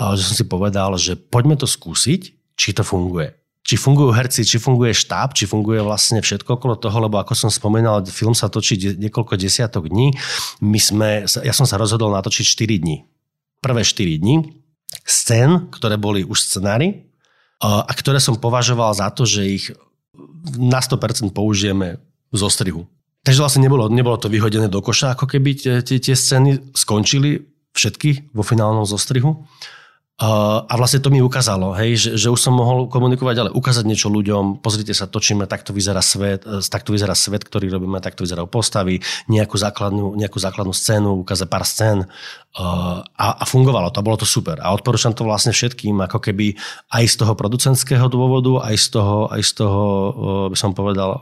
a 0.00 0.16
že 0.16 0.22
som 0.24 0.34
si 0.34 0.48
povedal, 0.48 0.96
že 0.96 1.20
poďme 1.20 1.60
to 1.60 1.68
skúsiť, 1.68 2.20
či 2.56 2.68
to 2.72 2.80
funguje. 2.80 3.36
Či 3.62 3.78
fungujú 3.78 4.10
herci, 4.10 4.42
či 4.42 4.58
funguje 4.58 4.90
štáb, 4.96 5.36
či 5.38 5.46
funguje 5.46 5.84
vlastne 5.84 6.18
všetko 6.18 6.58
okolo 6.58 6.74
toho, 6.80 6.96
lebo 7.06 7.20
ako 7.20 7.36
som 7.36 7.52
spomínal, 7.52 8.02
film 8.08 8.34
sa 8.34 8.50
točí 8.50 8.74
niekoľko 8.74 9.38
desiatok 9.38 9.86
dní. 9.86 10.10
My 10.64 10.80
sme, 10.82 11.10
ja 11.28 11.54
som 11.54 11.68
sa 11.68 11.78
rozhodol 11.78 12.10
natočiť 12.10 12.42
4 12.42 12.82
dní. 12.82 13.06
Prvé 13.62 13.86
4 13.86 14.18
dní 14.18 14.62
scén, 15.06 15.72
ktoré 15.72 15.96
boli 15.96 16.20
už 16.24 16.36
scenári, 16.42 17.11
a 17.62 17.92
ktoré 17.94 18.18
som 18.18 18.34
považoval 18.34 18.90
za 18.90 19.06
to, 19.14 19.22
že 19.22 19.42
ich 19.46 19.64
na 20.58 20.82
100% 20.82 21.30
použijeme 21.30 22.02
zo 22.34 22.50
strihu. 22.50 22.90
Takže 23.22 23.38
vlastne 23.38 23.62
nebolo, 23.62 23.86
nebolo 23.86 24.18
to 24.18 24.26
vyhodené 24.26 24.66
do 24.66 24.82
koša, 24.82 25.14
ako 25.14 25.30
keby 25.30 25.54
tie, 25.54 25.74
tie, 25.86 26.14
scény 26.18 26.74
skončili 26.74 27.46
všetky 27.70 28.34
vo 28.34 28.42
finálnom 28.42 28.82
zostrihu. 28.82 29.46
A 30.22 30.78
vlastne 30.78 31.02
to 31.02 31.10
mi 31.10 31.18
ukázalo, 31.18 31.74
hej, 31.74 31.98
že, 31.98 32.10
že 32.14 32.28
už 32.30 32.38
som 32.38 32.54
mohol 32.54 32.86
komunikovať, 32.86 33.36
ale 33.42 33.50
ukázať 33.50 33.82
niečo 33.82 34.06
ľuďom, 34.06 34.62
pozrite 34.62 34.94
sa, 34.94 35.10
točíme, 35.10 35.50
takto 35.50 35.74
vyzerá 35.74 35.98
svet, 35.98 36.46
e, 36.46 36.62
takto 36.62 36.94
vyzerá 36.94 37.16
svet, 37.16 37.42
ktorý 37.42 37.74
robíme, 37.74 37.98
takto 37.98 38.22
vyzerajú 38.22 38.46
postavy, 38.46 39.02
nejakú 39.26 39.58
základnú, 39.58 40.14
nejakú 40.14 40.38
základnú 40.38 40.70
scénu, 40.70 41.26
ukázať 41.26 41.48
pár 41.50 41.66
scén 41.66 42.06
a, 42.54 43.08
a 43.40 43.44
fungovalo 43.48 43.90
to, 43.90 44.04
bolo 44.04 44.20
to 44.20 44.28
super. 44.28 44.62
A 44.62 44.70
odporúčam 44.70 45.10
to 45.10 45.26
vlastne 45.26 45.50
všetkým, 45.50 45.96
ako 46.06 46.22
keby 46.22 46.54
aj 46.92 47.04
z 47.08 47.14
toho 47.18 47.32
producentského 47.34 48.06
dôvodu, 48.06 48.68
aj 48.68 48.76
z 48.78 48.86
toho, 48.94 49.26
aj 49.26 49.42
z 49.42 49.52
toho 49.58 49.82
by 50.52 50.56
som 50.60 50.76
povedal, 50.76 51.18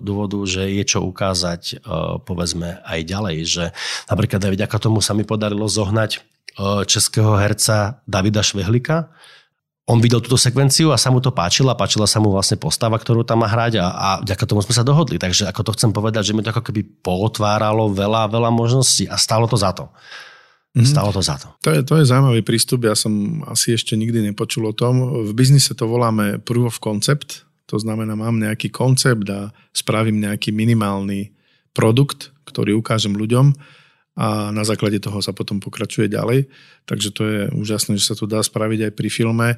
dôvodu, 0.00 0.38
že 0.46 0.70
je 0.72 0.84
čo 0.86 1.04
ukázať, 1.04 1.82
povedzme, 2.24 2.80
aj 2.86 3.00
ďalej, 3.02 3.36
že 3.44 3.64
napríklad 4.08 4.40
aj 4.40 4.54
vďaka 4.54 4.76
tomu 4.78 5.02
sa 5.02 5.12
mi 5.12 5.26
podarilo 5.26 5.66
zohnať 5.66 6.37
českého 6.86 7.38
herca 7.38 8.02
Davida 8.04 8.42
Švehlika. 8.42 9.10
On 9.88 9.96
videl 10.04 10.20
túto 10.20 10.36
sekvenciu 10.36 10.92
a 10.92 11.00
sa 11.00 11.08
mu 11.08 11.16
to 11.16 11.32
páčilo 11.32 11.72
a 11.72 11.78
páčila 11.78 12.04
sa 12.04 12.20
mu 12.20 12.28
vlastne 12.28 12.60
postava, 12.60 13.00
ktorú 13.00 13.24
tam 13.24 13.40
má 13.40 13.48
hrať 13.48 13.80
a, 13.80 13.86
a 13.88 14.08
vďaka 14.20 14.44
tomu 14.44 14.60
sme 14.60 14.76
sa 14.76 14.84
dohodli. 14.84 15.16
Takže 15.16 15.48
ako 15.48 15.64
to 15.64 15.74
chcem 15.80 15.90
povedať, 15.96 16.28
že 16.28 16.36
mi 16.36 16.44
to 16.44 16.52
ako 16.52 16.60
keby 16.60 16.84
pootváralo 17.00 17.88
veľa, 17.88 18.28
veľa 18.28 18.52
možností 18.52 19.08
a 19.08 19.16
stalo 19.16 19.48
to 19.48 19.56
za 19.56 19.72
to. 19.72 19.88
Mm-hmm. 20.76 20.84
Stalo 20.92 21.08
to 21.08 21.24
za 21.24 21.40
to. 21.40 21.48
To 21.64 21.68
je, 21.72 21.80
to 21.80 21.94
je 21.96 22.04
zaujímavý 22.04 22.44
prístup, 22.44 22.84
ja 22.84 22.92
som 22.92 23.40
asi 23.48 23.72
ešte 23.72 23.96
nikdy 23.96 24.20
nepočul 24.20 24.68
o 24.68 24.76
tom. 24.76 25.24
V 25.24 25.32
biznise 25.32 25.72
to 25.72 25.88
voláme 25.88 26.36
proof 26.44 26.76
of 26.76 26.84
concept, 26.84 27.48
to 27.64 27.80
znamená, 27.80 28.12
mám 28.12 28.36
nejaký 28.36 28.68
koncept 28.68 29.24
a 29.32 29.56
spravím 29.72 30.20
nejaký 30.20 30.52
minimálny 30.52 31.32
produkt, 31.72 32.36
ktorý 32.44 32.76
ukážem 32.76 33.16
ľuďom 33.16 33.56
a 34.18 34.50
na 34.50 34.66
základe 34.66 34.98
toho 34.98 35.22
sa 35.22 35.30
potom 35.30 35.62
pokračuje 35.62 36.10
ďalej. 36.10 36.50
Takže 36.90 37.08
to 37.14 37.22
je 37.22 37.40
úžasné, 37.54 38.02
že 38.02 38.10
sa 38.10 38.18
to 38.18 38.26
dá 38.26 38.42
spraviť 38.42 38.90
aj 38.90 38.92
pri 38.98 39.08
filme. 39.14 39.48
E, 39.54 39.56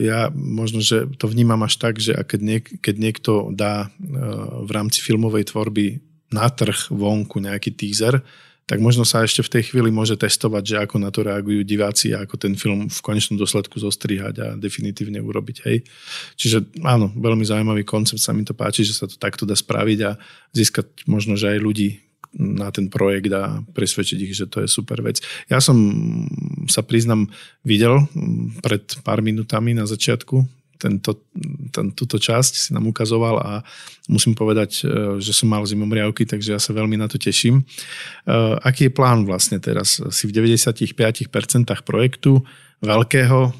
ja 0.00 0.32
možno, 0.32 0.80
že 0.80 1.04
to 1.20 1.28
vnímam 1.28 1.60
až 1.60 1.76
tak, 1.76 2.00
že 2.00 2.16
keď, 2.16 2.40
niek- 2.40 2.72
keď 2.80 2.94
niekto 2.96 3.32
dá 3.52 3.92
e, 3.92 4.08
v 4.64 4.70
rámci 4.72 5.04
filmovej 5.04 5.52
tvorby 5.52 6.00
na 6.32 6.48
trh 6.48 6.88
vonku 6.88 7.36
nejaký 7.36 7.76
teaser, 7.76 8.24
tak 8.64 8.80
možno 8.80 9.04
sa 9.04 9.20
ešte 9.20 9.44
v 9.44 9.60
tej 9.60 9.62
chvíli 9.68 9.92
môže 9.92 10.16
testovať, 10.16 10.62
že 10.64 10.76
ako 10.80 10.96
na 10.96 11.12
to 11.12 11.20
reagujú 11.28 11.60
diváci 11.60 12.16
a 12.16 12.24
ako 12.24 12.40
ten 12.40 12.56
film 12.56 12.88
v 12.88 13.00
konečnom 13.04 13.36
dôsledku 13.36 13.76
zostrihať 13.76 14.34
a 14.40 14.46
definitívne 14.56 15.20
urobiť. 15.20 15.56
Hej. 15.68 15.84
Čiže 16.40 16.80
áno, 16.80 17.12
veľmi 17.12 17.44
zaujímavý 17.44 17.84
koncept, 17.84 18.24
sa 18.24 18.32
mi 18.32 18.48
to 18.48 18.56
páči, 18.56 18.88
že 18.88 18.96
sa 18.96 19.04
to 19.04 19.20
takto 19.20 19.44
dá 19.44 19.52
spraviť 19.52 19.98
a 20.08 20.16
získať 20.56 21.04
možno, 21.04 21.36
že 21.36 21.52
aj 21.52 21.60
ľudí 21.60 22.00
na 22.36 22.72
ten 22.72 22.88
projekt 22.88 23.32
a 23.36 23.60
presvedčiť 23.76 24.18
ich, 24.24 24.32
že 24.32 24.48
to 24.48 24.64
je 24.64 24.68
super 24.68 25.04
vec. 25.04 25.20
Ja 25.52 25.60
som 25.60 25.76
sa 26.66 26.80
priznam 26.80 27.28
videl 27.60 28.08
pred 28.64 28.84
pár 29.04 29.20
minutami 29.20 29.76
na 29.76 29.84
začiatku 29.84 30.62
tento, 30.82 31.22
ten, 31.70 31.94
túto 31.94 32.18
časť 32.18 32.52
si 32.58 32.68
nám 32.74 32.90
ukazoval 32.90 33.38
a 33.38 33.50
musím 34.10 34.34
povedať, 34.34 34.82
e, 34.82 35.22
že 35.22 35.30
som 35.30 35.46
mal 35.46 35.62
zimomriavky, 35.62 36.26
takže 36.26 36.58
ja 36.58 36.60
sa 36.60 36.74
veľmi 36.74 36.98
na 36.98 37.06
to 37.06 37.22
teším. 37.22 37.62
E, 37.62 37.64
aký 38.66 38.90
je 38.90 38.92
plán 38.92 39.22
vlastne 39.22 39.62
teraz? 39.62 40.02
Si 40.10 40.26
v 40.26 40.34
95% 40.34 40.90
projektu 41.86 42.42
veľkého, 42.82 43.54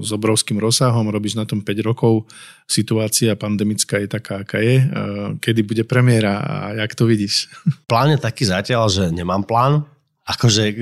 s 0.00 0.10
obrovským 0.14 0.62
rozsahom, 0.62 1.10
robíš 1.10 1.34
na 1.34 1.42
tom 1.42 1.60
5 1.60 1.82
rokov, 1.82 2.30
situácia 2.70 3.34
pandemická 3.34 3.98
je 3.98 4.08
taká, 4.08 4.46
aká 4.46 4.62
je. 4.62 4.78
E, 4.78 4.84
kedy 5.42 5.60
bude 5.66 5.84
premiéra 5.84 6.38
a 6.38 6.54
jak 6.86 6.94
to 6.94 7.04
vidíš? 7.04 7.50
Plán 7.90 8.14
je 8.14 8.22
taký 8.22 8.46
zatiaľ, 8.46 8.86
že 8.86 9.10
nemám 9.10 9.42
plán, 9.42 9.82
akože 10.30 10.62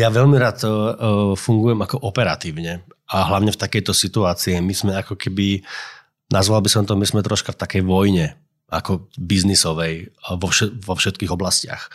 ja 0.00 0.08
veľmi 0.08 0.36
rád 0.40 0.64
fungujem 1.36 1.84
ako 1.84 2.08
operatívne 2.08 2.80
a 3.10 3.26
hlavne 3.26 3.52
v 3.52 3.60
takejto 3.60 3.92
situácii 3.92 4.62
my 4.62 4.74
sme 4.74 4.92
ako 4.96 5.18
keby, 5.18 5.60
nazval 6.32 6.64
by 6.64 6.70
som 6.72 6.86
to, 6.86 6.96
my 6.96 7.04
sme 7.04 7.26
troška 7.26 7.52
v 7.52 7.60
takej 7.60 7.82
vojne, 7.84 8.38
ako 8.70 9.10
biznisovej 9.18 10.14
vo, 10.38 10.48
všet, 10.48 10.70
vo 10.78 10.94
všetkých 10.94 11.34
oblastiach. 11.34 11.90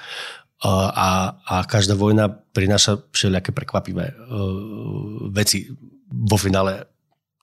A, 0.63 1.35
a 1.45 1.55
každá 1.67 1.99
vojna 1.99 2.31
prináša 2.31 3.03
všelijaké 3.11 3.51
prekvapivé 3.51 4.15
uh, 4.15 5.27
veci. 5.29 5.67
Vo 6.07 6.39
finále, 6.39 6.87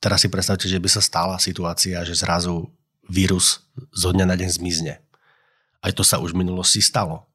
teraz 0.00 0.24
si 0.24 0.32
predstavte, 0.32 0.64
že 0.64 0.80
by 0.80 0.88
sa 0.88 1.04
stala 1.04 1.36
situácia, 1.36 2.02
že 2.08 2.16
zrazu 2.16 2.72
vírus 3.06 3.68
zo 3.92 4.10
dňa 4.10 4.26
na 4.26 4.34
deň 4.34 4.48
zmizne. 4.48 5.04
Aj 5.84 5.92
to 5.92 6.02
sa 6.02 6.18
už 6.18 6.32
v 6.32 6.40
minulosti 6.40 6.80
stalo 6.80 7.28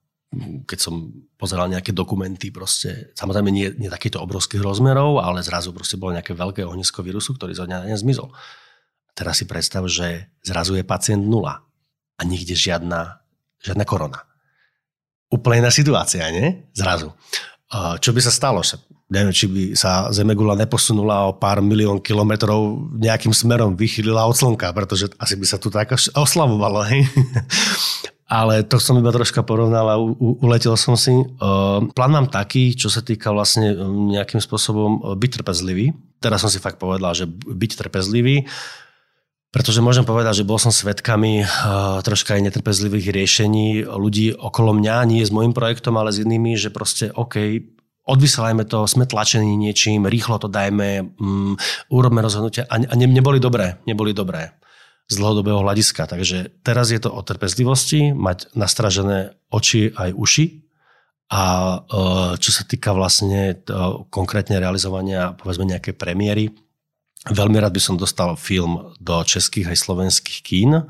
keď 0.67 0.79
som 0.79 1.07
pozeral 1.39 1.71
nejaké 1.71 1.95
dokumenty, 1.95 2.51
proste, 2.51 3.15
samozrejme 3.15 3.47
nie, 3.47 3.71
nie 3.79 3.87
takýchto 3.87 4.19
obrovských 4.19 4.59
rozmerov, 4.59 5.23
ale 5.23 5.39
zrazu 5.39 5.71
proste 5.71 5.95
bolo 5.95 6.19
nejaké 6.19 6.35
veľké 6.35 6.67
ohnisko 6.67 6.99
vírusu, 6.99 7.31
ktorý 7.39 7.55
zo 7.55 7.63
dňa 7.63 7.95
zmizol. 7.95 8.35
Teraz 9.15 9.39
si 9.39 9.47
predstav, 9.47 9.87
že 9.87 10.27
zrazu 10.43 10.75
je 10.75 10.83
pacient 10.83 11.23
nula 11.23 11.63
a 12.19 12.21
nikde 12.27 12.53
žiadna, 12.53 13.23
žiadna 13.63 13.85
korona. 13.87 14.27
Úplne 15.27 15.67
iná 15.67 15.71
situácia, 15.71 16.23
nie? 16.31 16.67
Zrazu. 16.71 17.11
Čo 17.99 18.15
by 18.15 18.19
sa 18.23 18.31
stalo? 18.31 18.63
Neviem, 19.07 19.31
či 19.35 19.45
by 19.47 19.63
sa 19.75 20.11
Zemegula 20.11 20.55
neposunula 20.55 21.31
o 21.31 21.35
pár 21.35 21.63
milión 21.63 21.99
kilometrov 21.99 22.91
nejakým 22.95 23.31
smerom, 23.31 23.75
vychýlila 23.75 24.27
od 24.27 24.35
slnka, 24.35 24.71
pretože 24.75 25.11
asi 25.19 25.35
by 25.39 25.45
sa 25.47 25.59
tu 25.59 25.71
tak 25.71 25.95
oslavovalo. 25.95 26.83
Hej? 26.87 27.07
ale 28.27 28.67
to 28.67 28.75
som 28.75 28.99
iba 28.99 29.07
troška 29.11 29.39
porovnal 29.43 29.87
a 29.87 29.95
u, 29.95 30.35
uletel 30.43 30.75
som 30.75 30.99
si. 30.99 31.15
Uh, 31.15 31.87
plán 31.95 32.11
mám 32.11 32.27
taký, 32.27 32.75
čo 32.75 32.91
sa 32.91 32.99
týka 32.99 33.31
vlastne 33.31 33.71
nejakým 34.11 34.43
spôsobom 34.43 34.99
uh, 34.99 35.15
byť 35.15 35.31
trpezlivý. 35.39 35.95
Teraz 36.19 36.43
som 36.43 36.51
si 36.51 36.59
fakt 36.59 36.75
povedal, 36.75 37.15
že 37.15 37.23
byť 37.27 37.71
trpezlivý, 37.87 38.43
pretože 39.47 39.79
môžem 39.79 40.03
povedať, 40.03 40.43
že 40.43 40.47
bol 40.47 40.59
som 40.59 40.75
svetkami 40.75 41.43
uh, 41.43 41.47
troška 42.03 42.35
aj 42.35 42.51
netrpezlivých 42.51 43.15
riešení 43.15 43.87
ľudí 43.87 44.35
okolo 44.35 44.75
mňa, 44.75 45.07
nie 45.07 45.23
s 45.23 45.31
môjim 45.31 45.55
projektom, 45.55 45.95
ale 45.95 46.11
s 46.11 46.19
inými, 46.19 46.59
že 46.59 46.67
proste 46.67 47.09
OK, 47.15 47.63
odvysielajme 48.07 48.67
to, 48.67 48.83
sme 48.87 49.07
tlačení 49.07 49.55
niečím, 49.55 50.07
rýchlo 50.07 50.39
to 50.39 50.47
dajme, 50.51 51.15
um, 51.19 51.55
urobme 51.87 52.19
rozhodnutia 52.19 52.67
a, 52.67 52.75
a 52.79 52.93
ne, 52.95 53.07
neboli 53.07 53.39
dobré, 53.39 53.79
neboli 53.87 54.11
dobré 54.11 54.55
z 55.07 55.13
dlhodobého 55.15 55.63
hľadiska. 55.63 56.03
Takže 56.07 56.63
teraz 56.63 56.91
je 56.91 56.99
to 56.99 57.11
o 57.11 57.23
trpezlivosti, 57.23 58.11
mať 58.11 58.51
nastražené 58.59 59.39
oči 59.47 59.95
aj 59.95 60.11
uši 60.11 60.45
a 61.31 61.43
e, 61.43 61.77
čo 62.39 62.51
sa 62.51 62.63
týka 62.67 62.91
vlastne 62.91 63.63
konkrétne 64.11 64.59
realizovania 64.59 65.35
povedzme 65.35 65.63
nejaké 65.67 65.95
premiéry, 65.95 66.51
veľmi 67.25 67.57
rád 67.57 67.73
by 67.73 67.81
som 67.81 67.95
dostal 67.97 68.37
film 68.37 68.93
do 69.01 69.15
českých 69.25 69.73
aj 69.73 69.77
slovenských 69.81 70.39
kín. 70.45 70.85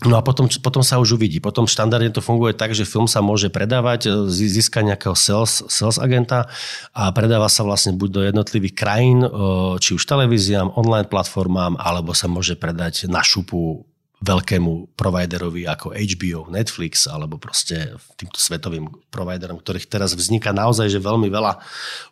No 0.00 0.16
a 0.16 0.24
potom, 0.24 0.48
potom 0.48 0.80
sa 0.80 0.96
už 0.96 1.20
uvidí. 1.20 1.44
Potom 1.44 1.68
štandardne 1.68 2.08
to 2.08 2.24
funguje 2.24 2.56
tak, 2.56 2.72
že 2.72 2.88
film 2.88 3.04
sa 3.04 3.20
môže 3.20 3.52
predávať, 3.52 4.08
e, 4.08 4.10
získa 4.32 4.80
nejakého 4.80 5.12
sales, 5.12 5.60
sales 5.68 6.00
agenta 6.00 6.48
a 6.96 7.12
predáva 7.12 7.52
sa 7.52 7.68
vlastne 7.68 7.92
buď 7.92 8.08
do 8.08 8.20
jednotlivých 8.24 8.74
krajín, 8.80 9.20
e, 9.20 9.28
či 9.76 9.92
už 9.92 10.00
televíziám, 10.08 10.72
online 10.72 11.04
platformám, 11.04 11.76
alebo 11.76 12.16
sa 12.16 12.32
môže 12.32 12.56
predať 12.56 13.12
na 13.12 13.20
šupu 13.20 13.89
veľkému 14.20 15.00
providerovi 15.00 15.64
ako 15.64 15.96
HBO, 15.96 16.52
Netflix 16.52 17.08
alebo 17.08 17.40
proste 17.40 17.96
týmto 18.20 18.36
svetovým 18.36 18.84
providerom, 19.08 19.56
ktorých 19.56 19.88
teraz 19.88 20.12
vzniká 20.12 20.52
naozaj 20.52 20.92
že 20.92 21.00
veľmi 21.00 21.32
veľa. 21.32 21.56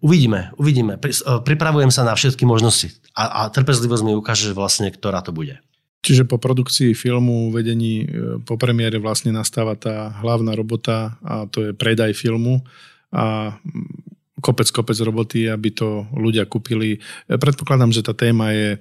Uvidíme, 0.01 0.57
uvidíme. 0.57 0.97
E, 0.97 1.21
pripravujem 1.45 1.93
sa 1.93 2.09
na 2.09 2.17
všetky 2.17 2.49
možnosti 2.49 2.97
a, 3.13 3.45
a 3.45 3.53
trpezlivosť 3.53 4.03
mi 4.09 4.17
ukáže 4.17 4.57
vlastne, 4.57 4.89
ktorá 4.89 5.21
to 5.21 5.37
bude. 5.37 5.61
Čiže 6.01 6.25
po 6.25 6.41
produkcii 6.41 6.97
filmu, 6.97 7.53
vedení, 7.53 8.09
e, 8.09 8.41
po 8.41 8.57
premiére 8.57 8.97
vlastne 8.97 9.29
nastáva 9.29 9.77
tá 9.77 10.09
hlavná 10.25 10.57
robota 10.57 11.21
a 11.21 11.45
to 11.45 11.71
je 11.71 11.71
predaj 11.77 12.17
filmu 12.17 12.65
a 13.13 13.53
mm, 13.61 14.41
kopec, 14.41 14.73
kopec 14.73 14.97
roboty, 15.05 15.51
aby 15.51 15.75
to 15.77 16.09
ľudia 16.17 16.49
kúpili. 16.49 16.97
E, 16.97 17.37
predpokladám, 17.37 17.93
že 17.93 18.01
tá 18.01 18.17
téma 18.17 18.57
je 18.57 18.81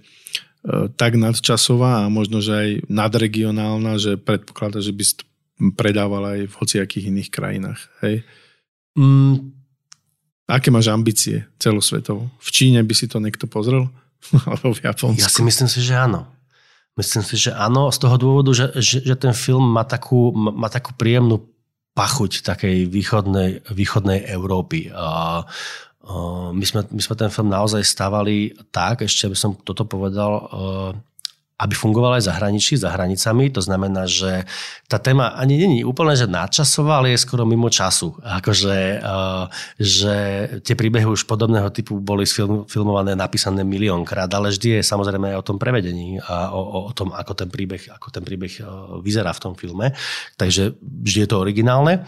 tak 0.99 1.15
nadčasová 1.15 2.03
a 2.03 2.11
možno, 2.11 2.43
že 2.43 2.51
aj 2.51 2.69
nadregionálna, 2.91 3.95
že 3.95 4.19
predpokladá, 4.19 4.83
že 4.83 4.91
by 4.91 5.03
si 5.03 5.15
predával 5.79 6.23
aj 6.37 6.39
v 6.51 6.57
hociakých 6.59 7.07
iných 7.09 7.29
krajinách. 7.31 7.81
Hej? 8.03 8.27
Mm. 8.99 9.55
Aké 10.47 10.71
máš 10.71 10.87
ambície 10.87 11.43
celosvetovo? 11.59 12.31
V 12.39 12.49
Číne 12.51 12.79
by 12.83 12.93
si 12.95 13.07
to 13.07 13.19
niekto 13.19 13.47
pozrel? 13.47 13.87
Alebo 14.47 14.75
v 14.75 14.83
Japonsku? 14.83 15.23
Ja 15.23 15.31
si 15.31 15.43
myslím 15.43 15.69
si, 15.71 15.79
že 15.83 15.95
áno. 15.95 16.27
Myslím 16.97 17.21
si, 17.21 17.37
že 17.37 17.53
áno, 17.53 17.93
z 17.93 17.97
toho 18.01 18.17
dôvodu, 18.17 18.51
že, 18.57 18.65
že, 18.81 18.97
že 19.05 19.15
ten 19.15 19.31
film 19.31 19.61
má 19.61 19.85
takú, 19.85 20.33
má 20.33 20.65
takú 20.65 20.97
príjemnú 20.97 21.45
pachuť 21.93 22.45
takej 22.45 22.89
východnej, 22.89 23.61
východnej 23.69 24.25
Európy. 24.29 24.89
A 24.93 25.41
my, 26.55 26.65
sme, 26.65 26.87
my 26.87 27.01
sme 27.03 27.15
ten 27.19 27.27
film 27.27 27.51
naozaj 27.51 27.83
stavali 27.83 28.55
tak, 28.71 29.03
ešte 29.03 29.27
by 29.27 29.37
som 29.37 29.51
toto 29.59 29.83
povedal, 29.83 30.47
aby 31.57 31.73
fungoval 31.73 32.21
aj 32.21 32.29
zahraničí, 32.29 32.77
za 32.77 32.93
hranicami. 32.93 33.49
To 33.49 33.61
znamená, 33.65 34.05
že 34.05 34.45
tá 34.85 35.01
téma 35.01 35.33
ani 35.33 35.57
není 35.57 35.81
úplne, 35.81 36.13
že 36.13 36.29
nadčasová, 36.29 37.01
ale 37.01 37.17
je 37.17 37.25
skoro 37.25 37.49
mimo 37.49 37.65
času. 37.73 38.13
Akože, 38.21 39.01
uh, 39.01 39.49
že 39.81 40.15
tie 40.61 40.77
príbehy 40.77 41.09
už 41.09 41.25
podobného 41.25 41.73
typu 41.73 41.97
boli 41.97 42.29
film, 42.29 42.69
filmované, 42.69 43.17
napísané 43.17 43.65
miliónkrát, 43.65 44.29
ale 44.37 44.53
vždy 44.53 44.79
je 44.79 44.81
samozrejme 44.85 45.33
aj 45.33 45.37
o 45.41 45.47
tom 45.49 45.57
prevedení 45.57 46.21
a 46.21 46.53
o, 46.53 46.87
o 46.87 46.93
tom, 46.93 47.09
ako 47.09 47.33
ten 47.33 47.49
príbeh, 47.49 47.89
ako 47.89 48.13
ten 48.13 48.21
príbeh 48.21 48.53
vyzerá 49.01 49.33
v 49.33 49.41
tom 49.49 49.53
filme. 49.57 49.97
Takže 50.37 50.77
vždy 50.77 51.25
je 51.25 51.29
to 51.33 51.41
originálne. 51.41 52.05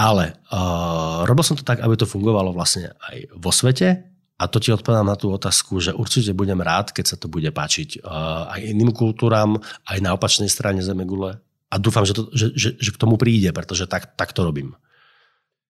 Ale 0.00 0.40
uh, 0.48 1.28
robil 1.28 1.44
som 1.44 1.60
to 1.60 1.64
tak, 1.66 1.84
aby 1.84 1.92
to 1.92 2.08
fungovalo 2.08 2.56
vlastne 2.56 2.96
aj 3.12 3.36
vo 3.36 3.52
svete, 3.52 4.08
a 4.40 4.48
to 4.48 4.56
ti 4.56 4.72
odpovedám 4.72 5.04
na 5.04 5.20
tú 5.20 5.28
otázku, 5.28 5.84
že 5.84 5.92
určite 5.92 6.32
budem 6.32 6.56
rád, 6.64 6.96
keď 6.96 7.12
sa 7.12 7.16
to 7.20 7.28
bude 7.28 7.52
páčiť 7.52 8.00
uh, 8.00 8.48
aj 8.56 8.72
iným 8.72 8.88
kultúram, 8.96 9.60
aj 9.84 10.00
na 10.00 10.16
opačnej 10.16 10.48
strane 10.48 10.80
Zemegule. 10.80 11.36
A 11.68 11.76
dúfam, 11.76 12.08
že, 12.08 12.16
to, 12.16 12.32
že, 12.32 12.56
že, 12.56 12.68
že 12.80 12.90
k 12.90 12.96
tomu 12.96 13.20
príde, 13.20 13.52
pretože 13.52 13.84
tak, 13.84 14.16
tak 14.16 14.32
to 14.32 14.40
robím. 14.40 14.72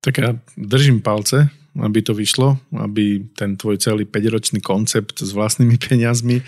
Tak 0.03 0.15
ja 0.19 0.35
držím 0.59 0.99
palce, 0.99 1.47
aby 1.79 2.03
to 2.03 2.11
vyšlo, 2.11 2.59
aby 2.75 3.31
ten 3.39 3.55
tvoj 3.55 3.79
celý 3.79 4.03
5-ročný 4.03 4.59
koncept 4.59 5.23
s 5.23 5.31
vlastnými 5.31 5.79
peniazmi 5.87 6.43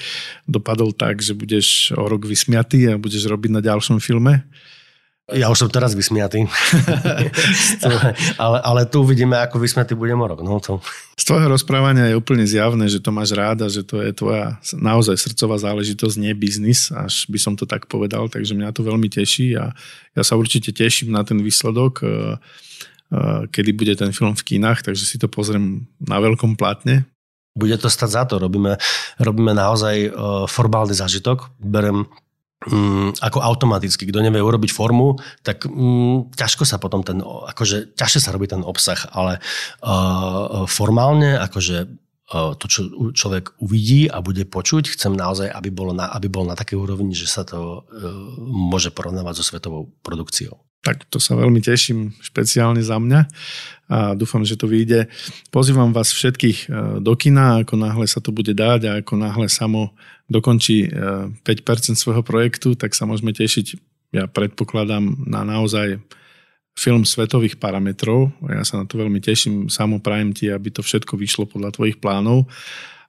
dopadol 0.50 0.90
tak, 0.98 1.22
že 1.22 1.38
budeš 1.38 1.94
o 1.94 2.02
rok 2.02 2.26
vysmiatý 2.26 2.90
a 2.90 2.98
budeš 2.98 3.30
robiť 3.30 3.50
na 3.54 3.62
ďalšom 3.62 4.02
filme. 4.02 4.42
Ja 5.28 5.52
už 5.52 5.60
som 5.60 5.68
teraz 5.68 5.92
vysmiatý. 5.92 6.48
ale, 8.44 8.58
ale 8.64 8.80
tu 8.88 9.04
uvidíme, 9.04 9.36
ako 9.36 9.60
vysmiatý 9.60 9.92
budem 9.92 10.16
o 10.16 10.24
rok. 10.24 10.40
No, 10.40 10.56
to... 10.56 10.80
Z 11.20 11.28
tvojho 11.28 11.52
rozprávania 11.52 12.08
je 12.08 12.16
úplne 12.16 12.48
zjavné, 12.48 12.88
že 12.88 12.96
to 12.96 13.12
máš 13.12 13.36
ráda, 13.36 13.68
že 13.68 13.84
to 13.84 14.00
je 14.00 14.16
tvoja 14.16 14.56
naozaj 14.72 15.20
srdcová 15.20 15.60
záležitosť, 15.60 16.16
nie 16.16 16.32
biznis, 16.32 16.88
až 16.88 17.28
by 17.28 17.36
som 17.36 17.52
to 17.60 17.68
tak 17.68 17.92
povedal, 17.92 18.32
takže 18.32 18.56
mňa 18.56 18.72
to 18.72 18.80
veľmi 18.80 19.12
teší 19.12 19.52
a 19.60 19.76
ja 20.16 20.22
sa 20.24 20.40
určite 20.40 20.72
teším 20.72 21.12
na 21.12 21.20
ten 21.20 21.44
výsledok, 21.44 22.00
e, 22.00 22.06
e, 22.08 22.18
kedy 23.52 23.70
bude 23.76 24.00
ten 24.00 24.16
film 24.16 24.32
v 24.32 24.46
kínach, 24.48 24.80
takže 24.80 25.04
si 25.04 25.20
to 25.20 25.28
pozriem 25.28 25.84
na 26.00 26.24
veľkom 26.24 26.56
platne. 26.56 27.04
Bude 27.52 27.76
to 27.76 27.92
stať 27.92 28.10
za 28.16 28.22
to. 28.24 28.40
Robíme, 28.40 28.80
robíme 29.20 29.52
naozaj 29.52 29.96
e, 30.08 30.10
formálny 30.48 30.96
zážitok. 30.96 31.52
Berem 31.60 32.08
mm, 32.68 33.24
ako 33.24 33.38
automaticky, 33.40 34.04
kto 34.08 34.20
nevie 34.20 34.44
urobiť 34.44 34.70
formu, 34.70 35.16
tak 35.42 35.64
mm, 35.64 36.36
ťažko 36.36 36.68
sa 36.68 36.76
potom 36.76 37.00
ten, 37.00 37.18
akože 37.24 37.96
ťažšie 37.96 38.20
sa 38.22 38.32
robí 38.36 38.46
ten 38.46 38.60
obsah, 38.60 39.00
ale 39.10 39.40
uh, 39.82 40.68
formálne, 40.68 41.40
akože 41.40 41.88
to, 42.28 42.66
čo 42.68 42.80
človek 43.16 43.56
uvidí 43.56 44.04
a 44.04 44.20
bude 44.20 44.44
počuť, 44.44 44.92
chcem 44.92 45.16
naozaj, 45.16 45.48
aby, 45.48 45.72
bolo 45.72 45.96
na, 45.96 46.12
aby 46.12 46.28
bol 46.28 46.44
na 46.44 46.52
takej 46.52 46.76
úrovni, 46.76 47.16
že 47.16 47.24
sa 47.24 47.40
to 47.40 47.88
môže 48.44 48.92
porovnávať 48.92 49.40
so 49.40 49.44
svetovou 49.48 49.88
produkciou. 50.04 50.67
Tak 50.82 51.10
to 51.10 51.18
sa 51.18 51.34
veľmi 51.34 51.58
teším 51.58 52.14
špeciálne 52.22 52.78
za 52.80 52.96
mňa 53.02 53.20
a 53.88 54.12
dúfam, 54.12 54.44
že 54.44 54.60
to 54.60 54.68
vyjde. 54.68 55.08
Pozývam 55.48 55.96
vás 55.96 56.12
všetkých 56.12 56.58
e, 56.68 57.00
do 57.00 57.12
kina, 57.16 57.64
ako 57.64 57.74
náhle 57.80 58.04
sa 58.04 58.20
to 58.20 58.30
bude 58.30 58.52
dať 58.52 58.80
a 58.84 58.90
ako 59.00 59.16
náhle 59.16 59.48
samo 59.48 59.96
dokončí 60.28 60.92
5% 60.92 61.42
e, 61.42 61.96
svojho 61.96 62.20
projektu, 62.20 62.76
tak 62.76 62.92
sa 62.92 63.08
môžeme 63.08 63.32
tešiť, 63.32 63.66
ja 64.12 64.28
predpokladám, 64.28 65.24
na 65.24 65.40
naozaj 65.40 66.04
film 66.78 67.02
svetových 67.02 67.58
parametrov. 67.58 68.30
Ja 68.46 68.62
sa 68.62 68.78
na 68.78 68.84
to 68.86 69.02
veľmi 69.02 69.18
teším, 69.18 69.66
samo 69.66 69.98
prajem 69.98 70.30
ti, 70.30 70.46
aby 70.46 70.70
to 70.70 70.84
všetko 70.84 71.18
vyšlo 71.18 71.50
podľa 71.50 71.74
tvojich 71.74 71.98
plánov. 71.98 72.46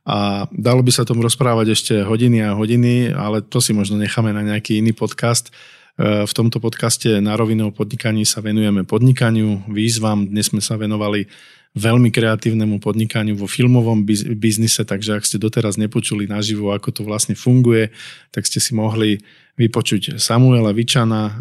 A 0.09 0.49
dalo 0.49 0.82
by 0.82 0.89
sa 0.89 1.05
tomu 1.05 1.22
rozprávať 1.22 1.78
ešte 1.78 1.93
hodiny 2.01 2.41
a 2.41 2.57
hodiny, 2.57 3.13
ale 3.13 3.45
to 3.45 3.61
si 3.61 3.78
možno 3.78 4.01
necháme 4.01 4.34
na 4.34 4.41
nejaký 4.41 4.82
iný 4.82 4.95
podcast. 4.97 5.53
E, 6.00 6.24
v 6.24 6.32
tomto 6.32 6.64
podcaste 6.64 7.20
na 7.20 7.36
rovinu 7.36 7.70
o 7.70 7.76
podnikaní 7.76 8.24
sa 8.24 8.39
venujeme 8.39 8.88
podnikaniu, 8.88 9.68
výzvam. 9.68 10.24
Dnes 10.32 10.47
sme 10.47 10.64
sa 10.64 10.80
venovali 10.80 11.28
veľmi 11.76 12.10
kreatívnemu 12.10 12.82
podnikaniu 12.82 13.38
vo 13.38 13.45
filmovom 13.45 14.02
biznise, 14.39 14.82
takže 14.88 15.20
ak 15.20 15.28
ste 15.28 15.38
doteraz 15.38 15.78
nepočuli 15.78 16.26
naživo, 16.26 16.74
ako 16.74 16.89
to 16.89 17.02
vlastne 17.06 17.38
funguje, 17.38 17.93
tak 18.34 18.47
ste 18.50 18.58
si 18.58 18.74
mohli 18.74 19.22
vypočuť 19.60 20.24
Samuela 20.24 20.72
Vičana 20.72 21.24
e, 21.28 21.34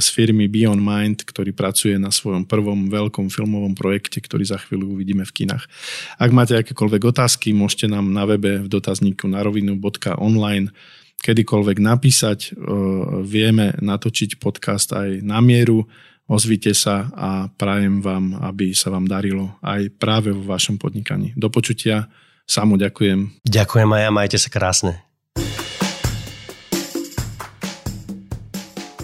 z 0.00 0.08
firmy 0.08 0.48
Beyond 0.48 0.80
Mind, 0.80 1.18
ktorý 1.28 1.52
pracuje 1.52 2.00
na 2.00 2.08
svojom 2.08 2.48
prvom 2.48 2.88
veľkom 2.88 3.28
filmovom 3.28 3.76
projekte, 3.76 4.24
ktorý 4.24 4.48
za 4.48 4.56
chvíľu 4.56 4.96
uvidíme 4.96 5.28
v 5.28 5.44
kinách. 5.44 5.68
Ak 6.16 6.32
máte 6.32 6.56
akékoľvek 6.56 7.12
otázky, 7.12 7.52
môžete 7.52 7.92
nám 7.92 8.08
na 8.08 8.24
webe 8.24 8.64
v 8.64 8.72
dotazníku 8.72 9.28
na 9.28 9.44
rovinu.online 9.44 10.72
kedykoľvek 11.18 11.78
napísať. 11.82 12.38
E, 12.48 12.50
vieme 13.26 13.74
natočiť 13.78 14.38
podcast 14.38 14.94
aj 14.94 15.22
na 15.22 15.42
mieru. 15.42 15.84
Ozvite 16.28 16.76
sa 16.76 17.08
a 17.16 17.48
prajem 17.48 18.04
vám, 18.04 18.36
aby 18.44 18.76
sa 18.76 18.92
vám 18.92 19.08
darilo 19.08 19.56
aj 19.64 19.96
práve 19.96 20.28
vo 20.28 20.44
vašom 20.44 20.76
podnikaní. 20.76 21.32
Do 21.34 21.48
počutia. 21.48 22.08
Samo 22.48 22.80
ďakujem. 22.80 23.44
Ďakujem 23.44 23.90
aj 23.92 24.02
ja, 24.08 24.10
majte 24.12 24.38
sa 24.40 24.48
krásne. 24.48 25.04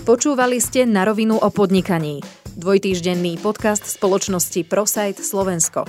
Počúvali 0.05 0.61
ste 0.61 0.85
na 0.85 1.09
rovinu 1.09 1.41
o 1.41 1.49
podnikaní. 1.49 2.21
Dvojtýždenný 2.61 3.41
podcast 3.41 3.89
spoločnosti 3.89 4.61
ProSite 4.69 5.25
Slovensko. 5.25 5.89